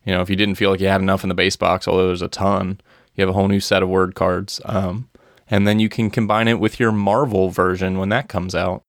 You 0.05 0.15
know, 0.15 0.21
if 0.21 0.31
you 0.31 0.37
didn't 0.37 0.55
feel 0.55 0.71
like 0.71 0.81
you 0.81 0.87
had 0.89 1.01
enough 1.01 1.25
in 1.25 1.29
the 1.29 1.35
base 1.35 1.57
box, 1.57 1.89
although 1.89 2.07
there's 2.07 2.23
a 2.23 2.29
ton, 2.29 2.81
you 3.17 3.23
have 3.23 3.29
a 3.31 3.33
whole 3.33 3.49
new 3.49 3.61
set 3.61 3.83
of 3.83 3.89
word 3.89 4.15
cards. 4.15 4.61
Um, 4.65 5.09
and 5.51 5.67
then 5.67 5.79
you 5.81 5.89
can 5.89 6.11
combine 6.11 6.49
it 6.49 6.61
with 6.61 6.79
your 6.79 6.93
Marvel 6.93 7.51
version 7.51 7.99
when 7.99 8.09
that 8.11 8.29
comes 8.29 8.55
out. 8.55 8.83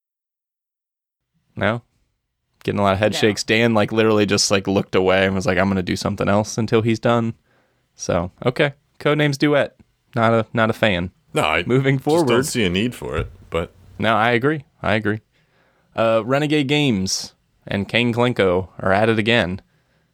No? 1.55 1.82
Getting 2.63 2.80
a 2.80 2.84
lot 2.84 2.93
of 2.93 2.99
head 2.99 3.13
No. 3.13 3.19
shakes. 3.19 3.43
Dan 3.43 3.73
like 3.73 3.91
literally 3.91 4.25
just 4.25 4.51
like 4.51 4.67
looked 4.67 4.95
away 4.95 5.25
and 5.25 5.36
was 5.36 5.45
like, 5.45 5.57
I'm 5.57 5.67
gonna 5.69 5.84
do 5.84 5.95
something 5.95 6.28
else 6.28 6.57
until 6.57 6.82
he's 6.82 6.99
done. 6.99 7.34
So, 7.95 8.32
okay. 8.45 8.73
Codenames 8.99 9.38
duet. 9.38 9.75
Not 10.15 10.34
a 10.34 10.45
not 10.53 10.69
a 10.69 10.73
fan. 10.73 11.11
No, 11.34 11.43
I 11.43 11.63
Moving 11.65 11.99
just 11.99 12.25
don't 12.28 12.43
see 12.43 12.65
a 12.65 12.69
need 12.69 12.95
for 12.95 13.17
it. 13.17 13.32
But 13.49 13.71
No, 13.99 14.15
I 14.15 14.32
agree. 14.32 14.65
I 14.82 14.95
agree. 14.95 15.19
Uh, 15.95 16.23
Renegade 16.25 16.67
Games 16.67 17.34
and 17.65 17.88
Kane 17.88 18.13
Klenko 18.13 18.69
are 18.80 18.91
at 18.93 19.09
it 19.09 19.19
again. 19.19 19.61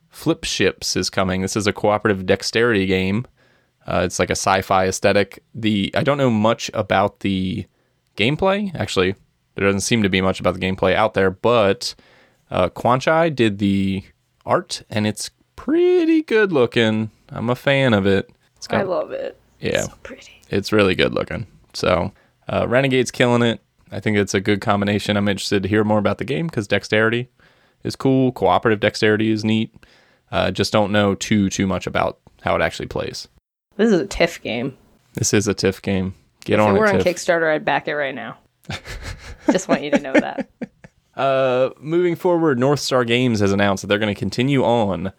Flip 0.09 0.43
Ships 0.43 0.95
is 0.95 1.09
coming. 1.09 1.41
This 1.41 1.55
is 1.55 1.68
a 1.68 1.74
cooperative 1.74 2.26
dexterity 2.26 2.86
game. 2.86 3.26
Uh, 3.88 4.02
it's 4.06 4.20
like 4.20 4.30
a 4.30 4.36
sci-fi 4.36 4.88
aesthetic. 4.88 5.44
The 5.54 5.92
I 5.96 6.04
don't 6.04 6.18
know 6.18 6.30
much 6.30 6.72
about 6.74 7.20
the 7.22 7.66
gameplay. 8.18 8.74
Actually, 8.76 9.16
there 9.56 9.66
doesn't 9.66 9.82
seem 9.82 10.04
to 10.04 10.10
be 10.10 10.22
much 10.22 10.40
about 10.40 10.54
the 10.54 10.60
gameplay 10.60 10.96
out 10.96 11.14
there. 11.14 11.30
But 11.32 11.96
uh, 12.50 12.70
Quanchai 12.70 13.36
did 13.36 13.58
the 13.60 14.04
art, 14.46 14.84
and 14.90 15.06
it's 15.06 15.32
pretty 15.56 16.22
good 16.22 16.52
looking. 16.52 17.12
I'm 17.30 17.50
a 17.50 17.56
fan 17.56 17.94
of 17.94 18.06
it. 18.06 18.30
It's 18.58 18.68
I 18.70 18.78
got 18.80 18.88
love 18.90 19.12
it. 19.12 19.38
yeah, 19.60 19.82
So 19.82 19.94
pretty. 20.04 20.42
it's 20.50 20.72
really 20.72 20.96
good 20.96 21.14
looking. 21.14 21.48
So, 21.74 22.14
uh, 22.48 22.68
Renegade's 22.68 23.12
killing 23.12 23.42
it. 23.42 23.62
I 23.92 24.00
think 24.00 24.18
it's 24.18 24.34
a 24.34 24.42
good 24.42 24.62
combination. 24.62 25.18
I'm 25.18 25.28
interested 25.28 25.64
to 25.64 25.70
hear 25.70 25.84
more 25.84 26.00
about 26.00 26.18
the 26.20 26.26
game 26.26 26.48
because 26.48 26.68
dexterity 26.68 27.30
is 27.84 27.96
cool. 27.96 28.32
Cooperative 28.32 28.80
dexterity 28.80 29.30
is 29.32 29.44
neat. 29.44 29.74
Uh, 30.32 30.52
just 30.52 30.72
don't 30.74 30.92
know 30.92 31.14
too 31.16 31.50
too 31.50 31.68
much 31.68 31.86
about 31.86 32.20
how 32.42 32.56
it 32.56 32.62
actually 32.62 32.88
plays. 32.88 33.28
This 33.78 33.91
is 33.91 33.99
a 33.99 34.07
Tiff 34.07 34.41
game. 34.41 34.78
This 35.13 35.34
is 35.34 35.47
a 35.47 35.53
Tiff 35.53 35.82
game. 35.82 36.15
Get 36.45 36.59
If 36.59 36.65
on 36.65 36.76
it 36.76 36.80
were 36.80 36.88
on 36.88 36.99
Tiff. 36.99 37.15
Kickstarter, 37.15 37.53
I'd 37.53 37.65
back 37.65 37.88
it 37.88 37.95
right 37.95 38.15
now. 38.15 38.38
Just 39.51 39.67
want 39.67 39.82
you 39.84 39.91
to 39.91 39.99
know 39.99 40.13
that. 40.13 40.49
Uh, 41.15 41.69
moving 41.80 42.15
forward, 42.15 42.57
North 42.57 42.80
Star 42.80 43.05
Games 43.05 43.39
has 43.39 43.51
announced 43.51 43.82
that 43.82 43.88
they're 43.88 43.99
going 43.99 44.11
to 44.11 44.19
continue 44.19 44.63
on 44.63 45.13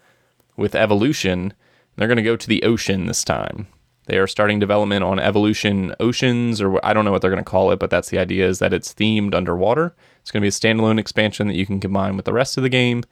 with 0.57 0.75
Evolution. 0.75 1.55
They're 1.95 2.09
going 2.09 2.17
to 2.17 2.23
go 2.25 2.35
to 2.35 2.49
the 2.49 2.65
ocean 2.65 3.07
this 3.07 3.23
time. 3.23 3.69
They 4.07 4.19
are 4.19 4.27
starting 4.27 4.59
development 4.59 5.05
on 5.05 5.21
Evolution 5.21 5.95
Oceans, 6.01 6.61
or 6.61 6.85
I 6.85 6.93
don't 6.95 7.05
know 7.05 7.13
what 7.13 7.23
they're 7.23 7.31
going 7.31 7.45
to 7.45 7.49
call 7.49 7.71
it, 7.71 7.79
but 7.79 7.91
that's 7.91 8.09
the 8.11 8.19
idea 8.19 8.49
is 8.49 8.59
that 8.59 8.73
it's 8.73 8.93
themed 8.93 9.37
underwater. 9.37 9.95
It's 10.21 10.33
going 10.33 10.41
to 10.41 10.45
be 10.45 10.49
a 10.49 10.51
standalone 10.51 10.99
expansion 10.99 11.47
that 11.47 11.55
you 11.55 11.65
can 11.65 11.79
combine 11.79 12.17
with 12.17 12.25
the 12.25 12.33
rest 12.33 12.57
of 12.57 12.65
the 12.65 12.69
game. 12.69 13.05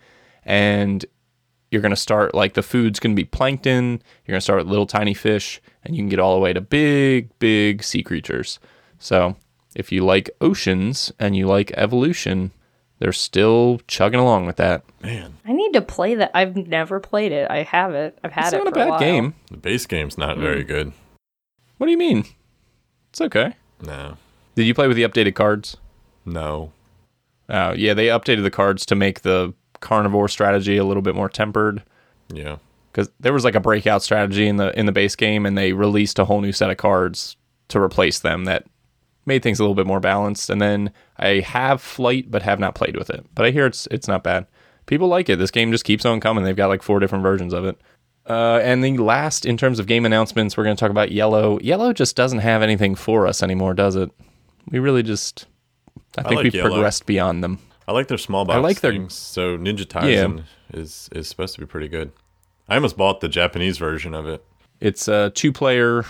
And 0.44 1.06
you're 1.72 1.82
going 1.82 1.90
to 1.90 1.96
start, 1.96 2.34
like, 2.34 2.54
the 2.54 2.62
food's 2.62 3.00
going 3.00 3.14
to 3.16 3.20
be 3.20 3.24
plankton. 3.24 3.92
You're 4.26 4.32
going 4.34 4.38
to 4.38 4.40
start 4.42 4.58
with 4.58 4.68
little 4.68 4.86
tiny 4.86 5.14
fish, 5.14 5.60
and 5.84 5.94
you 5.96 6.00
can 6.02 6.08
get 6.08 6.18
all 6.20 6.34
the 6.34 6.40
way 6.40 6.52
to 6.52 6.60
big, 6.60 7.36
big 7.38 7.82
sea 7.82 8.02
creatures. 8.02 8.58
So 8.98 9.36
if 9.74 9.90
you 9.90 10.04
like 10.04 10.30
oceans 10.40 11.12
and 11.18 11.34
you 11.36 11.46
like 11.46 11.72
evolution, 11.72 12.52
they're 12.98 13.12
still 13.12 13.80
chugging 13.88 14.20
along 14.20 14.46
with 14.46 14.56
that. 14.56 14.84
man, 15.02 15.38
I 15.44 15.52
need 15.52 15.72
to 15.72 15.82
play 15.82 16.14
that. 16.16 16.30
I've 16.34 16.56
never 16.56 17.00
played 17.00 17.32
it. 17.32 17.50
I 17.50 17.62
have 17.64 17.94
it. 17.94 18.16
I've 18.22 18.32
had 18.32 18.44
It's 18.44 18.52
it 18.52 18.56
It's 18.58 18.64
not 18.64 18.68
a 18.68 18.70
for 18.70 18.74
bad 18.76 18.88
while. 18.90 18.98
game. 19.00 19.34
the 19.50 19.56
base 19.56 19.86
game's 19.86 20.16
not 20.18 20.36
Hmm. 20.36 20.42
very 20.42 20.62
good. 20.62 20.92
What 21.78 21.86
do 21.86 21.90
you 21.90 21.98
mean? 21.98 22.24
It's 23.10 23.20
okay. 23.20 23.54
No, 23.84 24.16
Did 24.54 24.66
you 24.66 24.74
play 24.74 24.86
with 24.86 24.96
the 24.96 25.02
updated 25.02 25.34
cards? 25.34 25.76
no. 26.24 26.70
Oh, 27.48 27.72
yeah, 27.72 27.92
they 27.92 28.06
updated 28.06 28.44
the 28.44 28.50
cards 28.50 28.86
to 28.86 28.94
make 28.94 29.22
the 29.22 29.52
carnivore 29.82 30.28
strategy 30.28 30.78
a 30.78 30.84
little 30.84 31.02
bit 31.02 31.14
more 31.14 31.28
tempered 31.28 31.82
Yeah, 32.32 32.56
because 32.90 33.10
there 33.20 33.34
was 33.34 33.44
like 33.44 33.54
a 33.54 33.60
breakout 33.60 34.02
strategy 34.02 34.46
in 34.48 34.56
the 34.56 34.78
in 34.78 34.86
the 34.86 34.92
base 34.92 35.14
game, 35.16 35.44
and 35.44 35.58
they 35.58 35.74
released 35.74 36.18
a 36.18 36.24
whole 36.24 36.40
new 36.40 36.52
set 36.52 36.70
of 36.70 36.78
cards 36.78 37.36
to 37.68 37.78
replace 37.80 38.20
them 38.20 38.44
that 38.46 38.64
made 39.26 39.42
things 39.42 39.60
a 39.60 39.62
little 39.62 39.74
bit 39.74 39.86
more 39.86 40.00
balanced. 40.00 40.50
And 40.50 40.60
then 40.60 40.90
I 41.18 41.40
have 41.40 41.80
flight, 41.80 42.30
but 42.30 42.42
have 42.42 42.58
not 42.58 42.74
played 42.74 42.96
with 42.96 43.10
it. 43.10 43.24
But 43.34 43.44
I 43.46 43.50
hear 43.50 43.66
it's 43.66 43.86
it's 43.90 44.08
not 44.08 44.24
bad. 44.24 44.46
People 44.86 45.08
like 45.08 45.28
it. 45.28 45.38
This 45.38 45.50
game 45.50 45.70
just 45.70 45.84
keeps 45.84 46.04
on 46.04 46.20
coming. 46.20 46.44
They've 46.44 46.56
got 46.56 46.68
like 46.68 46.82
four 46.82 46.98
different 46.98 47.22
versions 47.22 47.52
of 47.52 47.64
it. 47.64 47.78
Uh, 48.28 48.60
and 48.62 48.84
the 48.84 48.98
last, 48.98 49.44
in 49.46 49.56
terms 49.56 49.78
of 49.78 49.86
game 49.86 50.06
announcements, 50.06 50.56
we're 50.56 50.64
going 50.64 50.76
to 50.76 50.80
talk 50.80 50.90
about 50.90 51.08
IELLO. 51.08 51.60
IELLO 51.60 51.92
just 51.94 52.14
doesn't 52.14 52.38
have 52.38 52.62
anything 52.62 52.94
for 52.94 53.26
us 53.26 53.42
anymore, 53.42 53.74
does 53.74 53.96
it? 53.96 54.10
We 54.70 54.78
really 54.78 55.02
just, 55.02 55.46
I 56.16 56.22
think 56.22 56.36
like 56.36 56.44
we've 56.44 56.52
IELLO. 56.52 56.70
progressed 56.70 57.06
beyond 57.06 57.42
them. 57.42 57.58
I 57.86 57.92
like 57.92 58.08
their 58.08 58.18
small 58.18 58.44
box 58.44 58.56
I 58.56 58.60
like 58.60 58.80
their- 58.80 58.92
things. 58.92 59.14
So 59.14 59.56
Ninja 59.58 59.84
Taisen 59.84 60.44
is 60.72 61.08
is 61.12 61.28
supposed 61.28 61.54
to 61.54 61.60
be 61.60 61.66
pretty 61.66 61.88
good. 61.88 62.12
I 62.68 62.76
almost 62.76 62.96
bought 62.96 63.20
the 63.20 63.28
Japanese 63.28 63.78
version 63.78 64.14
of 64.14 64.26
it. 64.26 64.44
It's 64.80 65.08
a 65.08 65.30
two 65.30 65.52
player 65.52 66.04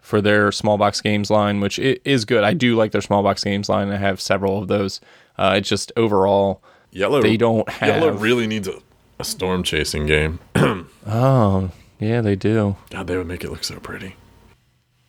for 0.00 0.20
their 0.20 0.52
small 0.52 0.78
box 0.78 1.00
games 1.00 1.30
line, 1.30 1.60
which 1.60 1.78
is 1.78 2.24
good. 2.24 2.44
I 2.44 2.54
do 2.54 2.76
like 2.76 2.92
their 2.92 3.00
small 3.00 3.22
box 3.22 3.42
games 3.42 3.68
line. 3.68 3.90
I 3.90 3.96
have 3.96 4.20
several 4.20 4.58
of 4.58 4.68
those. 4.68 5.00
Uh, 5.36 5.54
it's 5.58 5.68
just 5.68 5.90
overall, 5.96 6.62
IELLO. 6.94 7.22
They 7.22 7.36
don't 7.36 7.68
have 7.68 8.02
IELLO 8.02 8.20
really 8.20 8.46
needs 8.46 8.68
a, 8.68 8.78
a 9.18 9.24
storm 9.24 9.62
chasing 9.64 10.06
game. 10.06 10.38
oh, 11.06 11.70
yeah, 11.98 12.20
they 12.20 12.36
do. 12.36 12.76
God, 12.90 13.06
they 13.08 13.16
would 13.16 13.26
make 13.26 13.42
it 13.42 13.50
look 13.50 13.64
so 13.64 13.80
pretty. 13.80 14.14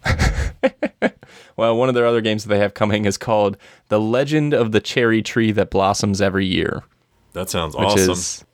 Well, 1.58 1.76
one 1.76 1.90
of 1.90 1.96
their 1.96 2.06
other 2.06 2.22
games 2.22 2.44
that 2.44 2.50
they 2.50 2.60
have 2.60 2.74
coming 2.74 3.06
is 3.06 3.18
called 3.18 3.58
The 3.90 4.00
Legend 4.00 4.54
of 4.54 4.72
the 4.72 4.80
Cherry 4.80 5.22
Tree 5.22 5.52
That 5.52 5.70
Blossoms 5.72 6.22
Every 6.22 6.46
Year. 6.46 6.84
That 7.34 7.50
sounds 7.50 7.76
which 7.76 7.86
awesome. 7.88 8.12
is 8.12 8.46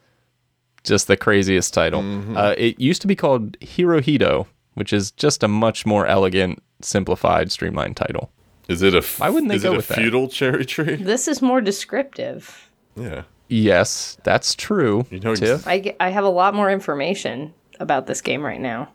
just 0.83 1.07
the 1.07 1.17
craziest 1.17 1.73
title. 1.73 2.01
Uh, 2.37 2.55
it 2.57 2.79
used 2.79 3.01
to 3.01 3.07
be 3.07 3.15
called 3.15 3.57
Hirohito, 3.59 4.47
which 4.73 4.91
is 4.93 5.11
just 5.11 5.43
a 5.43 5.47
much 5.47 5.85
more 5.85 6.07
elegant, 6.07 6.61
simplified, 6.81 7.51
streamlined 7.51 7.95
title. 7.97 8.31
Is 8.69 8.81
it 8.81 8.93
a 8.93 8.99
f- 8.99 9.19
Why 9.19 9.29
wouldn't 9.29 9.49
they 9.49 9.55
is 9.57 9.63
go 9.63 9.71
it 9.71 9.73
a 9.73 9.77
with 9.77 9.87
that? 9.89 9.97
feudal 9.97 10.27
cherry 10.29 10.65
tree? 10.65 10.95
This 11.01 11.27
is 11.27 11.41
more 11.41 11.59
descriptive. 11.61 12.69
Yeah. 12.95 13.23
Yes, 13.49 14.17
that's 14.23 14.55
true. 14.55 15.05
You 15.09 15.19
know, 15.19 15.35
Tiff. 15.35 15.67
I, 15.67 15.79
ge- 15.81 15.95
I 15.99 16.09
have 16.09 16.23
a 16.23 16.29
lot 16.29 16.53
more 16.55 16.71
information 16.71 17.53
about 17.79 18.07
this 18.07 18.21
game 18.21 18.41
right 18.41 18.61
now 18.61 18.89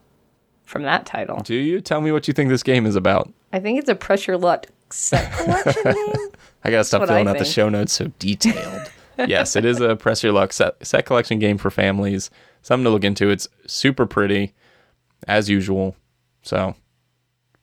from 0.64 0.82
that 0.84 1.04
title. 1.06 1.40
Do 1.42 1.54
you 1.54 1.80
tell 1.82 2.00
me 2.00 2.10
what 2.12 2.26
you 2.26 2.34
think 2.34 2.48
this 2.48 2.62
game 2.62 2.86
is 2.86 2.96
about? 2.96 3.30
I 3.52 3.60
think 3.60 3.78
it's 3.78 3.88
a 3.88 3.94
pressure 3.94 4.36
luck 4.36 4.66
set 4.90 5.32
collection 5.38 5.82
game. 5.84 6.30
I 6.64 6.70
gotta 6.70 6.84
stop 6.84 7.06
filling 7.06 7.26
I 7.28 7.30
out 7.30 7.38
the 7.38 7.44
show 7.44 7.68
notes 7.68 7.92
so 7.92 8.10
detailed. 8.18 8.90
yes, 9.18 9.56
it 9.56 9.64
is 9.64 9.80
a 9.80 9.96
press 9.96 10.22
your 10.22 10.32
luck 10.32 10.52
set, 10.52 10.84
set 10.86 11.06
collection 11.06 11.38
game 11.38 11.58
for 11.58 11.70
families. 11.70 12.30
Something 12.62 12.84
to 12.84 12.90
look 12.90 13.04
into. 13.04 13.30
It's 13.30 13.48
super 13.66 14.06
pretty, 14.06 14.54
as 15.26 15.48
usual. 15.48 15.96
So, 16.42 16.74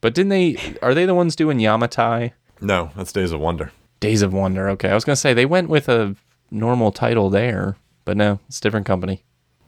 but 0.00 0.14
didn't 0.14 0.30
they? 0.30 0.76
Are 0.82 0.94
they 0.94 1.06
the 1.06 1.14
ones 1.14 1.36
doing 1.36 1.58
Yamatai? 1.58 2.32
No, 2.60 2.90
that's 2.96 3.12
Days 3.12 3.32
of 3.32 3.40
Wonder. 3.40 3.72
Days 4.00 4.22
of 4.22 4.32
Wonder. 4.32 4.68
Okay, 4.70 4.88
I 4.88 4.94
was 4.94 5.04
gonna 5.04 5.16
say 5.16 5.34
they 5.34 5.46
went 5.46 5.68
with 5.68 5.88
a 5.88 6.16
normal 6.50 6.92
title 6.92 7.30
there, 7.30 7.76
but 8.04 8.16
no, 8.16 8.40
it's 8.48 8.58
a 8.58 8.62
different 8.62 8.86
company. 8.86 9.22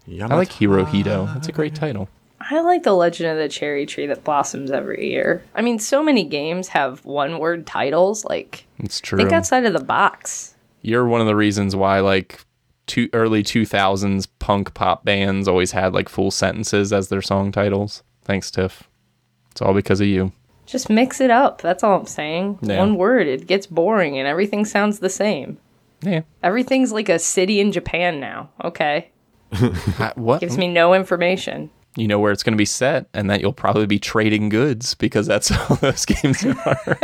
I 0.08 0.26
like 0.34 0.50
Hirohito. 0.50 1.32
That's 1.34 1.48
a 1.48 1.52
great 1.52 1.74
title. 1.74 2.08
I 2.50 2.60
like 2.60 2.82
the 2.82 2.94
Legend 2.94 3.30
of 3.30 3.36
the 3.38 3.48
Cherry 3.48 3.84
Tree 3.84 4.06
that 4.06 4.24
blossoms 4.24 4.70
every 4.70 5.10
year. 5.10 5.42
I 5.54 5.60
mean, 5.62 5.78
so 5.78 6.02
many 6.02 6.24
games 6.24 6.68
have 6.68 7.04
one 7.04 7.38
word 7.38 7.66
titles. 7.66 8.24
Like, 8.24 8.64
It's 8.78 9.00
true. 9.00 9.18
think 9.18 9.32
outside 9.32 9.64
of 9.66 9.72
the 9.74 9.84
box. 9.84 10.54
You're 10.80 11.06
one 11.06 11.20
of 11.20 11.26
the 11.26 11.36
reasons 11.36 11.76
why 11.76 12.00
like 12.00 12.40
two 12.86 13.10
early 13.12 13.42
2000s 13.42 14.26
punk 14.38 14.72
pop 14.72 15.04
bands 15.04 15.46
always 15.46 15.72
had 15.72 15.92
like 15.92 16.08
full 16.08 16.30
sentences 16.30 16.92
as 16.92 17.08
their 17.08 17.20
song 17.20 17.52
titles. 17.52 18.02
Thanks, 18.24 18.50
Tiff. 18.50 18.88
It's 19.50 19.60
all 19.60 19.74
because 19.74 20.00
of 20.00 20.06
you. 20.06 20.32
Just 20.64 20.88
mix 20.88 21.20
it 21.20 21.30
up. 21.30 21.60
That's 21.60 21.82
all 21.82 21.98
I'm 22.00 22.06
saying. 22.06 22.58
Yeah. 22.62 22.78
One 22.78 22.96
word, 22.96 23.26
it 23.26 23.46
gets 23.46 23.66
boring 23.66 24.18
and 24.18 24.28
everything 24.28 24.64
sounds 24.64 24.98
the 25.00 25.10
same. 25.10 25.58
Yeah. 26.02 26.22
Everything's 26.42 26.92
like 26.92 27.08
a 27.08 27.18
city 27.18 27.60
in 27.60 27.72
Japan 27.72 28.20
now. 28.20 28.50
Okay. 28.64 29.10
What? 30.14 30.40
Gives 30.40 30.58
me 30.58 30.68
no 30.68 30.94
information. 30.94 31.70
You 31.98 32.08
know 32.08 32.18
where 32.18 32.32
it's 32.32 32.42
going 32.42 32.52
to 32.54 32.58
be 32.58 32.64
set, 32.64 33.08
and 33.12 33.28
that 33.30 33.40
you'll 33.40 33.52
probably 33.52 33.86
be 33.86 33.98
trading 33.98 34.48
goods 34.48 34.94
because 34.94 35.26
that's 35.26 35.50
all 35.70 35.76
those 35.76 36.04
games 36.04 36.44
are. 36.44 36.98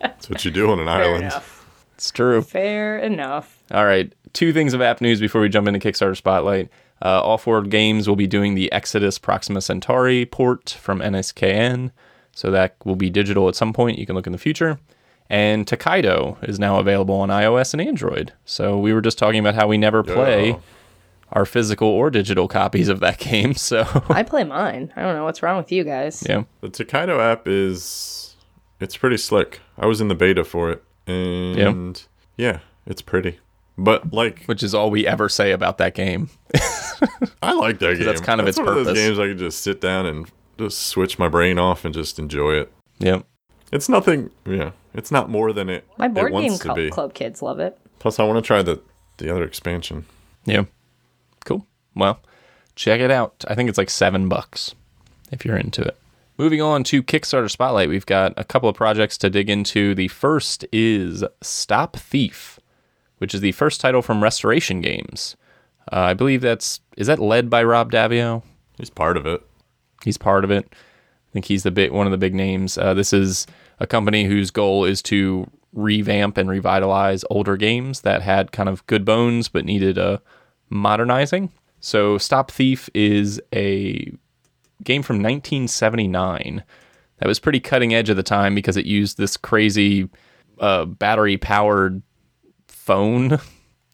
That's 0.00 0.28
what 0.30 0.44
you 0.44 0.50
do 0.50 0.70
on 0.70 0.78
an 0.80 0.86
Fair 0.86 0.94
island. 0.94 1.24
enough. 1.24 1.66
it's 1.94 2.10
true. 2.10 2.42
Fair 2.42 2.98
enough. 2.98 3.62
All 3.72 3.84
right, 3.86 4.12
two 4.32 4.52
things 4.52 4.74
of 4.74 4.80
app 4.82 5.00
news 5.00 5.20
before 5.20 5.40
we 5.40 5.48
jump 5.48 5.66
into 5.68 5.80
Kickstarter 5.80 6.16
Spotlight. 6.16 6.68
Uh, 7.04 7.20
all 7.20 7.38
four 7.38 7.62
games 7.62 8.06
will 8.08 8.14
be 8.16 8.26
doing 8.28 8.54
the 8.54 8.70
Exodus 8.70 9.18
Proxima 9.18 9.60
Centauri 9.60 10.24
port 10.26 10.70
from 10.80 11.00
NSKN, 11.00 11.90
so 12.32 12.50
that 12.52 12.76
will 12.84 12.94
be 12.96 13.10
digital 13.10 13.48
at 13.48 13.56
some 13.56 13.72
point. 13.72 13.98
You 13.98 14.06
can 14.06 14.14
look 14.14 14.26
in 14.26 14.32
the 14.32 14.38
future. 14.38 14.78
And 15.30 15.66
Tokaido 15.66 16.36
is 16.42 16.58
now 16.60 16.78
available 16.78 17.14
on 17.14 17.30
iOS 17.30 17.72
and 17.72 17.80
Android. 17.80 18.32
So 18.44 18.78
we 18.78 18.92
were 18.92 19.00
just 19.00 19.16
talking 19.18 19.40
about 19.40 19.54
how 19.54 19.66
we 19.66 19.78
never 19.78 20.02
play 20.02 20.50
Yeah. 20.50 20.58
Our 21.32 21.46
physical 21.46 21.88
or 21.88 22.10
digital 22.10 22.46
copies 22.48 22.88
of 22.88 23.00
that 23.00 23.18
game. 23.30 23.54
So 23.54 23.84
I 24.10 24.22
play 24.22 24.44
mine. 24.44 24.92
I 24.96 25.02
don't 25.02 25.14
know 25.16 25.24
what's 25.24 25.42
wrong 25.42 25.56
with 25.56 25.72
you 25.72 25.82
guys. 25.84 26.22
yeah, 26.28 26.44
The 26.60 26.68
Tokaido 26.68 27.20
app 27.20 27.48
is 27.48 28.36
it's 28.80 28.96
pretty 28.96 29.16
slick. 29.16 29.60
I 29.78 29.86
was 29.86 30.00
in 30.00 30.08
the 30.08 30.14
beta 30.14 30.44
for 30.44 30.70
it, 30.70 30.84
and 31.06 32.02
yeah, 32.36 32.58
it's 32.86 33.02
pretty. 33.02 33.38
But 33.78 34.12
like, 34.12 34.44
which 34.44 34.62
is 34.62 34.74
all 34.74 34.90
we 34.90 35.06
ever 35.06 35.28
say 35.30 35.52
about 35.52 35.78
that 35.78 35.94
game. 35.94 36.28
I 37.42 37.52
like 37.54 37.78
that 37.78 37.94
game. 37.96 38.04
that's 38.04 38.20
kind 38.20 38.40
of 38.40 38.46
its 38.46 38.58
one 38.58 38.68
Of 38.68 38.84
those 38.84 38.94
games 38.94 39.18
I 39.18 39.28
can 39.28 39.38
just 39.38 39.62
sit 39.62 39.80
down 39.80 40.04
and 40.06 40.30
just 40.58 40.78
switch 40.86 41.18
my 41.18 41.28
brain 41.28 41.58
off 41.58 41.84
and 41.86 41.94
just 41.94 42.18
enjoy 42.18 42.52
it. 42.56 42.72
Yep. 42.98 43.24
It's 43.72 43.88
nothing. 43.88 44.30
Yeah, 44.44 44.72
it's 44.92 45.10
not 45.10 45.30
more 45.30 45.52
than 45.54 45.70
it. 45.70 45.86
My 45.96 46.08
board 46.08 46.30
it 46.30 46.34
wants 46.34 46.48
game 46.50 46.58
to 46.58 46.64
club, 46.64 46.76
be. 46.76 46.90
club 46.90 47.14
kids 47.14 47.40
love 47.40 47.58
it. 47.58 47.78
Plus, 47.98 48.18
I 48.20 48.24
want 48.24 48.36
to 48.36 48.46
try 48.46 48.62
the 48.62 48.82
the 49.16 49.30
other 49.30 49.44
expansion. 49.44 50.04
Yeah. 50.44 50.64
Well, 51.94 52.20
check 52.74 53.00
it 53.00 53.10
out. 53.10 53.44
I 53.48 53.54
think 53.54 53.68
it's 53.68 53.78
like 53.78 53.90
seven 53.90 54.28
bucks 54.28 54.74
if 55.30 55.44
you're 55.44 55.56
into 55.56 55.82
it. 55.82 55.96
Moving 56.38 56.62
on 56.62 56.82
to 56.84 57.02
Kickstarter 57.02 57.50
Spotlight, 57.50 57.88
we've 57.88 58.06
got 58.06 58.32
a 58.36 58.44
couple 58.44 58.68
of 58.68 58.74
projects 58.74 59.18
to 59.18 59.30
dig 59.30 59.50
into. 59.50 59.94
The 59.94 60.08
first 60.08 60.64
is 60.72 61.22
Stop 61.42 61.96
Thief, 61.96 62.58
which 63.18 63.34
is 63.34 63.40
the 63.40 63.52
first 63.52 63.80
title 63.80 64.02
from 64.02 64.22
Restoration 64.22 64.80
Games. 64.80 65.36
Uh, 65.92 66.00
I 66.00 66.14
believe 66.14 66.40
that's 66.40 66.80
is 66.96 67.06
that 67.06 67.18
led 67.18 67.50
by 67.50 67.62
Rob 67.62 67.92
Daviau. 67.92 68.42
He's 68.78 68.90
part 68.90 69.16
of 69.16 69.26
it. 69.26 69.42
He's 70.04 70.18
part 70.18 70.44
of 70.44 70.50
it. 70.50 70.66
I 70.72 71.32
think 71.32 71.46
he's 71.46 71.62
the 71.62 71.70
big 71.70 71.92
one 71.92 72.06
of 72.06 72.12
the 72.12 72.18
big 72.18 72.34
names. 72.34 72.76
Uh, 72.76 72.94
this 72.94 73.12
is 73.12 73.46
a 73.78 73.86
company 73.86 74.24
whose 74.24 74.50
goal 74.50 74.84
is 74.84 75.02
to 75.02 75.50
revamp 75.72 76.36
and 76.36 76.48
revitalize 76.48 77.24
older 77.30 77.56
games 77.56 78.02
that 78.02 78.22
had 78.22 78.52
kind 78.52 78.68
of 78.68 78.86
good 78.86 79.04
bones 79.04 79.48
but 79.48 79.64
needed 79.64 79.96
a 79.98 80.20
modernizing. 80.68 81.50
So 81.82 82.16
Stop 82.16 82.50
Thief 82.50 82.88
is 82.94 83.40
a 83.52 84.10
game 84.84 85.02
from 85.02 85.16
1979 85.16 86.62
that 87.18 87.28
was 87.28 87.38
pretty 87.38 87.60
cutting 87.60 87.92
edge 87.92 88.08
at 88.08 88.16
the 88.16 88.22
time 88.22 88.54
because 88.54 88.76
it 88.76 88.86
used 88.86 89.18
this 89.18 89.36
crazy 89.36 90.08
uh, 90.60 90.84
battery 90.86 91.36
powered 91.36 92.02
phone. 92.68 93.38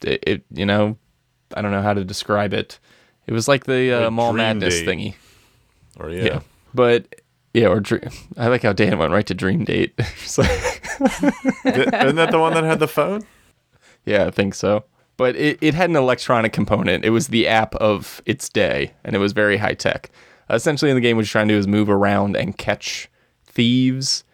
It, 0.04 0.22
it, 0.28 0.44
you 0.54 0.64
know, 0.64 0.96
I 1.56 1.60
don't 1.60 1.72
know 1.72 1.82
how 1.82 1.92
to 1.92 2.04
describe 2.04 2.54
it. 2.54 2.78
It 3.26 3.32
was 3.32 3.48
like 3.48 3.64
the 3.64 4.06
uh, 4.06 4.10
Mall 4.12 4.32
Madness 4.32 4.78
Date. 4.78 4.86
thingy. 4.86 5.14
Or 5.98 6.08
yeah. 6.08 6.22
Yeah. 6.24 6.40
But 6.72 7.16
yeah, 7.52 7.66
or 7.66 7.80
dream. 7.80 8.08
I 8.36 8.46
like 8.46 8.62
how 8.62 8.72
Dan 8.72 8.96
went 8.98 9.12
right 9.12 9.26
to 9.26 9.34
Dream 9.34 9.64
Date. 9.64 9.98
Like- 10.38 10.48
Isn't 11.64 12.14
that 12.14 12.28
the 12.30 12.38
one 12.38 12.54
that 12.54 12.62
had 12.62 12.78
the 12.78 12.86
phone? 12.86 13.22
yeah, 14.04 14.24
I 14.26 14.30
think 14.30 14.54
so. 14.54 14.84
But 15.18 15.36
it, 15.36 15.58
it 15.60 15.74
had 15.74 15.90
an 15.90 15.96
electronic 15.96 16.54
component. 16.54 17.04
It 17.04 17.10
was 17.10 17.28
the 17.28 17.46
app 17.46 17.74
of 17.74 18.22
its 18.24 18.48
day, 18.48 18.94
and 19.04 19.14
it 19.14 19.18
was 19.18 19.32
very 19.32 19.58
high 19.58 19.74
tech. 19.74 20.10
essentially, 20.48 20.90
in 20.90 20.94
the 20.94 21.02
game, 21.02 21.16
what 21.16 21.26
you're 21.26 21.30
trying 21.30 21.48
to 21.48 21.54
do 21.54 21.58
is 21.58 21.66
move 21.66 21.90
around 21.90 22.36
and 22.36 22.56
catch 22.56 23.10
thieves 23.44 24.24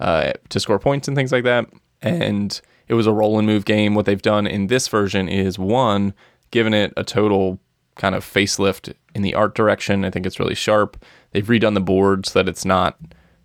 uh, 0.00 0.32
to 0.48 0.58
score 0.58 0.78
points 0.80 1.06
and 1.06 1.16
things 1.16 1.30
like 1.30 1.44
that. 1.44 1.66
And 2.02 2.60
it 2.88 2.94
was 2.94 3.06
a 3.06 3.12
roll 3.12 3.38
and 3.38 3.46
move 3.46 3.66
game. 3.66 3.94
What 3.94 4.06
they've 4.06 4.20
done 4.20 4.46
in 4.46 4.66
this 4.66 4.88
version 4.88 5.28
is 5.28 5.58
one, 5.58 6.14
given 6.50 6.74
it 6.74 6.92
a 6.96 7.04
total 7.04 7.60
kind 7.96 8.14
of 8.14 8.24
facelift 8.24 8.94
in 9.14 9.22
the 9.22 9.34
art 9.34 9.54
direction. 9.54 10.04
I 10.04 10.10
think 10.10 10.24
it's 10.24 10.40
really 10.40 10.54
sharp. 10.54 11.04
They've 11.32 11.46
redone 11.46 11.74
the 11.74 11.80
board 11.80 12.26
so 12.26 12.38
that 12.38 12.48
it's 12.48 12.64
not 12.64 12.98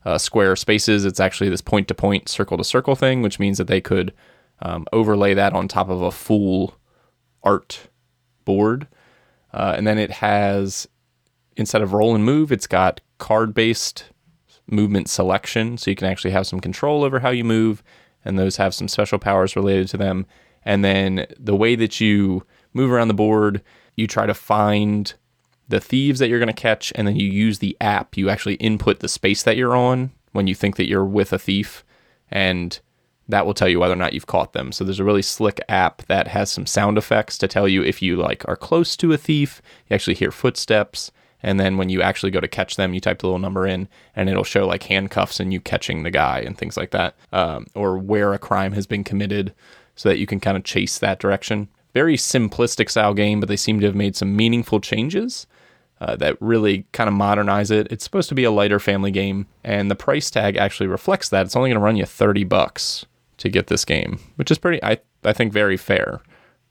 uh, 0.06 0.18
square 0.18 0.56
spaces. 0.56 1.04
It's 1.04 1.20
actually 1.20 1.50
this 1.50 1.62
point 1.62 1.90
to 1.90 1.94
point, 1.94 2.30
circle 2.30 2.58
to 2.58 2.64
circle 2.64 2.96
thing, 2.96 3.22
which 3.22 3.38
means 3.38 3.58
that 3.58 3.68
they 3.68 3.82
could 3.82 4.14
um, 4.62 4.86
overlay 4.94 5.34
that 5.34 5.52
on 5.52 5.68
top 5.68 5.90
of 5.90 6.02
a 6.02 6.12
full 6.12 6.76
art 7.46 7.88
board. 8.44 8.88
Uh, 9.54 9.74
and 9.78 9.88
then 9.88 9.98
it 9.98 10.12
has, 10.12 10.88
instead 11.56 11.82
of 11.82 11.94
roll 11.94 12.14
and 12.14 12.26
move, 12.26 12.52
it's 12.52 12.68
got 12.68 13.00
card 13.18 13.54
based 13.54 14.06
movement 14.70 15.10
selection. 15.10 15.78
So 15.78 15.92
you 15.92 15.96
can 15.96 16.08
actually 16.08 16.32
have 16.32 16.48
some 16.48 16.60
control 16.60 17.04
over 17.04 17.20
how 17.20 17.30
you 17.30 17.44
move, 17.46 17.84
and 18.26 18.38
those 18.38 18.58
have 18.58 18.74
some 18.74 18.88
special 18.88 19.20
powers 19.20 19.56
related 19.56 19.88
to 19.90 19.98
them. 19.98 20.26
And 20.64 20.84
then 20.84 21.28
the 21.40 21.56
way 21.56 21.76
that 21.76 22.02
you 22.02 22.44
move 22.74 22.92
around 22.92 23.08
the 23.08 23.14
board, 23.14 23.62
you 23.96 24.08
try 24.08 24.26
to 24.26 24.34
find 24.34 25.14
the 25.68 25.80
thieves 25.80 26.20
that 26.20 26.28
you're 26.28 26.40
going 26.40 26.48
to 26.48 26.54
catch, 26.54 26.92
and 26.96 27.08
then 27.08 27.16
you 27.16 27.28
use 27.28 27.60
the 27.60 27.78
app. 27.80 28.18
You 28.18 28.30
actually 28.30 28.56
input 28.56 29.00
the 29.00 29.08
space 29.08 29.44
that 29.44 29.58
you're 29.58 29.76
on 29.76 30.12
when 30.32 30.48
you 30.48 30.56
think 30.56 30.76
that 30.76 30.88
you're 30.88 31.06
with 31.06 31.32
a 31.32 31.40
thief, 31.40 31.86
and 32.30 32.80
that 33.28 33.46
will 33.46 33.56
tell 33.56 33.68
you 33.68 33.80
whether 33.80 33.94
or 33.94 33.98
not 33.98 34.14
you've 34.14 34.28
caught 34.28 34.54
them. 34.54 34.72
So 34.72 34.84
there's 34.84 35.00
a 35.00 35.04
really 35.04 35.22
slick 35.22 35.60
app 35.68 36.06
that 36.08 36.28
has 36.28 36.52
some 36.52 36.66
sound 36.66 36.98
effects 36.98 37.38
to 37.40 37.48
tell 37.48 37.68
you 37.68 37.84
if 37.84 38.02
you 38.02 38.18
like 38.18 38.48
are 38.48 38.56
close 38.56 38.96
to 38.98 39.14
a 39.14 39.18
thief. 39.18 39.62
You 39.90 39.96
actually 39.96 40.14
hear 40.14 40.32
footsteps, 40.32 41.12
and 41.42 41.60
then 41.60 41.78
when 41.78 41.90
you 41.90 42.02
actually 42.02 42.32
go 42.32 42.40
to 42.40 42.48
catch 42.48 42.76
them, 42.76 42.94
you 42.94 43.00
type 43.00 43.20
the 43.20 43.28
little 43.28 43.40
number 43.40 43.66
in, 43.66 43.88
and 44.16 44.30
it'll 44.30 44.44
show 44.44 44.68
like 44.68 44.84
handcuffs 44.84 45.40
and 45.40 45.52
you 45.52 45.60
catching 45.60 46.04
the 46.04 46.12
guy 46.12 46.40
and 46.40 46.58
things 46.58 46.78
like 46.78 46.92
that, 46.92 47.16
um, 47.34 47.66
or 47.74 47.98
where 47.98 48.34
a 48.34 48.40
crime 48.40 48.74
has 48.74 48.86
been 48.86 49.04
committed, 49.04 49.54
so 49.96 50.10
that 50.10 50.20
you 50.20 50.28
can 50.28 50.40
kind 50.40 50.58
of 50.58 50.64
chase 50.64 51.00
that 51.00 51.20
direction. 51.20 51.68
Very 51.94 52.18
simplistic 52.18 52.90
style 52.90 53.14
game, 53.14 53.40
but 53.40 53.48
they 53.48 53.56
seem 53.56 53.80
to 53.80 53.86
have 53.86 53.96
made 53.96 54.16
some 54.16 54.36
meaningful 54.36 54.82
changes 54.82 55.48
uh, 56.02 56.16
that 56.18 56.36
really 56.42 56.86
kind 56.92 57.08
of 57.08 57.14
modernize 57.14 57.72
it. 57.72 57.88
It's 57.90 58.04
supposed 58.04 58.30
to 58.30 58.36
be 58.36 58.44
a 58.44 58.52
lighter 58.52 58.80
family 58.80 59.12
game, 59.12 59.48
and 59.64 59.90
the 59.90 59.96
price 59.96 60.30
tag 60.30 60.58
actually 60.58 60.88
reflects 60.88 61.30
that. 61.30 61.46
It's 61.46 61.56
only 61.56 61.70
going 61.70 61.80
to 61.80 61.86
run 61.86 61.96
you 61.96 62.06
thirty 62.06 62.44
bucks 62.44 63.06
to 63.38 63.50
get 63.50 63.68
this 63.68 63.86
game, 63.86 64.20
which 64.36 64.52
is 64.52 64.58
pretty, 64.58 64.84
I 64.84 65.00
I 65.24 65.34
think, 65.34 65.54
very 65.54 65.78
fair 65.78 66.22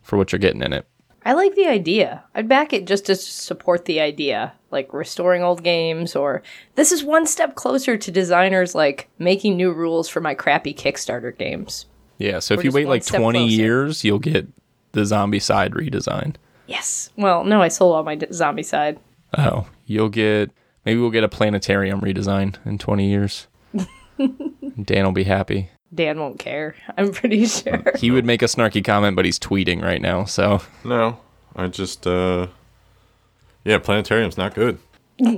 for 0.02 0.16
what 0.16 0.32
you're 0.32 0.38
getting 0.38 0.62
in 0.62 0.72
it. 0.72 0.86
I 1.26 1.32
like 1.32 1.54
the 1.54 1.66
idea. 1.66 2.22
I'd 2.34 2.48
back 2.48 2.74
it 2.74 2.86
just 2.86 3.06
to 3.06 3.16
support 3.16 3.86
the 3.86 3.98
idea, 4.00 4.52
like 4.70 4.92
restoring 4.92 5.42
old 5.42 5.64
games, 5.64 6.14
or 6.14 6.42
this 6.74 6.92
is 6.92 7.02
one 7.02 7.26
step 7.26 7.54
closer 7.54 7.96
to 7.96 8.10
designers 8.10 8.74
like 8.74 9.08
making 9.18 9.56
new 9.56 9.72
rules 9.72 10.08
for 10.08 10.20
my 10.20 10.34
crappy 10.34 10.74
Kickstarter 10.74 11.36
games. 11.36 11.86
Yeah, 12.18 12.40
so 12.40 12.54
if 12.54 12.62
you 12.62 12.70
wait 12.70 12.88
like 12.88 13.04
20 13.04 13.38
closer. 13.38 13.54
years, 13.54 14.04
you'll 14.04 14.18
get 14.18 14.46
the 14.92 15.00
Zombicide 15.00 15.70
redesign. 15.70 16.36
Yes. 16.66 17.10
Well, 17.16 17.44
no, 17.44 17.60
I 17.62 17.68
sold 17.68 17.94
all 17.94 18.04
my 18.04 18.14
d- 18.14 18.26
Zombicide. 18.26 18.98
Oh, 19.36 19.66
you'll 19.86 20.10
get 20.10 20.50
maybe 20.84 21.00
we'll 21.00 21.10
get 21.10 21.24
a 21.24 21.28
planetarium 21.28 22.00
redesign 22.02 22.56
in 22.66 22.78
20 22.78 23.08
years. 23.08 23.46
Dan 24.84 25.04
will 25.04 25.12
be 25.12 25.24
happy. 25.24 25.70
Dan 25.94 26.18
won't 26.18 26.38
care. 26.38 26.74
I'm 26.98 27.12
pretty 27.12 27.46
sure. 27.46 27.82
He 27.96 28.10
would 28.10 28.24
make 28.24 28.42
a 28.42 28.46
snarky 28.46 28.84
comment, 28.84 29.16
but 29.16 29.24
he's 29.24 29.38
tweeting 29.38 29.82
right 29.82 30.02
now. 30.02 30.24
So 30.24 30.60
No, 30.84 31.18
I 31.56 31.68
just 31.68 32.06
uh, 32.06 32.48
yeah, 33.64 33.78
planetarium's 33.78 34.36
not 34.36 34.54
good. 34.54 34.78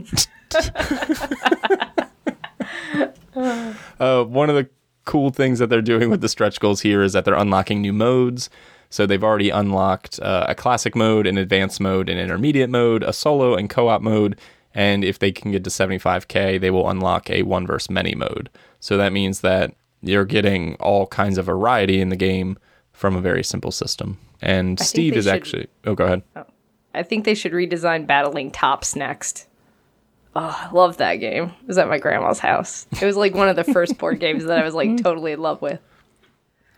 Uh, 4.01 4.25
one 4.25 4.49
of 4.49 4.57
the 4.57 4.67
cool 5.05 5.31
things 5.31 5.59
that 5.59 5.69
they're 5.69 5.83
doing 5.83 6.09
with 6.11 6.21
the 6.23 6.29
stretch 6.29 6.59
goals 6.59 6.81
here 6.81 7.03
is 7.03 7.13
that 7.13 7.25
they're 7.25 7.35
unlocking 7.35 7.81
new 7.83 7.93
modes. 7.93 8.49
So 8.89 9.05
they've 9.07 9.23
already 9.23 9.51
unlocked 9.51 10.21
uh, 10.21 10.47
a 10.49 10.55
classic 10.55 10.95
mode, 10.95 11.27
an 11.27 11.37
advanced 11.39 11.81
mode, 11.81 12.09
an 12.09 12.19
intermediate 12.19 12.71
mode, 12.71 13.03
a 13.03 13.13
solo 13.13 13.55
and 13.55 13.69
co-op 13.69 14.01
mode, 14.01 14.39
and 14.75 15.05
if 15.05 15.19
they 15.19 15.33
can 15.33 15.53
get 15.53 15.65
to 15.65 15.71
75k, 15.71 16.61
they 16.61 16.71
will 16.71 16.89
unlock 16.89 17.31
a 17.31 17.43
one 17.43 17.67
versus 17.67 17.91
many 17.91 18.15
mode. 18.15 18.49
So 18.81 18.97
that 18.97 19.13
means 19.13 19.41
that 19.41 19.75
you're 20.09 20.25
getting 20.25 20.75
all 20.77 21.07
kinds 21.07 21.39
of 21.39 21.47
variety 21.47 22.01
in 22.01 22.09
the 22.09 22.17
game 22.17 22.59
from 22.93 23.17
a 23.17 23.21
very 23.21 23.45
simple 23.45 23.71
system. 23.71 24.19
And 24.41 24.79
think 24.79 24.89
Steve 24.89 25.17
is 25.17 25.25
should- 25.25 25.35
actually 25.35 25.67
oh 25.85 25.95
go 25.95 26.05
ahead. 26.05 26.23
I 26.95 27.03
think 27.03 27.25
they 27.25 27.35
should 27.35 27.53
redesign 27.53 28.07
Battling 28.07 28.51
Tops 28.51 28.97
next. 28.97 29.47
Oh, 30.35 30.55
I 30.59 30.71
love 30.71 30.97
that 30.99 31.17
game. 31.17 31.45
It 31.45 31.67
was 31.67 31.79
at 31.79 31.89
my 31.89 31.99
grandma's 31.99 32.39
house. 32.39 32.87
It 33.01 33.05
was 33.05 33.17
like 33.17 33.35
one 33.35 33.49
of 33.49 33.57
the 33.57 33.65
first 33.65 33.97
board 33.99 34.21
games 34.21 34.45
that 34.45 34.59
I 34.59 34.65
was 34.65 34.75
like 34.75 35.03
totally 35.03 35.33
in 35.33 35.41
love 35.41 35.61
with. 35.63 35.81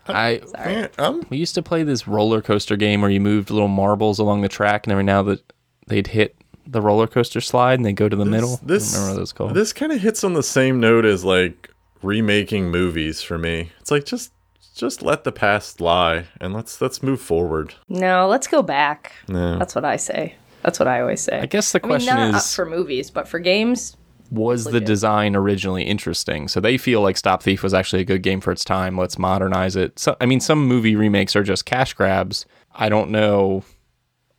I 0.07 0.41
Sorry. 0.47 0.73
Yeah, 0.73 0.89
um, 0.99 1.27
We 1.29 1.37
used 1.37 1.55
to 1.55 1.63
play 1.63 1.83
this 1.83 2.09
roller 2.09 2.41
coaster 2.41 2.77
game 2.77 3.01
where 3.03 3.11
you 3.11 3.21
moved 3.21 3.51
little 3.51 3.69
marbles 3.69 4.19
along 4.19 4.41
the 4.41 4.49
track, 4.49 4.87
and 4.87 4.93
every 4.93 5.05
now 5.05 5.23
that 5.25 5.53
they'd 5.87 6.07
hit 6.07 6.35
the 6.67 6.81
roller 6.81 7.07
coaster 7.07 7.41
slide 7.41 7.75
and 7.79 7.85
they 7.85 7.93
go 7.93 8.09
to 8.09 8.17
the 8.17 8.25
middle. 8.25 8.61
This 8.63 8.95
I 8.95 8.99
don't 8.99 9.03
remember 9.03 9.15
what 9.15 9.19
it 9.19 9.23
was 9.23 9.33
called. 9.33 9.55
This 9.55 9.73
kind 9.73 9.93
of 9.93 10.01
hits 10.01 10.23
on 10.25 10.35
the 10.35 10.43
same 10.43 10.81
note 10.81 11.05
as 11.05 11.25
like 11.25 11.71
remaking 12.03 12.71
movies 12.71 13.23
for 13.23 13.39
me. 13.39 13.71
It's 13.81 13.91
like 13.91 14.05
just 14.05 14.33
just 14.75 15.03
let 15.03 15.25
the 15.25 15.33
past 15.33 15.81
lie 15.81 16.27
and 16.41 16.55
let's 16.55 16.81
let's 16.81 17.03
move 17.03 17.21
forward. 17.21 17.75
No, 17.89 18.29
let's 18.29 18.47
go 18.47 18.63
back. 18.63 19.13
No. 19.29 19.59
That's 19.59 19.75
what 19.75 19.85
I 19.85 19.97
say. 19.97 20.37
That's 20.63 20.79
what 20.79 20.89
I 20.89 21.01
always 21.01 21.21
say. 21.21 21.41
I 21.41 21.47
guess 21.47 21.73
the 21.73 21.81
I 21.81 21.83
mean, 21.83 21.91
question 21.91 22.17
not 22.17 22.35
up 22.35 22.41
is 22.41 22.55
for 22.55 22.67
movies, 22.67 23.11
but 23.11 23.29
for 23.29 23.39
games, 23.39 23.97
was 24.31 24.65
the 24.65 24.81
design 24.81 25.35
originally 25.35 25.85
interesting? 25.85 26.49
So 26.49 26.61
they 26.61 26.77
feel 26.77 27.01
like 27.01 27.17
Stop 27.17 27.43
Thief 27.43 27.63
was 27.63 27.75
actually 27.75 28.03
a 28.03 28.05
good 28.05 28.23
game 28.23 28.41
for 28.41 28.53
its 28.53 28.65
time. 28.65 28.97
Let's 28.97 29.19
modernize 29.19 29.77
it. 29.77 29.99
So 29.99 30.17
I 30.21 30.27
mean, 30.27 30.41
some 30.41 30.67
movie 30.67 30.97
remakes 30.97 31.35
are 31.37 31.43
just 31.43 31.65
cash 31.65 31.95
grabs. 31.95 32.47
I 32.75 32.89
don't 32.89 33.11
know. 33.11 33.65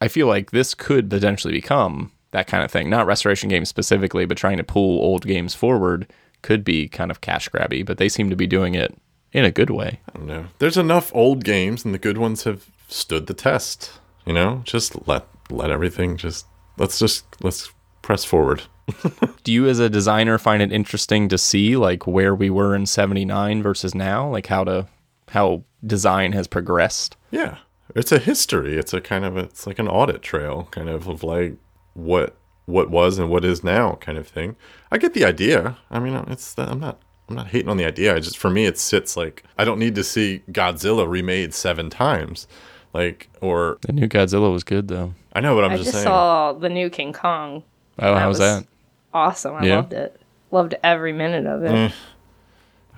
I 0.02 0.08
feel 0.08 0.28
like 0.28 0.52
this 0.52 0.74
could 0.74 1.10
potentially 1.10 1.54
become 1.54 2.12
that 2.32 2.48
kind 2.48 2.64
of 2.64 2.72
thing. 2.72 2.90
Not 2.90 3.06
restoration 3.08 3.50
games 3.50 3.70
specifically, 3.70 4.26
but 4.26 4.38
trying 4.38 4.58
to 4.58 4.64
pull 4.64 5.02
old 5.02 5.26
games 5.26 5.56
forward 5.56 6.12
could 6.42 6.64
be 6.64 6.88
kind 6.88 7.12
of 7.12 7.22
cash 7.22 7.50
grabby. 7.50 7.86
But 7.86 7.98
they 7.98 8.10
seem 8.10 8.30
to 8.30 8.36
be 8.36 8.48
doing 8.48 8.76
it 8.76 8.96
in 9.32 9.46
a 9.46 9.52
good 9.52 9.70
way. 9.70 10.00
I 10.10 10.18
don't 10.18 10.28
know. 10.28 10.46
There's 10.60 10.78
enough 10.78 11.12
old 11.14 11.44
games 11.44 11.86
and 11.86 11.94
the 11.94 12.00
good 12.00 12.18
ones 12.18 12.44
have 12.44 12.66
stood 12.88 13.28
the 13.28 13.34
test. 13.34 13.92
You 14.26 14.34
know, 14.34 14.62
just 14.66 15.08
let 15.08 15.26
let 15.50 15.72
everything 15.72 16.18
just 16.18 16.46
let's 16.78 17.00
just 17.00 17.26
let's 17.44 17.72
press 18.02 18.26
forward. 18.26 18.64
Do 19.44 19.52
you, 19.54 19.68
as 19.68 19.80
a 19.80 19.90
designer, 19.90 20.38
find 20.38 20.64
it 20.64 20.72
interesting 20.72 21.30
to 21.30 21.38
see 21.38 21.78
like 21.78 22.08
where 22.08 22.34
we 22.34 22.50
were 22.50 22.76
in 22.76 22.86
'79 22.86 23.62
versus 23.62 23.94
now, 23.94 24.28
like 24.28 24.48
how 24.48 24.64
to 24.64 24.88
how 25.30 25.64
design 25.86 26.34
has 26.34 26.48
progressed? 26.48 27.16
Yeah. 27.32 27.58
It's 27.96 28.12
a 28.12 28.20
history. 28.20 28.78
It's 28.78 28.94
a 28.94 29.02
kind 29.02 29.26
of 29.26 29.38
it's 29.38 29.66
like 29.66 29.80
an 29.80 29.88
audit 29.88 30.22
trail 30.22 30.68
kind 30.72 30.90
of 30.90 31.08
of 31.08 31.24
like 31.24 31.56
what 31.94 32.36
what 32.70 32.90
was 32.90 33.18
and 33.20 33.30
what 33.30 33.44
is 33.46 33.64
now 33.64 33.96
kind 33.96 34.18
of 34.18 34.28
thing. 34.28 34.56
I 34.92 34.98
get 34.98 35.14
the 35.14 35.26
idea. 35.26 35.78
I 35.92 36.00
mean, 36.00 36.14
it's 36.28 36.58
I'm 36.58 36.80
not 36.80 37.02
I'm 37.28 37.36
not 37.36 37.48
hating 37.48 37.70
on 37.70 37.78
the 37.78 37.86
idea. 37.86 38.16
I 38.16 38.20
just 38.20 38.38
for 38.38 38.50
me 38.50 38.66
it 38.66 38.78
sits 38.78 39.16
like 39.18 39.44
I 39.58 39.66
don't 39.66 39.80
need 39.80 39.96
to 39.96 40.04
see 40.04 40.42
Godzilla 40.52 41.08
remade 41.08 41.54
7 41.54 41.90
times. 41.90 42.48
Like 42.94 43.30
or 43.42 43.78
The 43.82 43.94
new 43.94 44.08
Godzilla 44.08 44.52
was 44.52 44.64
good 44.64 44.88
though. 44.88 45.14
I 45.34 45.42
know 45.42 45.56
what 45.56 45.64
I'm 45.64 45.72
I 45.72 45.76
just, 45.78 45.86
just 45.88 45.96
saying. 45.98 46.06
saw 46.06 46.54
the 46.54 46.70
new 46.70 46.90
King 46.90 47.14
Kong. 47.14 47.64
Oh, 48.00 48.16
how 48.16 48.28
was 48.28 48.40
was- 48.40 48.62
that? 48.62 48.68
Awesome. 49.14 49.56
I 49.56 49.66
Yeah. 49.66 49.76
loved 49.78 49.94
it. 49.94 50.20
Loved 50.52 50.76
every 50.84 51.14
minute 51.14 51.46
of 51.46 51.64
it. 51.64 51.72
Eh. 51.72 51.90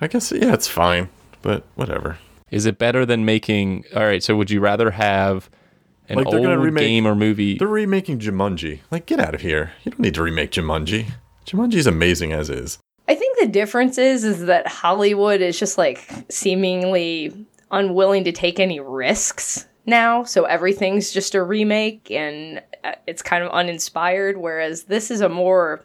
I 0.00 0.06
guess 0.08 0.32
yeah, 0.32 0.52
it's 0.54 0.66
fine, 0.68 1.08
but 1.42 1.64
whatever. 1.74 2.18
Is 2.50 2.66
it 2.66 2.78
better 2.78 3.06
than 3.06 3.24
making? 3.24 3.84
All 3.94 4.02
right, 4.02 4.22
so 4.22 4.36
would 4.36 4.50
you 4.50 4.60
rather 4.60 4.90
have 4.92 5.48
an 6.08 6.16
Like, 6.16 6.28
they're 6.30 6.38
old 6.40 6.46
gonna 6.46 6.58
remake- 6.58 6.82
game 6.86 7.06
or 7.06 7.14
movie? 7.14 7.58
They're 7.58 7.68
remaking 7.68 8.18
Jumanji. 8.18 8.80
Like, 8.90 9.06
get 9.06 9.20
out 9.20 9.34
of 9.34 9.40
here. 9.40 9.72
You 9.84 9.92
don't 9.92 10.00
need 10.00 10.14
to 10.14 10.22
remake 10.22 10.50
Jumanji. 10.52 11.06
Jumanji's 11.46 11.86
amazing 11.86 12.32
as 12.32 12.50
is. 12.50 12.78
I 13.08 13.14
think 13.14 13.38
the 13.38 13.46
difference 13.48 13.98
is 13.98 14.22
is 14.24 14.46
that 14.46 14.66
Hollywood 14.68 15.40
is 15.40 15.58
just 15.58 15.76
like 15.78 16.08
seemingly 16.28 17.46
unwilling 17.70 18.24
to 18.24 18.32
take 18.32 18.60
any 18.60 18.78
risks 18.80 19.66
now, 19.86 20.22
so 20.22 20.44
everything's 20.44 21.10
just 21.10 21.34
a 21.34 21.42
remake 21.42 22.10
and 22.10 22.62
uh, 22.84 22.92
it's 23.06 23.22
kind 23.22 23.42
of 23.42 23.50
uninspired 23.50 24.36
whereas 24.36 24.84
this 24.84 25.10
is 25.10 25.20
a 25.20 25.28
more 25.28 25.84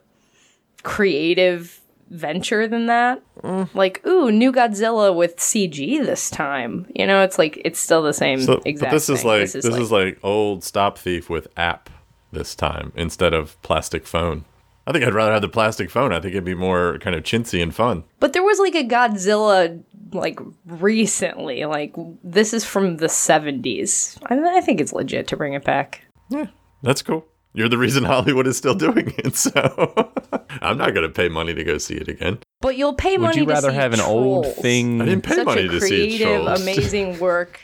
creative 0.83 1.79
venture 2.09 2.67
than 2.67 2.87
that. 2.87 3.21
Mm. 3.41 3.73
Like, 3.73 4.05
ooh, 4.05 4.31
new 4.31 4.51
Godzilla 4.51 5.15
with 5.15 5.37
CG 5.37 6.05
this 6.05 6.29
time. 6.29 6.87
You 6.95 7.05
know, 7.07 7.21
it's 7.23 7.37
like 7.37 7.61
it's 7.63 7.79
still 7.79 8.01
the 8.01 8.13
same 8.13 8.41
So, 8.41 8.61
exact 8.65 8.91
but 8.91 8.95
this 8.95 9.09
is 9.09 9.19
thing. 9.21 9.27
like 9.27 9.51
this 9.51 9.65
is, 9.65 9.91
like 9.91 10.19
old 10.23 10.63
Stop 10.63 10.97
Thief 10.97 11.29
with 11.29 11.47
app 11.57 11.89
this 12.31 12.55
time 12.55 12.91
instead 12.95 13.33
of 13.33 13.61
plastic 13.61 14.05
phone. 14.05 14.45
I 14.85 14.93
think 14.93 15.03
I'd 15.03 15.13
rather 15.13 15.33
have 15.33 15.41
the 15.41 15.49
plastic 15.49 15.89
phone. 15.89 16.13
I 16.13 16.21
think 16.21 16.33
it'd 16.33 16.45
be 16.45 16.55
more 16.55 16.97
kind 16.99 17.13
of 17.15 17.23
chintzy 17.23 17.61
and 17.61 17.75
fun. 17.75 18.05
But 18.21 18.31
there 18.31 18.43
was 18.43 18.57
like 18.59 18.73
a 18.75 18.85
Godzilla 18.87 19.83
like 20.13 20.39
recently. 20.65 21.65
Like 21.65 21.93
this 22.23 22.53
is 22.53 22.63
from 22.63 22.97
the 22.97 23.07
70s. 23.07 24.17
I, 24.27 24.57
I 24.57 24.61
think 24.61 24.79
it's 24.79 24.93
legit 24.93 25.27
to 25.27 25.37
bring 25.37 25.53
it 25.53 25.65
back. 25.65 26.03
Yeah, 26.29 26.47
that's 26.83 27.01
cool. 27.01 27.25
You're 27.57 27.69
the 27.69 27.77
reason 27.79 28.03
Hollywood 28.13 28.45
is 28.45 28.55
still 28.55 28.75
doing 28.75 29.13
it, 29.17 29.35
so 29.35 29.51
I'm 30.61 30.77
not 30.77 30.93
gonna 30.93 31.09
pay 31.09 31.27
money 31.27 31.55
to 31.55 31.63
go 31.63 31.79
see 31.79 31.95
it 31.95 32.07
again. 32.07 32.37
But 32.61 32.77
you'll 32.77 32.93
pay 32.93 33.17
would 33.17 33.23
money 33.23 33.39
you 33.39 33.45
to 33.45 33.51
rather 33.51 33.69
see 33.69 33.75
have 33.75 33.93
an 33.93 33.99
old 33.99 34.45
thing? 34.57 35.01
I 35.01 35.05
didn't 35.05 35.23
pay 35.23 35.33
Such 35.35 35.45
money 35.47 35.65
a 35.65 35.69
to 35.69 35.81
see 35.81 36.17
creative, 36.19 36.45
amazing 36.45 37.17
work. 37.27 37.59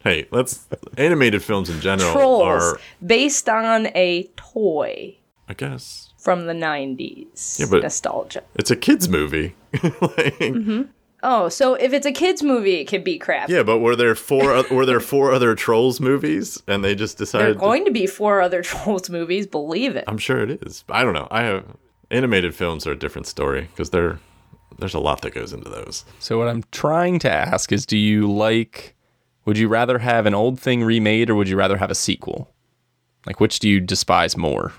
Hey, 0.00 0.26
let's 0.30 0.66
animated 0.98 1.42
films 1.42 1.70
in 1.70 1.80
general 1.80 2.12
Trolls 2.12 2.42
are, 2.42 2.78
based 3.04 3.48
on 3.48 3.86
a 3.94 4.30
toy 4.36 5.16
I 5.48 5.54
guess, 5.54 6.12
from 6.18 6.44
the 6.46 6.52
90s. 6.52 7.58
Yeah, 7.58 7.66
but- 7.70 7.82
Nostalgia. 7.82 8.42
it's 8.56 8.70
a 8.70 8.76
kids 8.76 9.08
movie. 9.08 9.54
like, 9.72 10.38
Mm-hmm. 10.38 10.82
Oh, 11.26 11.48
so 11.48 11.74
if 11.74 11.92
it's 11.94 12.04
a 12.06 12.12
kids 12.12 12.42
movie, 12.42 12.74
it 12.74 12.84
could 12.84 13.02
be 13.02 13.18
crap. 13.18 13.48
Yeah, 13.48 13.62
but 13.62 13.78
were 13.78 13.96
there 13.96 14.14
four? 14.14 14.62
were 14.70 14.84
there 14.86 15.00
four 15.00 15.32
other 15.32 15.54
Trolls 15.54 15.98
movies, 16.00 16.62
and 16.68 16.84
they 16.84 16.94
just 16.94 17.16
decided 17.18 17.40
There 17.40 17.50
are 17.50 17.52
decided? 17.54 17.60
to- 17.60 17.66
going 17.66 17.84
to 17.86 17.90
be 17.90 18.06
four 18.06 18.40
other 18.42 18.62
Trolls 18.70 19.08
movies, 19.10 19.46
believe 19.46 19.96
it. 19.96 20.04
I'm 20.06 20.18
sure 20.18 20.42
it 20.42 20.62
is. 20.62 20.84
I 20.88 21.02
don't 21.02 21.14
know. 21.14 21.26
I 21.30 21.42
have 21.42 21.64
animated 22.10 22.54
films 22.54 22.86
are 22.86 22.92
a 22.92 22.98
different 22.98 23.26
story 23.26 23.62
because 23.72 23.90
they're 23.90 24.18
there's 24.78 24.94
a 24.94 25.00
lot 25.00 25.22
that 25.22 25.32
goes 25.34 25.52
into 25.52 25.70
those. 25.70 26.04
So 26.18 26.36
what 26.38 26.48
I'm 26.48 26.64
trying 26.72 27.18
to 27.20 27.30
ask 27.30 27.72
is, 27.72 27.86
do 27.86 27.96
you 27.96 28.30
like? 28.30 28.94
Would 29.46 29.56
you 29.56 29.68
rather 29.68 29.98
have 29.98 30.26
an 30.26 30.34
old 30.34 30.58
thing 30.60 30.82
remade, 30.84 31.30
or 31.30 31.34
would 31.36 31.48
you 31.48 31.56
rather 31.56 31.76
have 31.78 31.90
a 31.90 31.94
sequel? 31.94 32.50
Like, 33.26 33.40
which 33.40 33.58
do 33.60 33.68
you 33.68 33.80
despise 33.80 34.36
more? 34.36 34.72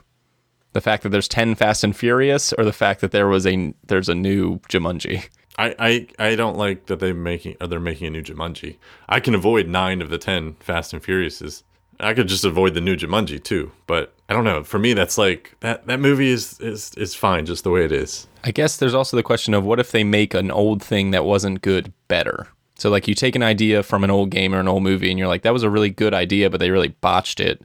The 0.74 0.82
fact 0.82 1.04
that 1.04 1.10
there's 1.10 1.28
ten 1.28 1.56
Fast 1.56 1.84
and 1.84 1.96
Furious, 1.96 2.52
or 2.54 2.66
the 2.66 2.74
fact 2.74 3.02
that 3.02 3.12
there 3.12 3.28
was 3.28 3.48
a 3.48 3.74
there's 3.88 4.10
a 4.10 4.16
new 4.16 4.60
Jumanji? 4.70 5.28
I, 5.58 5.76
I, 5.80 6.08
I 6.32 6.36
don't 6.36 6.58
like 6.58 6.88
that 6.88 6.99
they 6.99 7.14
making 7.14 7.58
uh, 7.62 7.68
they're 7.68 7.80
making 7.80 8.08
a 8.08 8.10
new 8.10 8.22
Jumanji. 8.22 8.78
I 9.08 9.20
can 9.20 9.36
avoid 9.36 9.68
nine 9.68 10.01
of 10.01 10.10
the 10.10 10.18
ten 10.18 10.56
Fast 10.60 10.93
and 10.93 11.01
Furiouses. 11.01 11.64
I 11.99 12.14
could 12.14 12.28
just 12.28 12.43
avoid 12.43 12.74
the 12.74 12.82
new 12.82 12.97
Jumanji 12.97 13.41
too. 13.41 13.72
But 13.88 14.14
I 14.28 14.34
don't 14.34 14.43
know. 14.43 14.64
For 14.64 14.80
me, 14.80 14.93
that's 14.93 15.18
like 15.18 15.56
that 15.62 15.88
that 15.88 15.99
movie 15.99 16.30
is 16.30 16.60
is 16.60 16.93
is 16.95 17.16
fine 17.16 17.45
just 17.45 17.64
the 17.64 17.72
way 17.72 17.86
it 17.86 17.91
is. 17.91 18.28
I 18.43 18.51
guess 18.51 18.78
there's 18.78 18.93
also 18.93 19.16
the 19.18 19.24
question 19.24 19.53
of 19.53 19.64
what 19.64 19.80
if 19.80 19.91
they 19.91 20.03
make 20.03 20.34
an 20.34 20.51
old 20.51 20.84
thing 20.84 21.12
that 21.12 21.26
wasn't 21.26 21.62
good 21.62 21.93
better? 22.08 22.47
So 22.78 22.89
like 22.89 23.08
you 23.08 23.16
take 23.16 23.36
an 23.36 23.43
idea 23.43 23.82
from 23.82 24.03
an 24.03 24.12
old 24.12 24.32
game 24.32 24.53
or 24.53 24.60
an 24.60 24.68
old 24.68 24.84
movie 24.84 25.10
and 25.10 25.18
you're 25.18 25.30
like 25.30 25.43
that 25.43 25.53
was 25.53 25.64
a 25.64 25.70
really 25.70 25.89
good 25.89 26.14
idea 26.14 26.49
but 26.49 26.60
they 26.60 26.70
really 26.72 26.89
botched 26.89 27.39
it. 27.39 27.64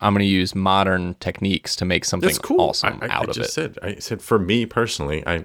I'm 0.00 0.14
going 0.14 0.24
to 0.24 0.26
use 0.26 0.54
modern 0.54 1.14
techniques 1.20 1.76
to 1.76 1.84
make 1.84 2.04
something 2.04 2.34
cool. 2.36 2.60
awesome 2.60 2.98
I, 3.02 3.06
I, 3.06 3.08
out 3.10 3.26
I 3.26 3.30
of 3.30 3.36
just 3.36 3.50
it. 3.50 3.52
said 3.52 3.78
I 3.82 3.94
said 3.96 4.20
for 4.20 4.38
me 4.38 4.66
personally, 4.66 5.22
I 5.26 5.44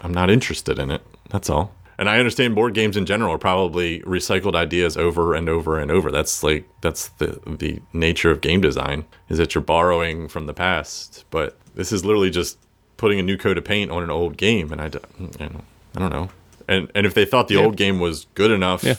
I'm 0.00 0.12
not 0.12 0.30
interested 0.30 0.78
in 0.78 0.90
it. 0.90 1.02
That's 1.30 1.48
all. 1.50 1.72
And 1.98 2.08
I 2.08 2.18
understand 2.18 2.54
board 2.54 2.72
games 2.74 2.96
in 2.96 3.04
general 3.04 3.34
are 3.34 3.38
probably 3.38 4.00
recycled 4.00 4.54
ideas 4.54 4.96
over 4.96 5.34
and 5.34 5.48
over 5.50 5.78
and 5.78 5.90
over. 5.90 6.10
That's 6.10 6.42
like 6.42 6.66
that's 6.80 7.08
the 7.18 7.38
the 7.46 7.80
nature 7.92 8.30
of 8.30 8.40
game 8.40 8.60
design 8.62 9.04
is 9.28 9.36
that 9.38 9.54
you're 9.54 9.62
borrowing 9.62 10.26
from 10.28 10.46
the 10.46 10.54
past. 10.54 11.24
But 11.30 11.58
this 11.74 11.92
is 11.92 12.04
literally 12.04 12.30
just 12.30 12.58
putting 12.96 13.18
a 13.18 13.22
new 13.22 13.36
coat 13.36 13.58
of 13.58 13.64
paint 13.64 13.90
on 13.90 14.02
an 14.02 14.10
old 14.10 14.36
game, 14.38 14.72
and 14.72 14.80
I 14.80 14.88
don't, 14.88 15.40
know, 15.40 15.60
I 15.96 15.98
don't 15.98 16.10
know. 16.10 16.30
And 16.68 16.90
and 16.94 17.04
if 17.06 17.12
they 17.14 17.24
thought 17.26 17.48
the 17.48 17.54
Yeah. 17.56 17.60
old 17.64 17.76
game 17.76 18.00
was 18.00 18.26
good 18.34 18.50
enough 18.50 18.82
Yeah. 18.82 18.94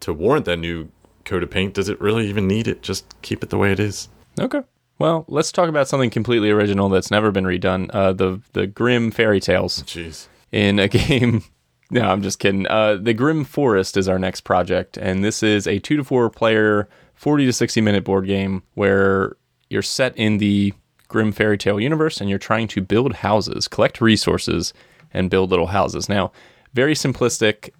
to 0.00 0.12
warrant 0.14 0.46
that 0.46 0.56
new 0.58 0.88
coat 1.26 1.42
of 1.42 1.50
paint, 1.50 1.74
does 1.74 1.88
it 1.90 2.00
really 2.00 2.28
even 2.28 2.46
need 2.48 2.66
it? 2.66 2.82
Just 2.82 3.04
keep 3.22 3.42
it 3.44 3.50
the 3.50 3.58
way 3.58 3.72
it 3.72 3.78
is. 3.80 4.08
Okay. 4.40 4.62
Well, 4.98 5.24
let's 5.28 5.52
talk 5.52 5.68
about 5.68 5.86
something 5.88 6.10
completely 6.10 6.50
original 6.50 6.88
that's 6.88 7.10
never 7.10 7.30
been 7.30 7.44
redone. 7.44 7.90
Uh, 7.92 8.12
the 8.14 8.40
the 8.54 8.66
Grimm 8.66 9.10
Fairy 9.10 9.40
Tales 9.40 9.82
Jeez. 9.82 10.28
In 10.52 10.78
a 10.78 10.88
game. 11.08 11.42
No, 11.90 12.02
I'm 12.02 12.22
just 12.22 12.38
kidding. 12.38 12.66
Uh, 12.68 12.96
the 12.96 13.12
Grimm 13.12 13.44
Forest 13.44 13.96
is 13.96 14.08
our 14.08 14.18
next 14.18 14.42
project, 14.42 14.96
and 14.96 15.24
this 15.24 15.42
is 15.42 15.66
a 15.66 15.78
two 15.78 15.96
to 15.96 16.04
four 16.04 16.30
player, 16.30 16.88
40 17.14 17.46
to 17.46 17.52
60 17.52 17.80
minute 17.80 18.04
board 18.04 18.26
game 18.26 18.62
where 18.74 19.36
you're 19.68 19.82
set 19.82 20.16
in 20.16 20.38
the 20.38 20.72
Grimm 21.08 21.32
Fairy 21.32 21.58
Tale 21.58 21.78
universe 21.78 22.20
and 22.20 22.30
you're 22.30 22.38
trying 22.38 22.66
to 22.68 22.80
build 22.80 23.16
houses, 23.16 23.68
collect 23.68 24.00
resources, 24.00 24.72
and 25.12 25.30
build 25.30 25.50
little 25.50 25.68
houses. 25.68 26.08
Now, 26.08 26.32
very 26.72 26.94
simplistic 26.94 27.70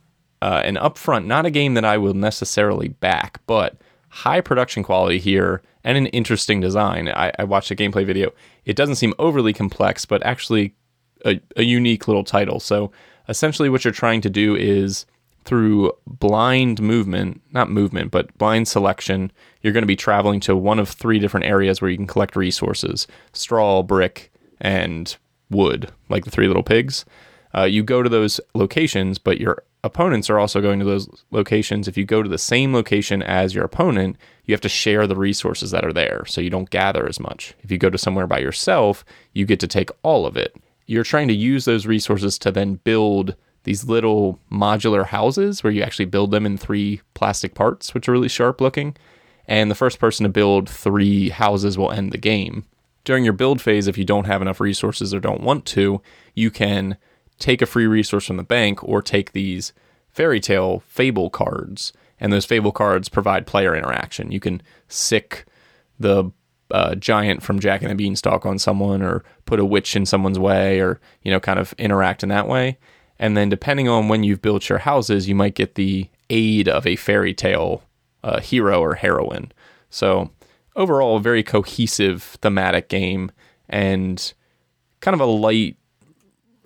uh, 0.43 0.61
and 0.65 0.77
upfront, 0.77 1.25
not 1.25 1.47
a 1.47 1.51
game 1.51 1.75
that 1.75 1.85
I 1.85 1.97
will 1.97 2.15
necessarily 2.15 2.89
back, 2.89 3.41
but 3.47 3.77
high 4.11 4.43
production 4.43 4.83
quality 4.83 5.19
here 5.19 5.63
and 5.85 5.97
an 5.97 6.07
interesting 6.09 6.61
design. 6.61 7.09
I, 7.09 7.33
I 7.39 7.45
watched 7.45 7.71
a 7.71 7.77
gameplay 7.77 8.05
video. 8.05 8.33
It 8.65 8.77
doesn't 8.77 8.97
seem 8.97 9.15
overly 9.19 9.53
complex, 9.53 10.05
but 10.05 10.25
actually 10.25 10.75
a, 11.25 11.41
a 11.57 11.63
unique 11.63 12.09
little 12.09 12.25
title. 12.25 12.61
So 12.61 12.93
essentially, 13.29 13.69
what 13.69 13.85
you're 13.85 13.93
trying 13.93 14.21
to 14.23 14.31
do 14.31 14.57
is 14.57 15.07
through 15.45 15.93
blind 16.07 16.81
movement, 16.81 17.41
not 17.53 17.71
movement, 17.71 18.11
but 18.11 18.37
blind 18.39 18.69
selection, 18.69 19.33
you're 19.61 19.73
going 19.73 19.83
to 19.83 19.87
be 19.87 19.97
traveling 19.97 20.41
to 20.41 20.57
one 20.57 20.79
of 20.79 20.89
three 20.89 21.19
different 21.19 21.47
areas 21.47 21.81
where 21.81 21.91
you 21.91 21.97
can 21.97 22.07
collect 22.07 22.37
resources 22.37 23.07
straw, 23.33 23.83
brick, 23.83 24.33
and 24.61 25.17
wood, 25.51 25.91
like 26.09 26.25
the 26.25 26.31
three 26.31 26.47
little 26.47 26.63
pigs. 26.63 27.05
Uh, 27.55 27.65
you 27.65 27.83
go 27.83 28.03
to 28.03 28.09
those 28.09 28.41
locations, 28.55 29.19
but 29.19 29.41
your 29.41 29.63
opponents 29.85 30.31
are 30.31 30.39
also 30.39 30.61
going 30.61 30.79
to 30.79 30.85
those 30.85 31.09
locations. 31.33 31.89
If 31.89 31.97
you 31.97 32.05
go 32.05 32.23
to 32.23 32.29
the 32.29 32.39
same 32.39 32.73
location 32.73 33.23
as 33.23 33.55
your 33.55 33.65
opponent, 33.65 34.17
you 34.45 34.55
have 34.55 34.61
to 34.63 34.69
share 34.69 35.07
the 35.07 35.17
resources 35.17 35.71
that 35.73 35.85
are 35.85 35.93
there, 35.93 36.25
so 36.27 36.41
you 36.41 36.51
don't 36.51 36.71
gather 36.71 37.07
as 37.07 37.21
much. 37.21 37.55
If 37.61 37.71
you 37.71 37.79
go 37.79 37.91
to 37.91 37.99
somewhere 37.99 38.27
by 38.27 38.39
yourself, 38.39 39.05
you 39.33 39.45
get 39.45 39.61
to 39.61 39.67
take 39.67 39.91
all 40.03 40.25
of 40.25 40.37
it. 40.37 40.57
You're 40.93 41.05
trying 41.05 41.29
to 41.29 41.35
use 41.35 41.65
those 41.65 41.87
resources 41.87 42.39
to 42.41 42.51
then 42.51 42.75
build 42.75 43.35
these 43.65 43.85
little 43.85 44.39
modular 44.51 45.07
houses 45.07 45.65
where 45.65 45.73
you 45.73 45.83
actually 45.83 46.05
build 46.05 46.33
them 46.33 46.45
in 46.45 46.59
three 46.59 47.01
plastic 47.15 47.55
parts, 47.55 47.95
which 47.95 48.07
are 48.11 48.13
really 48.13 48.29
sharp 48.29 48.61
looking. 48.61 48.95
And 49.49 49.71
the 49.71 49.75
first 49.75 49.99
person 49.99 50.25
to 50.25 50.29
build 50.29 50.69
three 50.69 51.31
houses 51.31 51.79
will 51.79 51.91
end 51.91 52.13
the 52.13 52.19
game. 52.19 52.67
During 53.05 53.25
your 53.25 53.33
build 53.33 53.63
phase, 53.63 53.89
if 53.89 53.97
you 53.97 54.05
don't 54.05 54.27
have 54.27 54.43
enough 54.43 54.61
resources 54.61 55.15
or 55.15 55.19
don't 55.19 55.41
want 55.41 55.65
to, 55.69 56.03
you 56.35 56.51
can 56.51 56.99
take 57.39 57.63
a 57.63 57.67
free 57.67 57.87
resource 57.87 58.27
from 58.27 58.37
the 58.37 58.43
bank 58.43 58.85
or 58.85 59.01
take 59.01 59.33
these 59.33 59.73
fairy 60.11 60.41
tale 60.41 60.83
fable 60.87 61.31
cards. 61.31 61.95
And 62.21 62.31
those 62.31 62.45
fable 62.45 62.71
cards 62.71 63.09
provide 63.09 63.47
player 63.47 63.75
interaction. 63.75 64.31
You 64.31 64.41
can 64.41 64.61
sick 64.89 65.47
the 65.99 66.33
uh, 66.73 66.95
giant 66.95 67.43
from 67.43 67.61
Jack 67.61 67.83
and 67.83 67.91
the 67.91 67.95
Beanstalk 67.95 68.45
on 68.47 68.59
someone 68.59 69.03
or 69.03 69.23
put 69.45 69.61
a 69.61 69.65
witch 69.65 69.95
in 69.95 70.07
someone's 70.07 70.39
way 70.39 70.81
or, 70.81 71.01
you 71.23 71.31
know, 71.31 71.41
kind 71.41 71.59
of 71.59 71.73
interact 71.79 72.23
in 72.23 72.29
that 72.31 72.49
way. 72.49 72.79
And 73.19 73.37
then 73.37 73.49
depending 73.49 73.89
on 73.89 74.09
when 74.09 74.25
you've 74.25 74.43
built 74.43 74.69
your 74.69 74.79
houses, 74.79 75.29
you 75.29 75.35
might 75.35 75.55
get 75.55 75.75
the 75.75 76.09
aid 76.31 76.69
of 76.69 76.87
a 76.87 76.97
fairy 76.97 77.35
tale 77.35 77.83
uh, 78.25 78.41
hero 78.41 78.81
or 78.81 78.95
heroine. 78.95 79.53
So 79.91 80.31
overall, 80.75 81.17
a 81.19 81.21
very 81.21 81.43
cohesive 81.43 82.23
thematic 82.41 82.89
game 82.89 83.31
and 83.69 84.33
kind 85.01 85.15
of 85.15 85.21
a 85.21 85.27
light 85.27 85.77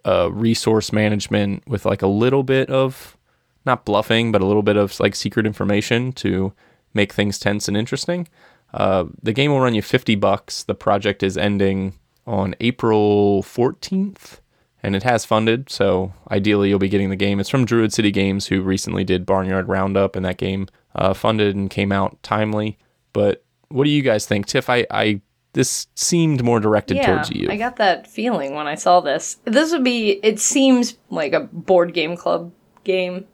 uh, 0.06 0.30
resource 0.32 0.92
management 0.92 1.66
with 1.66 1.84
like 1.84 2.02
a 2.02 2.06
little 2.06 2.42
bit 2.42 2.70
of 2.70 3.16
not 3.64 3.84
bluffing, 3.84 4.30
but 4.30 4.40
a 4.40 4.46
little 4.46 4.62
bit 4.62 4.76
of 4.76 4.98
like 5.00 5.16
secret 5.16 5.44
information 5.44 6.12
to 6.12 6.52
make 6.94 7.12
things 7.12 7.38
tense 7.38 7.66
and 7.68 7.76
interesting. 7.76 8.28
Uh, 8.76 9.06
the 9.22 9.32
game 9.32 9.50
will 9.50 9.60
run 9.60 9.74
you 9.74 9.82
50 9.82 10.14
bucks. 10.16 10.62
The 10.62 10.74
project 10.74 11.22
is 11.22 11.36
ending 11.36 11.94
on 12.26 12.54
April 12.60 13.42
14th 13.42 14.40
and 14.82 14.94
it 14.94 15.02
has 15.02 15.24
funded. 15.24 15.70
So 15.70 16.12
ideally, 16.30 16.68
you'll 16.68 16.78
be 16.78 16.88
getting 16.88 17.10
the 17.10 17.16
game. 17.16 17.40
It's 17.40 17.48
from 17.48 17.64
Druid 17.64 17.92
City 17.92 18.10
Games, 18.10 18.46
who 18.46 18.62
recently 18.62 19.02
did 19.02 19.26
Barnyard 19.26 19.68
Roundup, 19.68 20.14
and 20.14 20.24
that 20.24 20.36
game 20.36 20.68
uh, 20.94 21.12
funded 21.14 21.56
and 21.56 21.68
came 21.70 21.90
out 21.90 22.22
timely. 22.22 22.78
But 23.12 23.44
what 23.68 23.84
do 23.84 23.90
you 23.90 24.02
guys 24.02 24.26
think, 24.26 24.46
Tiff? 24.46 24.70
I, 24.70 24.86
I 24.90 25.20
this 25.54 25.86
seemed 25.94 26.44
more 26.44 26.60
directed 26.60 26.98
Yeah, 26.98 27.14
towards 27.14 27.30
you. 27.30 27.48
I 27.50 27.56
got 27.56 27.76
that 27.76 28.06
feeling 28.06 28.54
when 28.54 28.66
I 28.66 28.74
saw 28.74 29.00
this. 29.00 29.38
This 29.44 29.72
would 29.72 29.82
be. 29.82 30.20
It 30.22 30.38
seems 30.38 30.96
like 31.10 31.32
a 31.32 31.40
board 31.40 31.94
game 31.94 32.16
club 32.16 32.52
game, 32.84 33.26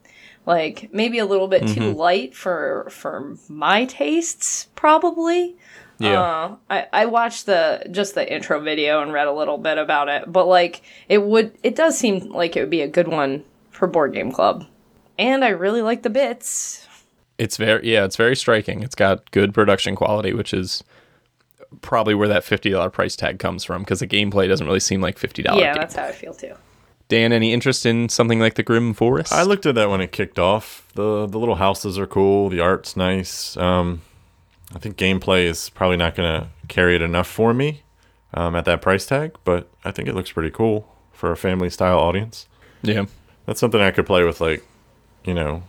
like 0.47 0.91
maybe 0.93 1.19
a 1.19 1.27
little 1.27 1.49
bit 1.49 1.63
Mm-hmm. 1.63 1.75
too 1.75 1.93
light 1.93 2.35
for 2.35 2.89
for 2.91 3.37
my 3.49 3.85
tastes, 3.85 4.67
probably. 4.75 5.57
yeah. 5.99 6.21
Uh, 6.21 6.57
I, 6.69 6.87
I 6.93 7.07
watched 7.07 7.47
the 7.47 7.87
just 7.91 8.15
the 8.15 8.33
intro 8.33 8.59
video 8.61 9.03
and 9.03 9.13
read 9.13 9.29
a 9.29 9.33
little 9.33 9.59
bit 9.59 9.79
about 9.79 10.09
it, 10.09 10.25
but 10.31 10.47
like 10.47 10.83
it 11.09 11.23
would 11.23 11.57
it 11.63 11.77
does 11.77 11.97
seem 11.99 12.31
like 12.33 12.57
it 12.57 12.61
would 12.61 12.71
be 12.71 12.83
a 12.83 12.89
good 12.89 13.09
one 13.09 13.45
for 13.71 13.87
board 13.87 14.13
game 14.13 14.33
club. 14.33 14.67
And 15.19 15.45
I 15.45 15.49
really 15.51 15.83
like 15.83 16.03
the 16.03 16.11
bits. 16.11 16.87
It's 17.39 17.57
very 17.57 17.89
yeah, 17.93 18.05
it's 18.05 18.17
very 18.17 18.35
striking. 18.37 18.83
It's 18.83 18.95
got 18.95 19.31
good 19.31 19.55
production 19.55 19.95
quality, 19.95 20.33
which 20.33 20.53
is 20.53 20.83
probably 21.81 22.15
where 22.15 22.29
that 22.29 22.45
fifty 22.45 22.71
dollar 22.71 22.91
price 22.91 23.15
tag 23.17 23.39
comes 23.39 23.63
from 23.65 23.83
because 23.83 24.01
the 24.01 24.07
gameplay 24.07 24.49
doesn't 24.49 24.67
really 24.67 24.81
seem 24.81 25.01
like 25.01 25.19
fifty 25.19 25.43
dollars. 25.43 25.63
Yeah, 25.63 25.75
that's 25.75 25.95
how 25.95 26.05
I 26.05 26.13
feel 26.13 26.35
too. 26.35 26.55
Dan, 27.13 27.33
any 27.33 27.53
interest 27.53 27.85
in 27.85 28.09
something 28.09 28.41
like 28.41 28.55
the 28.55 28.63
Grimm 28.63 28.95
Forest? 28.95 29.33
I 29.33 29.43
looked 29.43 29.67
at 29.67 29.75
that 29.75 29.91
when 29.91 30.01
it 30.01 30.13
kicked 30.13 30.39
off. 30.39 30.89
the 30.95 31.27
The 31.27 31.39
little 31.39 31.57
houses 31.57 31.99
are 31.99 32.07
cool. 32.07 32.49
The 32.49 32.61
art's 32.61 32.97
nice. 32.97 33.55
Um, 33.57 34.01
I 34.75 34.79
think 34.79 34.97
gameplay 34.97 35.45
is 35.45 35.69
probably 35.71 35.99
not 35.99 36.15
going 36.15 36.41
to 36.41 36.49
carry 36.69 36.95
it 36.97 37.03
enough 37.03 37.27
for 37.27 37.53
me 37.53 37.83
um, 38.33 38.57
at 38.57 38.65
that 38.65 38.81
price 38.81 39.05
tag, 39.05 39.37
but 39.45 39.69
I 39.85 39.91
think 39.91 40.09
it 40.09 40.15
looks 40.15 40.33
pretty 40.33 40.51
cool 40.51 40.89
for 41.13 41.31
a 41.31 41.37
family 41.37 41.69
style 41.69 41.99
audience. 41.99 42.47
yeah, 42.83 43.05
That's 43.45 43.61
something 43.61 43.81
I 43.83 43.91
could 43.91 44.07
play 44.07 44.25
with, 44.25 44.41
like, 44.41 44.65
you 45.25 45.35
know, 45.35 45.65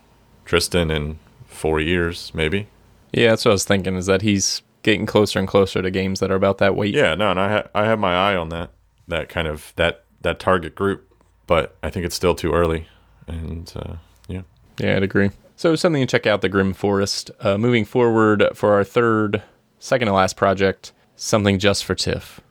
Tristan 0.45 0.89
in 0.89 1.19
four 1.47 1.79
years, 1.81 2.31
maybe. 2.33 2.67
yeah, 3.11 3.31
that's 3.31 3.43
what 3.43 3.51
I 3.51 3.55
was 3.55 3.65
thinking. 3.65 3.95
Is 3.97 4.05
that 4.05 4.21
he's 4.21 4.61
getting 4.83 5.05
closer 5.05 5.39
and 5.39 5.47
closer 5.47 5.81
to 5.81 5.91
games 5.91 6.19
that 6.21 6.31
are 6.31 6.35
about 6.35 6.57
that 6.59 6.75
weight. 6.75 6.93
Yeah, 6.95 7.15
no, 7.15 7.31
and 7.31 7.39
I 7.39 7.51
ha- 7.51 7.67
I 7.75 7.83
have 7.85 7.99
my 7.99 8.15
eye 8.15 8.35
on 8.37 8.47
that 8.49 8.71
that 9.09 9.27
kind 9.29 9.47
of 9.47 9.73
that 9.75 10.05
that 10.21 10.39
target 10.39 10.73
group, 10.75 11.12
but 11.47 11.75
I 11.83 11.89
think 11.89 12.05
it's 12.05 12.15
still 12.15 12.35
too 12.35 12.51
early, 12.53 12.87
and 13.27 13.71
uh, 13.75 13.95
yeah. 14.27 14.41
Yeah, 14.79 14.95
I'd 14.97 15.03
agree. 15.03 15.31
So 15.55 15.75
something 15.75 16.01
to 16.01 16.07
check 16.07 16.25
out 16.25 16.41
the 16.41 16.49
Grimm 16.49 16.73
Forest. 16.73 17.31
Uh, 17.39 17.57
moving 17.57 17.85
forward 17.85 18.43
for 18.55 18.73
our 18.73 18.83
third, 18.83 19.43
second 19.79 20.07
to 20.07 20.13
last 20.13 20.35
project, 20.35 20.91
something 21.15 21.59
just 21.59 21.85
for 21.85 21.95
Tiff. 21.95 22.41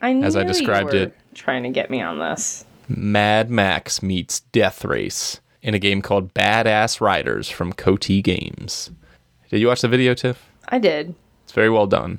I 0.00 0.12
knew 0.12 0.24
As 0.24 0.36
I 0.36 0.42
you 0.42 0.46
described 0.48 0.92
were 0.92 0.98
it. 1.02 1.16
trying 1.34 1.64
to 1.64 1.68
get 1.70 1.90
me 1.90 2.00
on 2.00 2.18
this. 2.18 2.64
Mad 2.88 3.50
Max 3.50 4.02
meets 4.02 4.40
Death 4.40 4.84
Race 4.84 5.40
in 5.62 5.74
a 5.74 5.78
game 5.78 6.02
called 6.02 6.34
Badass 6.34 7.00
Riders 7.00 7.48
from 7.48 7.72
Coty 7.72 8.22
Games. 8.22 8.90
Did 9.50 9.60
you 9.60 9.68
watch 9.68 9.80
the 9.82 9.88
video, 9.88 10.14
Tiff? 10.14 10.48
I 10.68 10.78
did. 10.78 11.14
It's 11.44 11.52
very 11.52 11.70
well 11.70 11.86
done. 11.86 12.18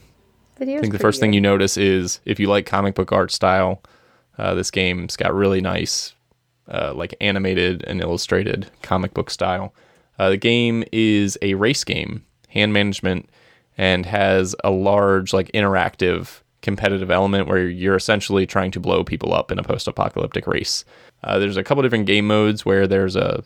Video's 0.57 0.79
I 0.79 0.81
think 0.81 0.93
the 0.93 0.99
first 0.99 1.19
thing 1.19 1.33
you 1.33 1.41
notice 1.41 1.77
is 1.77 2.19
if 2.25 2.39
you 2.39 2.47
like 2.47 2.65
comic 2.65 2.95
book 2.95 3.11
art 3.11 3.31
style, 3.31 3.81
uh, 4.37 4.53
this 4.53 4.71
game's 4.71 5.17
got 5.17 5.33
really 5.33 5.61
nice, 5.61 6.13
uh, 6.67 6.93
like 6.93 7.15
animated 7.21 7.83
and 7.85 8.01
illustrated 8.01 8.69
comic 8.81 9.13
book 9.13 9.29
style. 9.29 9.73
Uh, 10.19 10.29
the 10.29 10.37
game 10.37 10.83
is 10.91 11.37
a 11.41 11.55
race 11.55 11.83
game, 11.83 12.23
hand 12.49 12.73
management, 12.73 13.29
and 13.77 14.05
has 14.05 14.55
a 14.63 14.69
large, 14.69 15.33
like, 15.33 15.51
interactive 15.53 16.41
competitive 16.61 17.11
element 17.11 17.47
where 17.47 17.67
you're 17.67 17.95
essentially 17.95 18.45
trying 18.45 18.71
to 18.71 18.79
blow 18.79 19.03
people 19.03 19.33
up 19.33 19.51
in 19.51 19.59
a 19.59 19.63
post 19.63 19.87
apocalyptic 19.87 20.47
race. 20.47 20.85
Uh, 21.23 21.37
there's 21.37 21.57
a 21.57 21.63
couple 21.63 21.83
different 21.83 22.05
game 22.05 22.25
modes 22.25 22.65
where 22.65 22.87
there's 22.87 23.15
a 23.15 23.43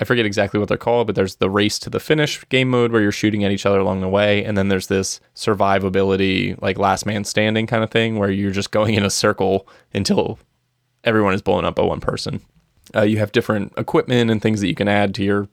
I 0.00 0.04
forget 0.04 0.26
exactly 0.26 0.60
what 0.60 0.68
they're 0.68 0.78
called, 0.78 1.08
but 1.08 1.16
there's 1.16 1.36
the 1.36 1.50
race 1.50 1.78
to 1.80 1.90
the 1.90 1.98
finish 1.98 2.48
game 2.50 2.68
mode 2.68 2.92
where 2.92 3.02
you're 3.02 3.10
shooting 3.10 3.42
at 3.42 3.50
each 3.50 3.66
other 3.66 3.80
along 3.80 4.00
the 4.00 4.08
way, 4.08 4.44
and 4.44 4.56
then 4.56 4.68
there's 4.68 4.86
this 4.86 5.20
survivability, 5.34 6.60
like 6.62 6.78
last 6.78 7.04
man 7.04 7.24
standing 7.24 7.66
kind 7.66 7.82
of 7.82 7.90
thing, 7.90 8.16
where 8.16 8.30
you're 8.30 8.52
just 8.52 8.70
going 8.70 8.94
in 8.94 9.04
a 9.04 9.10
circle 9.10 9.66
until 9.92 10.38
everyone 11.02 11.34
is 11.34 11.42
blown 11.42 11.64
up 11.64 11.74
by 11.74 11.82
one 11.82 11.98
person. 11.98 12.40
Uh, 12.94 13.02
you 13.02 13.18
have 13.18 13.32
different 13.32 13.72
equipment 13.76 14.30
and 14.30 14.40
things 14.40 14.60
that 14.60 14.68
you 14.68 14.74
can 14.74 14.88
add 14.88 15.14
to 15.16 15.24
your 15.24 15.48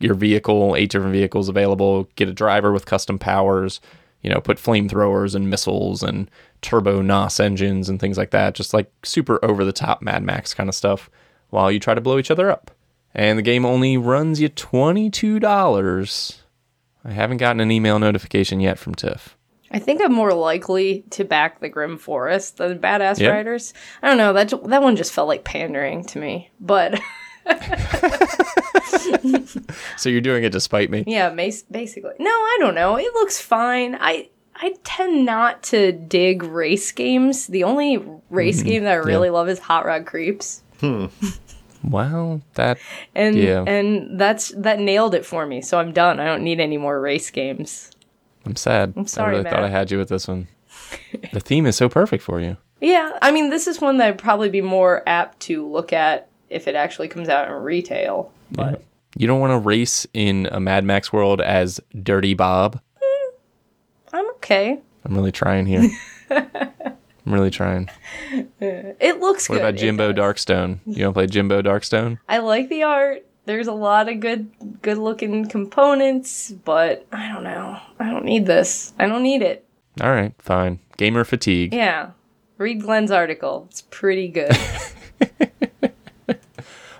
your 0.00 0.14
vehicle. 0.14 0.74
Eight 0.76 0.90
different 0.90 1.12
vehicles 1.12 1.48
available. 1.48 2.08
Get 2.16 2.28
a 2.28 2.32
driver 2.32 2.72
with 2.72 2.86
custom 2.86 3.18
powers. 3.18 3.80
You 4.22 4.30
know, 4.30 4.40
put 4.40 4.58
flamethrowers 4.58 5.34
and 5.34 5.48
missiles 5.48 6.02
and 6.02 6.28
turbo 6.60 7.00
NOS 7.02 7.38
engines 7.38 7.88
and 7.88 8.00
things 8.00 8.18
like 8.18 8.30
that. 8.30 8.54
Just 8.54 8.74
like 8.74 8.90
super 9.04 9.42
over 9.44 9.64
the 9.64 9.72
top 9.72 10.02
Mad 10.02 10.22
Max 10.24 10.54
kind 10.54 10.68
of 10.68 10.74
stuff. 10.74 11.08
While 11.50 11.72
you 11.72 11.80
try 11.80 11.94
to 11.94 12.00
blow 12.00 12.18
each 12.18 12.30
other 12.30 12.50
up 12.50 12.70
and 13.14 13.38
the 13.38 13.42
game 13.42 13.64
only 13.64 13.96
runs 13.96 14.40
you 14.40 14.48
$22. 14.48 16.38
I 17.04 17.10
haven't 17.10 17.38
gotten 17.38 17.60
an 17.60 17.70
email 17.70 17.98
notification 17.98 18.60
yet 18.60 18.78
from 18.78 18.94
Tiff. 18.94 19.37
I 19.70 19.78
think 19.78 20.00
I'm 20.02 20.12
more 20.14 20.32
likely 20.32 21.04
to 21.10 21.24
back 21.24 21.60
the 21.60 21.68
Grimm 21.68 21.98
Forest 21.98 22.56
than 22.56 22.78
Badass 22.78 23.18
Yeah. 23.20 23.30
Riders. 23.30 23.74
I 24.02 24.08
don't 24.08 24.16
know 24.18 24.32
that 24.32 24.52
that 24.68 24.82
one 24.82 24.96
just 24.96 25.12
felt 25.12 25.28
like 25.28 25.44
pandering 25.44 26.04
to 26.06 26.18
me, 26.18 26.50
but 26.60 26.98
So 29.96 30.08
you're 30.08 30.20
doing 30.20 30.44
it 30.44 30.52
despite 30.52 30.90
me. 30.90 31.04
yeah, 31.06 31.30
mas- 31.30 31.62
basically. 31.62 32.12
No, 32.18 32.30
I 32.30 32.56
don't 32.60 32.74
know. 32.74 32.96
It 32.96 33.12
looks 33.14 33.40
fine. 33.40 33.96
I 34.00 34.28
I 34.56 34.74
tend 34.84 35.24
not 35.24 35.62
to 35.64 35.92
dig 35.92 36.42
race 36.42 36.90
games. 36.92 37.46
The 37.46 37.64
only 37.64 37.98
race 38.30 38.58
Mm-hmm. 38.60 38.68
game 38.68 38.84
that 38.84 38.92
I 38.92 38.96
really 38.96 39.30
love 39.30 39.48
is 39.48 39.58
Hot 39.60 39.84
Rod 39.86 40.04
Creeps. 40.06 40.62
Hmm. 40.80 41.06
Well, 41.84 42.40
that 42.54 42.78
And 43.14 43.36
Yeah. 43.36 43.62
and 43.66 44.18
that's 44.20 44.48
that 44.56 44.80
nailed 44.80 45.14
it 45.14 45.24
for 45.26 45.46
me. 45.46 45.60
So 45.62 45.78
I'm 45.78 45.92
done. 45.92 46.20
I 46.20 46.24
don't 46.24 46.42
need 46.42 46.60
any 46.60 46.76
more 46.76 47.00
race 47.00 47.30
games. 47.30 47.90
I'm 48.48 48.56
sad. 48.56 48.94
I'm 48.96 49.06
sorry, 49.06 49.34
I 49.34 49.38
really 49.38 49.50
thought 49.50 49.62
I 49.62 49.68
had 49.68 49.90
you 49.90 49.98
with 49.98 50.08
this 50.08 50.26
one. 50.26 50.48
the 51.34 51.40
theme 51.40 51.66
is 51.66 51.76
so 51.76 51.88
perfect 51.90 52.22
for 52.22 52.40
you. 52.40 52.56
Yeah, 52.80 53.18
I 53.20 53.30
mean, 53.30 53.50
this 53.50 53.66
is 53.66 53.78
one 53.80 53.98
that 53.98 54.08
I'd 54.08 54.18
probably 54.18 54.48
be 54.48 54.62
more 54.62 55.02
apt 55.06 55.40
to 55.40 55.68
look 55.68 55.92
at 55.92 56.28
if 56.48 56.66
it 56.66 56.74
actually 56.74 57.08
comes 57.08 57.28
out 57.28 57.46
in 57.48 57.52
retail. 57.54 58.32
But 58.50 58.82
You 59.16 59.26
don't 59.26 59.40
want 59.40 59.50
to 59.50 59.58
race 59.58 60.06
in 60.14 60.48
a 60.50 60.60
Mad 60.60 60.84
Max 60.84 61.12
world 61.12 61.42
as 61.42 61.78
Dirty 62.02 62.32
Bob. 62.32 62.80
Mm, 63.02 63.30
I'm 64.14 64.30
okay. 64.36 64.78
I'm 65.04 65.14
really 65.14 65.32
trying 65.32 65.66
here. 65.66 65.90
I'm 66.30 67.34
really 67.34 67.50
trying. 67.50 67.90
It 68.60 69.20
looks 69.20 69.48
What 69.50 69.56
good. 69.56 69.60
about 69.62 69.74
Jimbo. 69.78 70.12
Darkstone? 70.14 70.78
You 70.86 71.02
don't 71.04 71.12
play 71.12 71.26
Jimbo 71.26 71.60
Darkstone? 71.60 72.18
I 72.28 72.38
like 72.38 72.70
the 72.70 72.84
art. 72.84 73.26
There's 73.48 73.66
a 73.66 73.72
lot 73.72 74.10
of 74.10 74.20
good, 74.20 74.50
good 74.82 74.98
looking 74.98 75.48
components, 75.48 76.52
but 76.66 77.06
I 77.10 77.32
don't 77.32 77.44
know. 77.44 77.80
I 77.98 78.10
don't 78.10 78.26
need 78.26 78.44
this. 78.44 78.92
I 78.98 79.06
don't 79.06 79.22
need 79.22 79.40
it. 79.40 79.64
All 80.02 80.10
right, 80.10 80.34
fine. 80.38 80.80
Gamer 80.98 81.24
fatigue. 81.24 81.72
Yeah. 81.72 82.10
Read 82.58 82.82
Glenn's 82.82 83.10
article. 83.10 83.66
It's 83.70 83.80
pretty 83.88 84.28
good. 84.28 84.54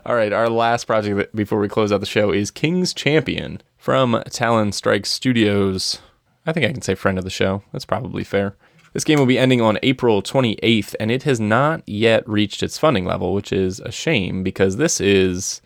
All 0.07 0.15
right, 0.15 0.33
our 0.33 0.49
last 0.49 0.87
project 0.87 1.37
before 1.37 1.59
we 1.59 1.69
close 1.69 1.93
out 1.93 2.01
the 2.01 2.07
show 2.07 2.33
is 2.33 2.51
King's 2.51 2.95
Champion 2.95 3.61
from 3.77 4.23
Talon 4.31 4.73
Strike 4.73 5.05
Studios. 5.05 6.01
I 6.47 6.55
think 6.55 6.65
I 6.65 6.73
can 6.73 6.81
say 6.81 6.95
friend 6.95 7.19
of 7.19 7.25
the 7.25 7.31
show. 7.31 7.63
That's 7.73 7.85
probably 7.85 8.25
fair. 8.25 8.57
This 8.95 9.05
game 9.05 9.19
will 9.19 9.27
be 9.27 9.39
ending 9.39 9.61
on 9.61 9.79
April 9.83 10.23
28th, 10.23 10.95
and 10.99 11.11
it 11.11 11.25
has 11.25 11.39
not 11.39 11.87
yet 11.87 12.27
reached 12.27 12.63
its 12.63 12.79
funding 12.79 13.05
level, 13.05 13.35
which 13.35 13.53
is 13.53 13.81
a 13.81 13.93
shame 13.93 14.43
because 14.43 14.79
this 14.79 14.99
is 14.99 15.61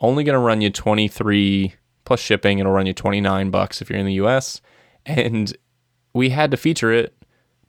only 0.00 0.24
going 0.24 0.34
to 0.34 0.38
run 0.38 0.60
you 0.60 0.70
23 0.70 1.74
plus 2.04 2.20
shipping. 2.20 2.58
It'll 2.58 2.72
run 2.72 2.86
you 2.86 2.94
29 2.94 3.50
bucks 3.50 3.82
if 3.82 3.90
you're 3.90 3.98
in 3.98 4.06
the 4.06 4.14
US. 4.14 4.60
And 5.06 5.56
we 6.12 6.28
had 6.30 6.50
to 6.50 6.58
feature 6.58 6.92
it. 6.92 7.14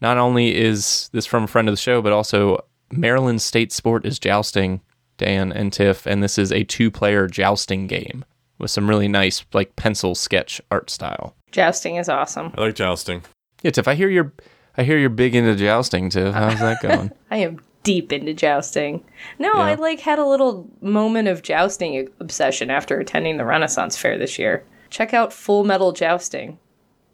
Not 0.01 0.17
only 0.17 0.53
is 0.57 1.09
this 1.13 1.25
from 1.25 1.45
a 1.45 1.47
friend 1.47 1.69
of 1.69 1.73
the 1.73 1.79
show, 1.79 2.01
but 2.01 2.11
also 2.11 2.65
Maryland 2.91 3.41
State 3.41 3.71
Sport 3.71 4.05
is 4.05 4.19
jousting, 4.19 4.81
Dan 5.17 5.53
and 5.53 5.71
Tiff, 5.71 6.05
and 6.05 6.21
this 6.21 6.37
is 6.37 6.51
a 6.51 6.65
two-player 6.65 7.27
jousting 7.27 7.87
game 7.87 8.25
with 8.57 8.71
some 8.71 8.89
really 8.89 9.07
nice 9.07 9.45
like 9.53 9.75
pencil 9.77 10.15
sketch 10.15 10.59
art 10.69 10.89
style. 10.89 11.33
Jousting 11.51 11.95
is 11.95 12.09
awesome. 12.09 12.53
I 12.57 12.61
like 12.61 12.75
jousting. 12.75 13.21
Yeah, 13.61 13.71
Tiff, 13.71 13.87
I 13.87 13.95
hear 13.95 14.09
you're 14.09 14.33
I 14.77 14.83
hear 14.83 14.97
you're 14.97 15.09
big 15.09 15.35
into 15.35 15.55
jousting, 15.55 16.09
Tiff. 16.09 16.33
How's 16.33 16.59
that 16.59 16.81
going? 16.81 17.11
I 17.31 17.37
am 17.37 17.59
deep 17.83 18.11
into 18.11 18.33
jousting. 18.33 19.03
No, 19.37 19.53
Yeah. 19.53 19.61
I 19.61 19.73
like 19.75 19.99
had 20.01 20.19
a 20.19 20.25
little 20.25 20.67
moment 20.81 21.27
of 21.27 21.41
jousting 21.41 22.07
obsession 22.19 22.69
after 22.69 22.99
attending 22.99 23.37
the 23.37 23.45
Renaissance 23.45 23.97
Fair 23.97 24.17
this 24.17 24.37
year. 24.39 24.63
Check 24.89 25.13
out 25.13 25.31
Full 25.33 25.63
Metal 25.63 25.91
Jousting. 25.91 26.57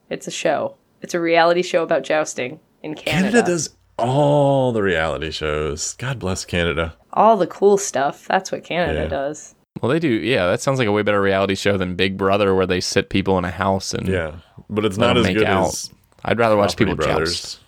It's 0.09 0.28
a 0.28 0.32
show. 0.32 0.76
It's 1.01 1.13
a 1.13 1.20
reality 1.20 1.61
show 1.61 1.84
about 1.84 2.03
jousting 2.03 2.59
in 2.84 2.95
Canada. 2.95 3.32
Canada 3.32 3.51
does 3.51 3.76
all 3.97 4.72
the 4.72 4.82
reality 4.84 5.32
shows. 5.32 5.93
God 5.93 6.20
bless 6.20 6.45
Canada. 6.45 6.95
all 7.13 7.38
the 7.38 7.47
cool 7.47 7.78
stuff. 7.78 8.28
That's 8.28 8.51
what 8.51 8.63
Canada 8.66 9.01
Yeah. 9.03 9.07
does. 9.07 9.55
well, 9.82 9.89
they 9.91 9.99
do. 9.99 10.07
Yeah, 10.09 10.47
that 10.47 10.61
sounds 10.61 10.80
like 10.80 10.88
a 10.88 10.91
way 10.91 11.01
better 11.01 11.22
reality 11.22 11.55
show 11.55 11.78
than 11.78 11.95
Big 11.95 12.18
Brother, 12.18 12.53
where 12.55 12.66
they 12.66 12.80
sit 12.82 13.09
people 13.09 13.38
in 13.38 13.45
a 13.45 13.51
house 13.51 13.93
and 13.93 14.07
Yeah, 14.07 14.32
but 14.70 14.84
it's 14.86 14.97
not 14.97 15.16
as 15.18 15.26
good 15.28 15.43
out. 15.43 15.68
as 15.68 15.91
I'd 16.26 16.39
rather 16.39 16.55
watch 16.57 16.76
Property 16.76 16.91
people 16.91 17.05
Brothers 17.05 17.41
joust. 17.41 17.59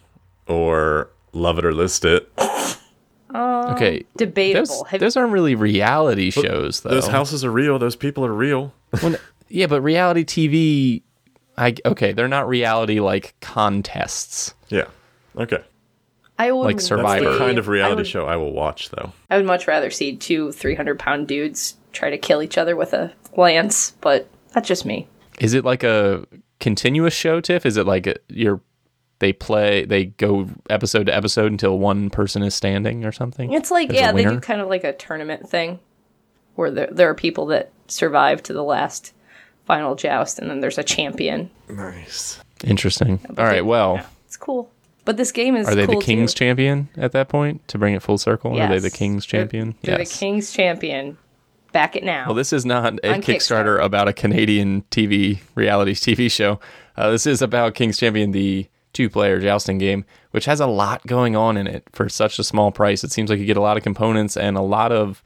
or 0.47 1.09
Love 1.33 1.59
It 1.59 1.65
or 1.65 1.73
List 1.73 2.03
It. 2.05 2.29
Okay, 3.38 4.05
Debatable. 4.17 4.65
those, 4.65 4.88
Have- 4.88 4.99
those 4.99 5.17
aren't 5.17 5.31
really 5.31 5.55
reality 5.55 6.29
shows, 6.31 6.81
though. 6.81 6.89
Those 6.89 7.07
houses 7.07 7.43
are 7.45 7.51
real. 7.51 7.77
Those 7.79 7.95
people 7.95 8.25
are 8.25 8.33
real. 8.33 8.73
When- 9.01 9.17
yeah, 9.49 9.67
but 9.67 9.81
reality 9.81 10.23
TV, 10.25 11.01
I 11.57 11.75
okay, 11.85 12.11
they're 12.13 12.27
not 12.27 12.47
reality 12.47 12.99
like 12.99 13.35
contests. 13.41 14.53
yeah. 14.69 14.85
Okay. 15.38 15.63
I 16.39 16.51
would 16.51 16.63
Like 16.65 16.81
Survivor. 16.81 17.25
That's 17.25 17.38
the 17.38 17.43
kind 17.45 17.57
of 17.57 17.67
reality 17.67 17.93
I 17.93 17.95
would, 17.95 18.07
show 18.07 18.25
I 18.25 18.35
will 18.35 18.51
watch, 18.53 18.89
though. 18.89 19.11
I 19.29 19.38
would 19.38 19.45
much 19.45 19.67
rather 19.67 19.89
see 19.89 20.15
two 20.15 20.51
300 20.51 20.99
pound 20.99 21.27
dudes 21.27 21.75
try 21.93 22.09
to 22.11 22.17
kill 22.17 22.43
each 22.43 22.57
other 22.59 22.75
with 22.75 22.93
a 22.93 23.11
lance, 23.35 23.91
but 24.01 24.27
that's 24.53 24.67
just 24.67 24.85
me. 24.85 25.07
Is 25.39 25.53
it 25.55 25.65
like 25.65 25.83
a 25.83 26.25
continuous 26.59 27.13
show, 27.15 27.39
Tiff? 27.41 27.65
Is 27.65 27.77
it 27.77 27.88
like 27.88 28.05
a, 28.07 28.15
you're 28.29 28.61
they 29.20 29.34
play 29.34 29.86
they 29.86 30.05
go 30.05 30.47
episode 30.70 31.05
to 31.07 31.15
episode 31.15 31.51
until 31.51 31.80
one 31.80 32.09
person 32.09 32.43
is 32.43 32.53
standing 32.55 33.05
or 33.05 33.11
something? 33.11 33.51
It's 33.53 33.72
like, 33.72 33.89
There's 33.89 33.99
yeah, 34.01 34.11
they 34.11 34.24
do 34.26 34.39
kind 34.39 34.61
of 34.61 34.68
like 34.68 34.84
a 34.84 34.93
tournament 34.93 35.49
thing 35.49 35.80
where 36.55 36.72
there, 36.72 36.88
there 36.91 37.09
are 37.09 37.15
people 37.15 37.47
that 37.47 37.72
survive 37.88 38.43
to 38.43 38.53
the 38.53 38.63
last 38.63 39.13
final 39.65 39.95
joust, 39.95 40.39
and 40.39 40.49
then 40.49 40.59
there's 40.61 40.78
a 40.78 40.84
champion. 40.84 41.49
Nice. 41.70 42.39
Interesting. 42.63 43.20
All 43.38 43.43
right. 43.45 43.65
Well, 43.65 43.95
Yeah, 43.95 44.05
it's 44.26 44.38
cool. 44.38 44.72
But 45.05 45.15
this 45.18 45.32
game 45.32 45.55
is 45.55 45.68
are 45.68 45.76
they 45.76 45.86
cool 45.86 45.99
the 45.99 46.05
King's 46.05 46.34
too. 46.34 46.39
champion 46.45 46.89
at 46.97 47.11
that 47.13 47.30
point 47.30 47.65
to 47.70 47.78
bring 47.78 47.93
it 47.93 48.01
full 48.01 48.18
circle? 48.18 48.59
Are 48.59 48.68
they 48.68 48.80
the 48.80 48.88
Yes. 48.88 48.95
King's 48.97 49.26
They're- 49.28 49.41
champion? 49.41 49.76
They're, 49.84 49.99
yes. 49.99 50.11
the 50.11 50.20
King's 50.20 50.51
champion. 50.51 51.18
Back 51.74 51.95
it 51.95 52.03
now. 52.03 52.26
Well, 52.28 52.36
this 52.36 52.51
is 52.53 52.65
not 52.65 52.93
a 52.95 52.97
Kickstarter 53.20 53.24
Kickstarter. 53.24 53.84
about 53.84 54.07
a 54.07 54.13
Canadian 54.13 54.84
TV 54.89 55.39
reality 55.53 55.93
TV 55.93 56.32
show. 56.32 56.59
Uh, 56.95 57.11
this 57.11 57.28
is 57.28 57.41
about 57.41 57.76
King's 57.76 57.97
Champion, 57.99 58.32
the 58.32 58.68
two-player 58.97 59.39
jousting 59.39 59.77
game, 59.77 60.03
which 60.31 60.45
has 60.45 60.59
a 60.59 60.65
lot 60.65 61.05
going 61.05 61.35
on 61.35 61.55
in 61.55 61.67
it 61.67 61.87
for 61.93 62.09
such 62.09 62.39
a 62.39 62.43
small 62.43 62.71
price. 62.71 63.03
It 63.03 63.11
seems 63.11 63.29
like 63.29 63.37
you 63.37 63.45
get 63.45 63.57
a 63.57 63.61
lot 63.61 63.77
of 63.77 63.83
components 63.83 64.35
and 64.35 64.57
a 64.57 64.61
lot 64.61 64.91
of, 64.91 65.21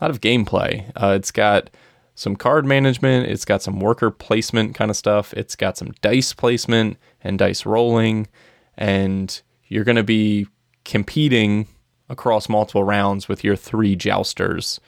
lot 0.00 0.10
of 0.10 0.20
gameplay. 0.20 0.90
Uh, 0.96 1.14
it's 1.16 1.30
got 1.30 1.70
some 2.16 2.34
card 2.34 2.66
management. 2.66 3.28
It's 3.28 3.44
got 3.44 3.62
some 3.62 3.78
worker 3.78 4.10
placement 4.10 4.74
kind 4.74 4.90
of 4.90 4.96
stuff. 4.96 5.32
It's 5.34 5.54
got 5.54 5.76
some 5.76 5.92
dice 6.02 6.32
placement 6.32 6.96
and 7.22 7.38
dice 7.38 7.64
rolling, 7.64 8.26
and 8.76 9.40
you're 9.68 9.84
going 9.84 9.96
to 9.96 10.02
be 10.02 10.48
competing 10.84 11.68
across 12.08 12.48
multiple 12.48 12.82
rounds 12.82 13.28
with 13.28 13.44
your 13.44 13.56
three 13.56 13.94
jousters 13.94 14.80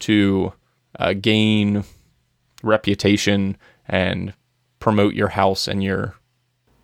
to 0.00 0.52
uh, 0.98 1.14
gain 1.14 1.84
reputation 2.62 3.56
and 3.88 4.34
promote 4.78 5.14
your 5.14 5.28
house 5.28 5.66
and 5.68 5.82
your 5.82 6.14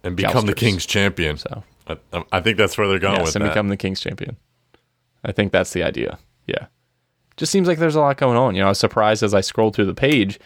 And 0.02 0.16
become 0.16 0.46
the 0.46 0.54
king's 0.54 0.86
champion. 0.86 1.38
so 1.38 1.64
I, 1.86 2.24
I 2.32 2.40
think 2.40 2.56
that's 2.56 2.78
where 2.78 2.88
they're 2.88 2.98
going 2.98 3.16
yes, 3.16 3.26
with 3.26 3.36
and 3.36 3.44
that. 3.44 3.50
become 3.50 3.68
the 3.68 3.76
king's 3.76 4.00
champion. 4.00 4.36
I 5.24 5.32
think 5.32 5.52
that's 5.52 5.72
the 5.72 5.82
idea. 5.82 6.18
Yeah, 6.46 6.66
just 7.36 7.52
seems 7.52 7.68
like 7.68 7.78
there's 7.78 7.96
a 7.96 8.00
lot 8.00 8.16
going 8.16 8.36
on. 8.36 8.54
You 8.54 8.60
know, 8.60 8.66
I 8.66 8.70
was 8.70 8.78
surprised 8.78 9.22
as 9.22 9.34
I 9.34 9.40
scrolled 9.40 9.74
through 9.74 9.86
the 9.86 9.94
page. 9.94 10.38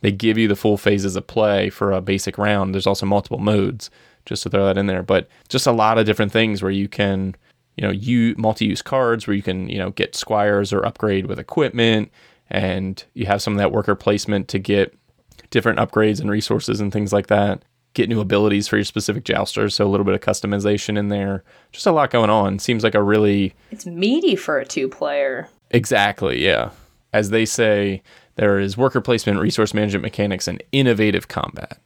They 0.00 0.12
give 0.12 0.38
you 0.38 0.48
the 0.48 0.56
full 0.56 0.78
phases 0.78 1.16
of 1.16 1.26
play 1.26 1.70
for 1.70 1.92
a 1.92 2.00
basic 2.00 2.38
round. 2.38 2.74
There's 2.74 2.86
also 2.86 3.04
multiple 3.04 3.38
modes, 3.38 3.90
just 4.24 4.42
to 4.44 4.50
throw 4.50 4.64
that 4.66 4.78
in 4.78 4.86
there. 4.86 5.02
But 5.02 5.28
just 5.48 5.66
a 5.66 5.72
lot 5.72 5.98
of 5.98 6.06
different 6.06 6.32
things 6.32 6.62
where 6.62 6.70
you 6.70 6.88
can, 6.88 7.36
you 7.76 7.82
know, 7.82 7.90
you 7.90 8.34
multi-use 8.38 8.80
cards 8.80 9.26
where 9.26 9.36
you 9.36 9.42
can, 9.42 9.68
you 9.68 9.78
know, 9.78 9.90
get 9.90 10.16
squires 10.16 10.72
or 10.72 10.84
upgrade 10.86 11.26
with 11.26 11.38
equipment, 11.38 12.10
and 12.48 13.04
you 13.14 13.26
have 13.26 13.42
some 13.42 13.52
of 13.52 13.58
that 13.58 13.72
worker 13.72 13.94
placement 13.94 14.48
to 14.48 14.58
get 14.58 14.96
different 15.50 15.78
upgrades 15.78 16.20
and 16.20 16.30
resources 16.30 16.80
and 16.80 16.92
things 16.92 17.12
like 17.12 17.26
that. 17.26 17.62
Get 17.94 18.08
new 18.08 18.20
abilities 18.20 18.68
for 18.68 18.76
your 18.76 18.84
specific 18.84 19.24
jousters, 19.24 19.74
so 19.74 19.84
a 19.84 19.88
little 19.88 20.04
bit 20.04 20.14
of 20.14 20.20
customization 20.20 20.96
in 20.96 21.08
there. 21.08 21.42
Just 21.72 21.86
a 21.86 21.92
lot 21.92 22.10
going 22.10 22.30
on. 22.30 22.58
Seems 22.60 22.84
like 22.84 22.94
a 22.94 23.02
really 23.02 23.54
it's 23.72 23.84
meaty 23.86 24.36
for 24.36 24.58
a 24.58 24.64
two 24.64 24.88
player. 24.88 25.48
exactly, 25.70 26.44
yeah. 26.44 26.70
As 27.12 27.30
they 27.30 27.44
say, 27.44 28.02
there 28.36 28.60
is 28.60 28.76
worker 28.76 29.00
placement, 29.00 29.40
resource 29.40 29.74
management 29.74 30.02
mechanics, 30.02 30.46
and 30.46 30.62
innovative 30.70 31.26
combat 31.26 31.78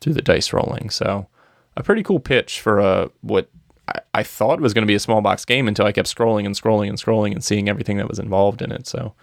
through 0.00 0.14
the 0.14 0.22
dice 0.22 0.52
rolling. 0.54 0.88
So, 0.88 1.26
a 1.76 1.82
pretty 1.82 2.02
cool 2.02 2.18
pitch 2.20 2.60
for 2.60 2.78
a 2.78 3.10
what 3.20 3.50
I, 3.88 4.00
I 4.14 4.22
thought 4.22 4.60
was 4.60 4.72
going 4.72 4.82
to 4.82 4.90
be 4.90 4.94
a 4.94 5.00
small 5.00 5.20
box 5.20 5.44
game 5.44 5.68
until 5.68 5.84
I 5.84 5.92
kept 5.92 6.08
scrolling 6.14 6.46
and 6.46 6.54
scrolling 6.54 6.88
and 6.88 6.98
scrolling 6.98 7.32
and 7.32 7.44
seeing 7.44 7.68
everything 7.68 7.98
that 7.98 8.08
was 8.08 8.18
involved 8.18 8.62
in 8.62 8.72
it. 8.72 8.86
So, 8.86 9.14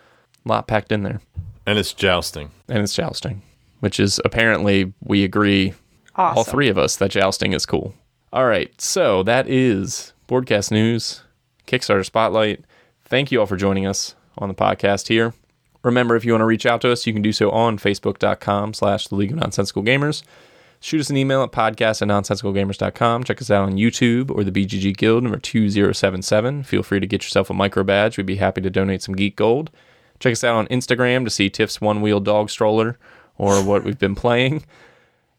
a 0.45 0.49
lot 0.49 0.67
packed 0.67 0.91
in 0.91 1.01
there, 1.01 1.21
and 1.65 1.79
it's 1.79 1.91
jousting. 1.93 2.51
and 2.67 2.79
it's 2.83 2.93
jousting, 2.93 3.41
which 3.79 3.99
is 3.99 4.21
apparently 4.23 4.93
we 5.03 5.23
agree 5.23 5.73
Awesome. 6.19 6.37
all 6.37 6.43
three 6.43 6.67
of 6.67 6.77
us 6.77 6.97
that 6.97 7.11
jousting 7.11 7.53
is 7.53 7.65
cool. 7.65 7.93
All 8.33 8.45
right, 8.45 8.79
so 8.79 9.23
that 9.23 9.47
is 9.47 10.13
Boardcast 10.27 10.69
News, 10.69 11.23
Kickstarter 11.65 12.05
Spotlight. 12.05 12.65
Thank 13.05 13.31
you 13.31 13.39
all 13.39 13.45
for 13.45 13.55
joining 13.55 13.87
us 13.87 14.15
on 14.37 14.49
the 14.49 14.53
podcast 14.53 15.07
here. 15.07 15.33
Remember, 15.81 16.17
if 16.17 16.25
you 16.25 16.33
want 16.33 16.41
to 16.41 16.45
reach 16.45 16.65
out 16.65 16.81
to 16.81 16.91
us, 16.91 17.07
you 17.07 17.13
can 17.13 17.21
do 17.21 17.31
so 17.31 17.49
on 17.51 17.77
facebook.com 17.77 18.73
slash 18.73 19.07
the 19.07 19.15
League 19.15 19.31
of 19.31 19.37
Nonsensical 19.37 19.81
Gamers. 19.81 20.23
Shoot 20.81 20.99
us 20.99 21.09
an 21.09 21.15
email 21.17 21.41
at 21.41 21.51
podcast 21.53 22.01
at 22.01 22.09
nonsensicalgamers.com. 22.09 23.23
Check 23.23 23.41
us 23.41 23.49
out 23.49 23.63
on 23.63 23.77
YouTube 23.77 24.29
or 24.29 24.43
the 24.43 24.51
BGG 24.51 24.95
Guild 24.97 25.23
number 25.23 25.39
2077. 25.39 26.63
Feel 26.63 26.83
free 26.83 26.99
to 26.99 27.07
get 27.07 27.23
yourself 27.23 27.49
a 27.49 27.53
micro 27.53 27.83
badge. 27.83 28.17
We'd 28.17 28.25
be 28.25 28.35
happy 28.35 28.61
to 28.61 28.69
donate 28.69 29.01
some 29.01 29.15
geek 29.15 29.35
gold. 29.37 29.71
Check 30.19 30.33
us 30.33 30.43
out 30.43 30.55
on 30.55 30.67
Instagram 30.67 31.23
to 31.23 31.29
see 31.29 31.49
Tiff's 31.49 31.79
one 31.79 32.01
wheel 32.01 32.19
dog 32.19 32.49
stroller 32.49 32.97
or 33.37 33.63
what 33.63 33.83
we've 33.85 33.99
been 33.99 34.15
playing. 34.15 34.63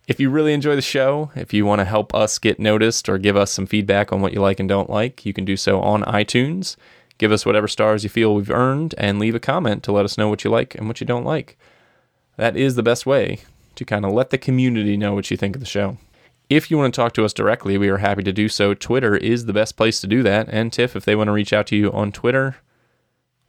If 0.08 0.18
you 0.18 0.30
really 0.30 0.52
enjoy 0.52 0.74
the 0.74 0.82
show, 0.82 1.30
if 1.36 1.54
you 1.54 1.64
want 1.64 1.80
to 1.80 1.84
help 1.84 2.14
us 2.14 2.38
get 2.38 2.58
noticed 2.58 3.08
or 3.08 3.18
give 3.18 3.36
us 3.36 3.52
some 3.52 3.66
feedback 3.66 4.12
on 4.12 4.20
what 4.20 4.32
you 4.32 4.40
like 4.40 4.58
and 4.58 4.68
don't 4.68 4.90
like, 4.90 5.24
you 5.24 5.32
can 5.32 5.44
do 5.44 5.56
so 5.56 5.80
on 5.80 6.02
iTunes. 6.02 6.76
Give 7.18 7.30
us 7.32 7.46
whatever 7.46 7.68
stars 7.68 8.02
you 8.02 8.10
feel 8.10 8.34
we've 8.34 8.50
earned 8.50 8.94
and 8.98 9.18
leave 9.18 9.34
a 9.34 9.40
comment 9.40 9.82
to 9.84 9.92
let 9.92 10.04
us 10.04 10.18
know 10.18 10.28
what 10.28 10.42
you 10.42 10.50
like 10.50 10.74
and 10.74 10.88
what 10.88 11.00
you 11.00 11.06
don't 11.06 11.24
like. 11.24 11.58
That 12.36 12.56
is 12.56 12.74
the 12.74 12.82
best 12.82 13.06
way 13.06 13.40
to 13.74 13.84
kind 13.84 14.04
of 14.04 14.12
let 14.12 14.30
the 14.30 14.38
community 14.38 14.96
know 14.96 15.14
what 15.14 15.30
you 15.30 15.36
think 15.36 15.54
of 15.54 15.60
the 15.60 15.66
show. 15.66 15.98
If 16.48 16.70
you 16.70 16.78
want 16.78 16.92
to 16.92 17.00
talk 17.00 17.12
to 17.14 17.24
us 17.24 17.32
directly, 17.32 17.78
we 17.78 17.88
are 17.88 17.98
happy 17.98 18.24
to 18.24 18.32
do 18.32 18.48
so. 18.48 18.74
Twitter 18.74 19.16
is 19.16 19.44
the 19.44 19.52
best 19.52 19.76
place 19.76 20.00
to 20.00 20.08
do 20.08 20.22
that. 20.24 20.48
And 20.48 20.72
Tiff, 20.72 20.96
if 20.96 21.04
they 21.04 21.14
want 21.14 21.28
to 21.28 21.32
reach 21.32 21.52
out 21.52 21.68
to 21.68 21.76
you 21.76 21.92
on 21.92 22.10
Twitter, 22.10 22.56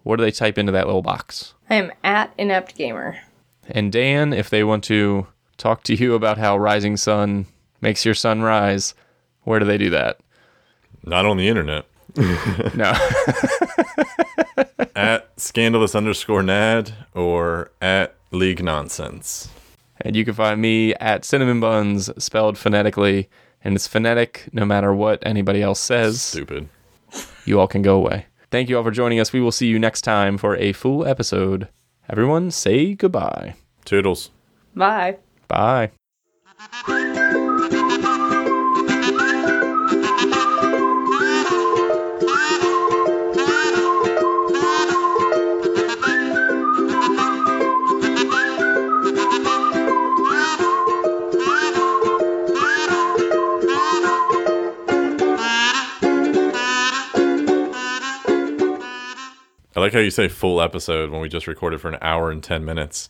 what 0.04 0.18
do 0.18 0.24
they 0.24 0.32
type 0.32 0.58
into 0.58 0.72
that 0.74 0.86
little 0.86 1.02
box? 1.02 1.56
I 1.70 1.76
am 1.76 1.91
at 2.04 2.34
inept 2.38 2.76
gamer. 2.76 3.20
And 3.68 3.91
Dan, 3.91 4.34
if 4.34 4.49
they 4.49 4.64
want 4.64 4.84
to 4.86 5.28
talk 5.62 5.84
to 5.84 5.93
you 5.95 6.16
about 6.16 6.39
how 6.39 6.57
Rising 6.57 6.97
Sun 6.97 7.45
makes 7.82 8.03
your 8.03 8.16
sun 8.16 8.41
rise, 8.41 8.95
where 9.43 9.59
do 9.59 9.66
they 9.66 9.78
do 9.78 9.91
that? 9.91 10.20
Not 11.03 11.26
on 11.26 11.38
the 11.38 11.47
internet. 11.47 11.86
No. 12.76 12.91
at 14.95 15.30
scandalous 15.39 15.95
underscore 15.95 16.43
nad 16.43 16.93
or 17.14 17.72
at 17.82 18.16
league 18.32 18.62
nonsense. 18.64 19.49
and 20.01 20.16
you 20.16 20.26
can 20.26 20.34
find 20.34 20.62
me 20.62 20.93
at 20.95 21.24
Cinnamon 21.24 21.59
Buns, 21.62 22.09
spelled 22.22 22.57
phonetically, 22.57 23.30
and 23.64 23.76
it's 23.76 23.88
phonetic 23.88 24.49
no 24.51 24.66
matter 24.66 24.93
what 24.93 25.26
anybody 25.26 25.62
else 25.62 25.80
says. 25.80 26.22
Stupid. 26.22 26.68
You 27.45 27.59
all 27.59 27.68
can 27.68 27.82
go 27.82 27.95
away. 27.95 28.26
Thank 28.49 28.70
you 28.70 28.78
all 28.78 28.84
for 28.84 28.91
joining 28.91 29.20
us. 29.20 29.32
We 29.32 29.39
will 29.41 29.51
see 29.51 29.68
you 29.68 29.80
next 29.80 30.01
time 30.01 30.38
for 30.38 30.57
a 30.57 30.74
full 30.74 31.05
episode. 31.05 31.70
Everyone, 32.09 32.51
say 32.51 32.93
goodbye. 32.95 33.55
Toodles. 33.86 34.32
Bye. 34.76 35.18
Bye. 35.52 35.91
I 59.74 59.80
like 59.80 59.91
how 59.91 59.99
you 59.99 60.12
say 60.12 60.30
full 60.30 60.62
episode 60.62 61.10
when 61.10 61.20
we 61.20 61.28
just 61.28 61.45
recorded 61.45 61.82
for 61.82 61.89
an 61.89 61.97
hour 62.02 62.32
and 62.32 62.41
10 62.41 62.64
minutes. 62.64 63.10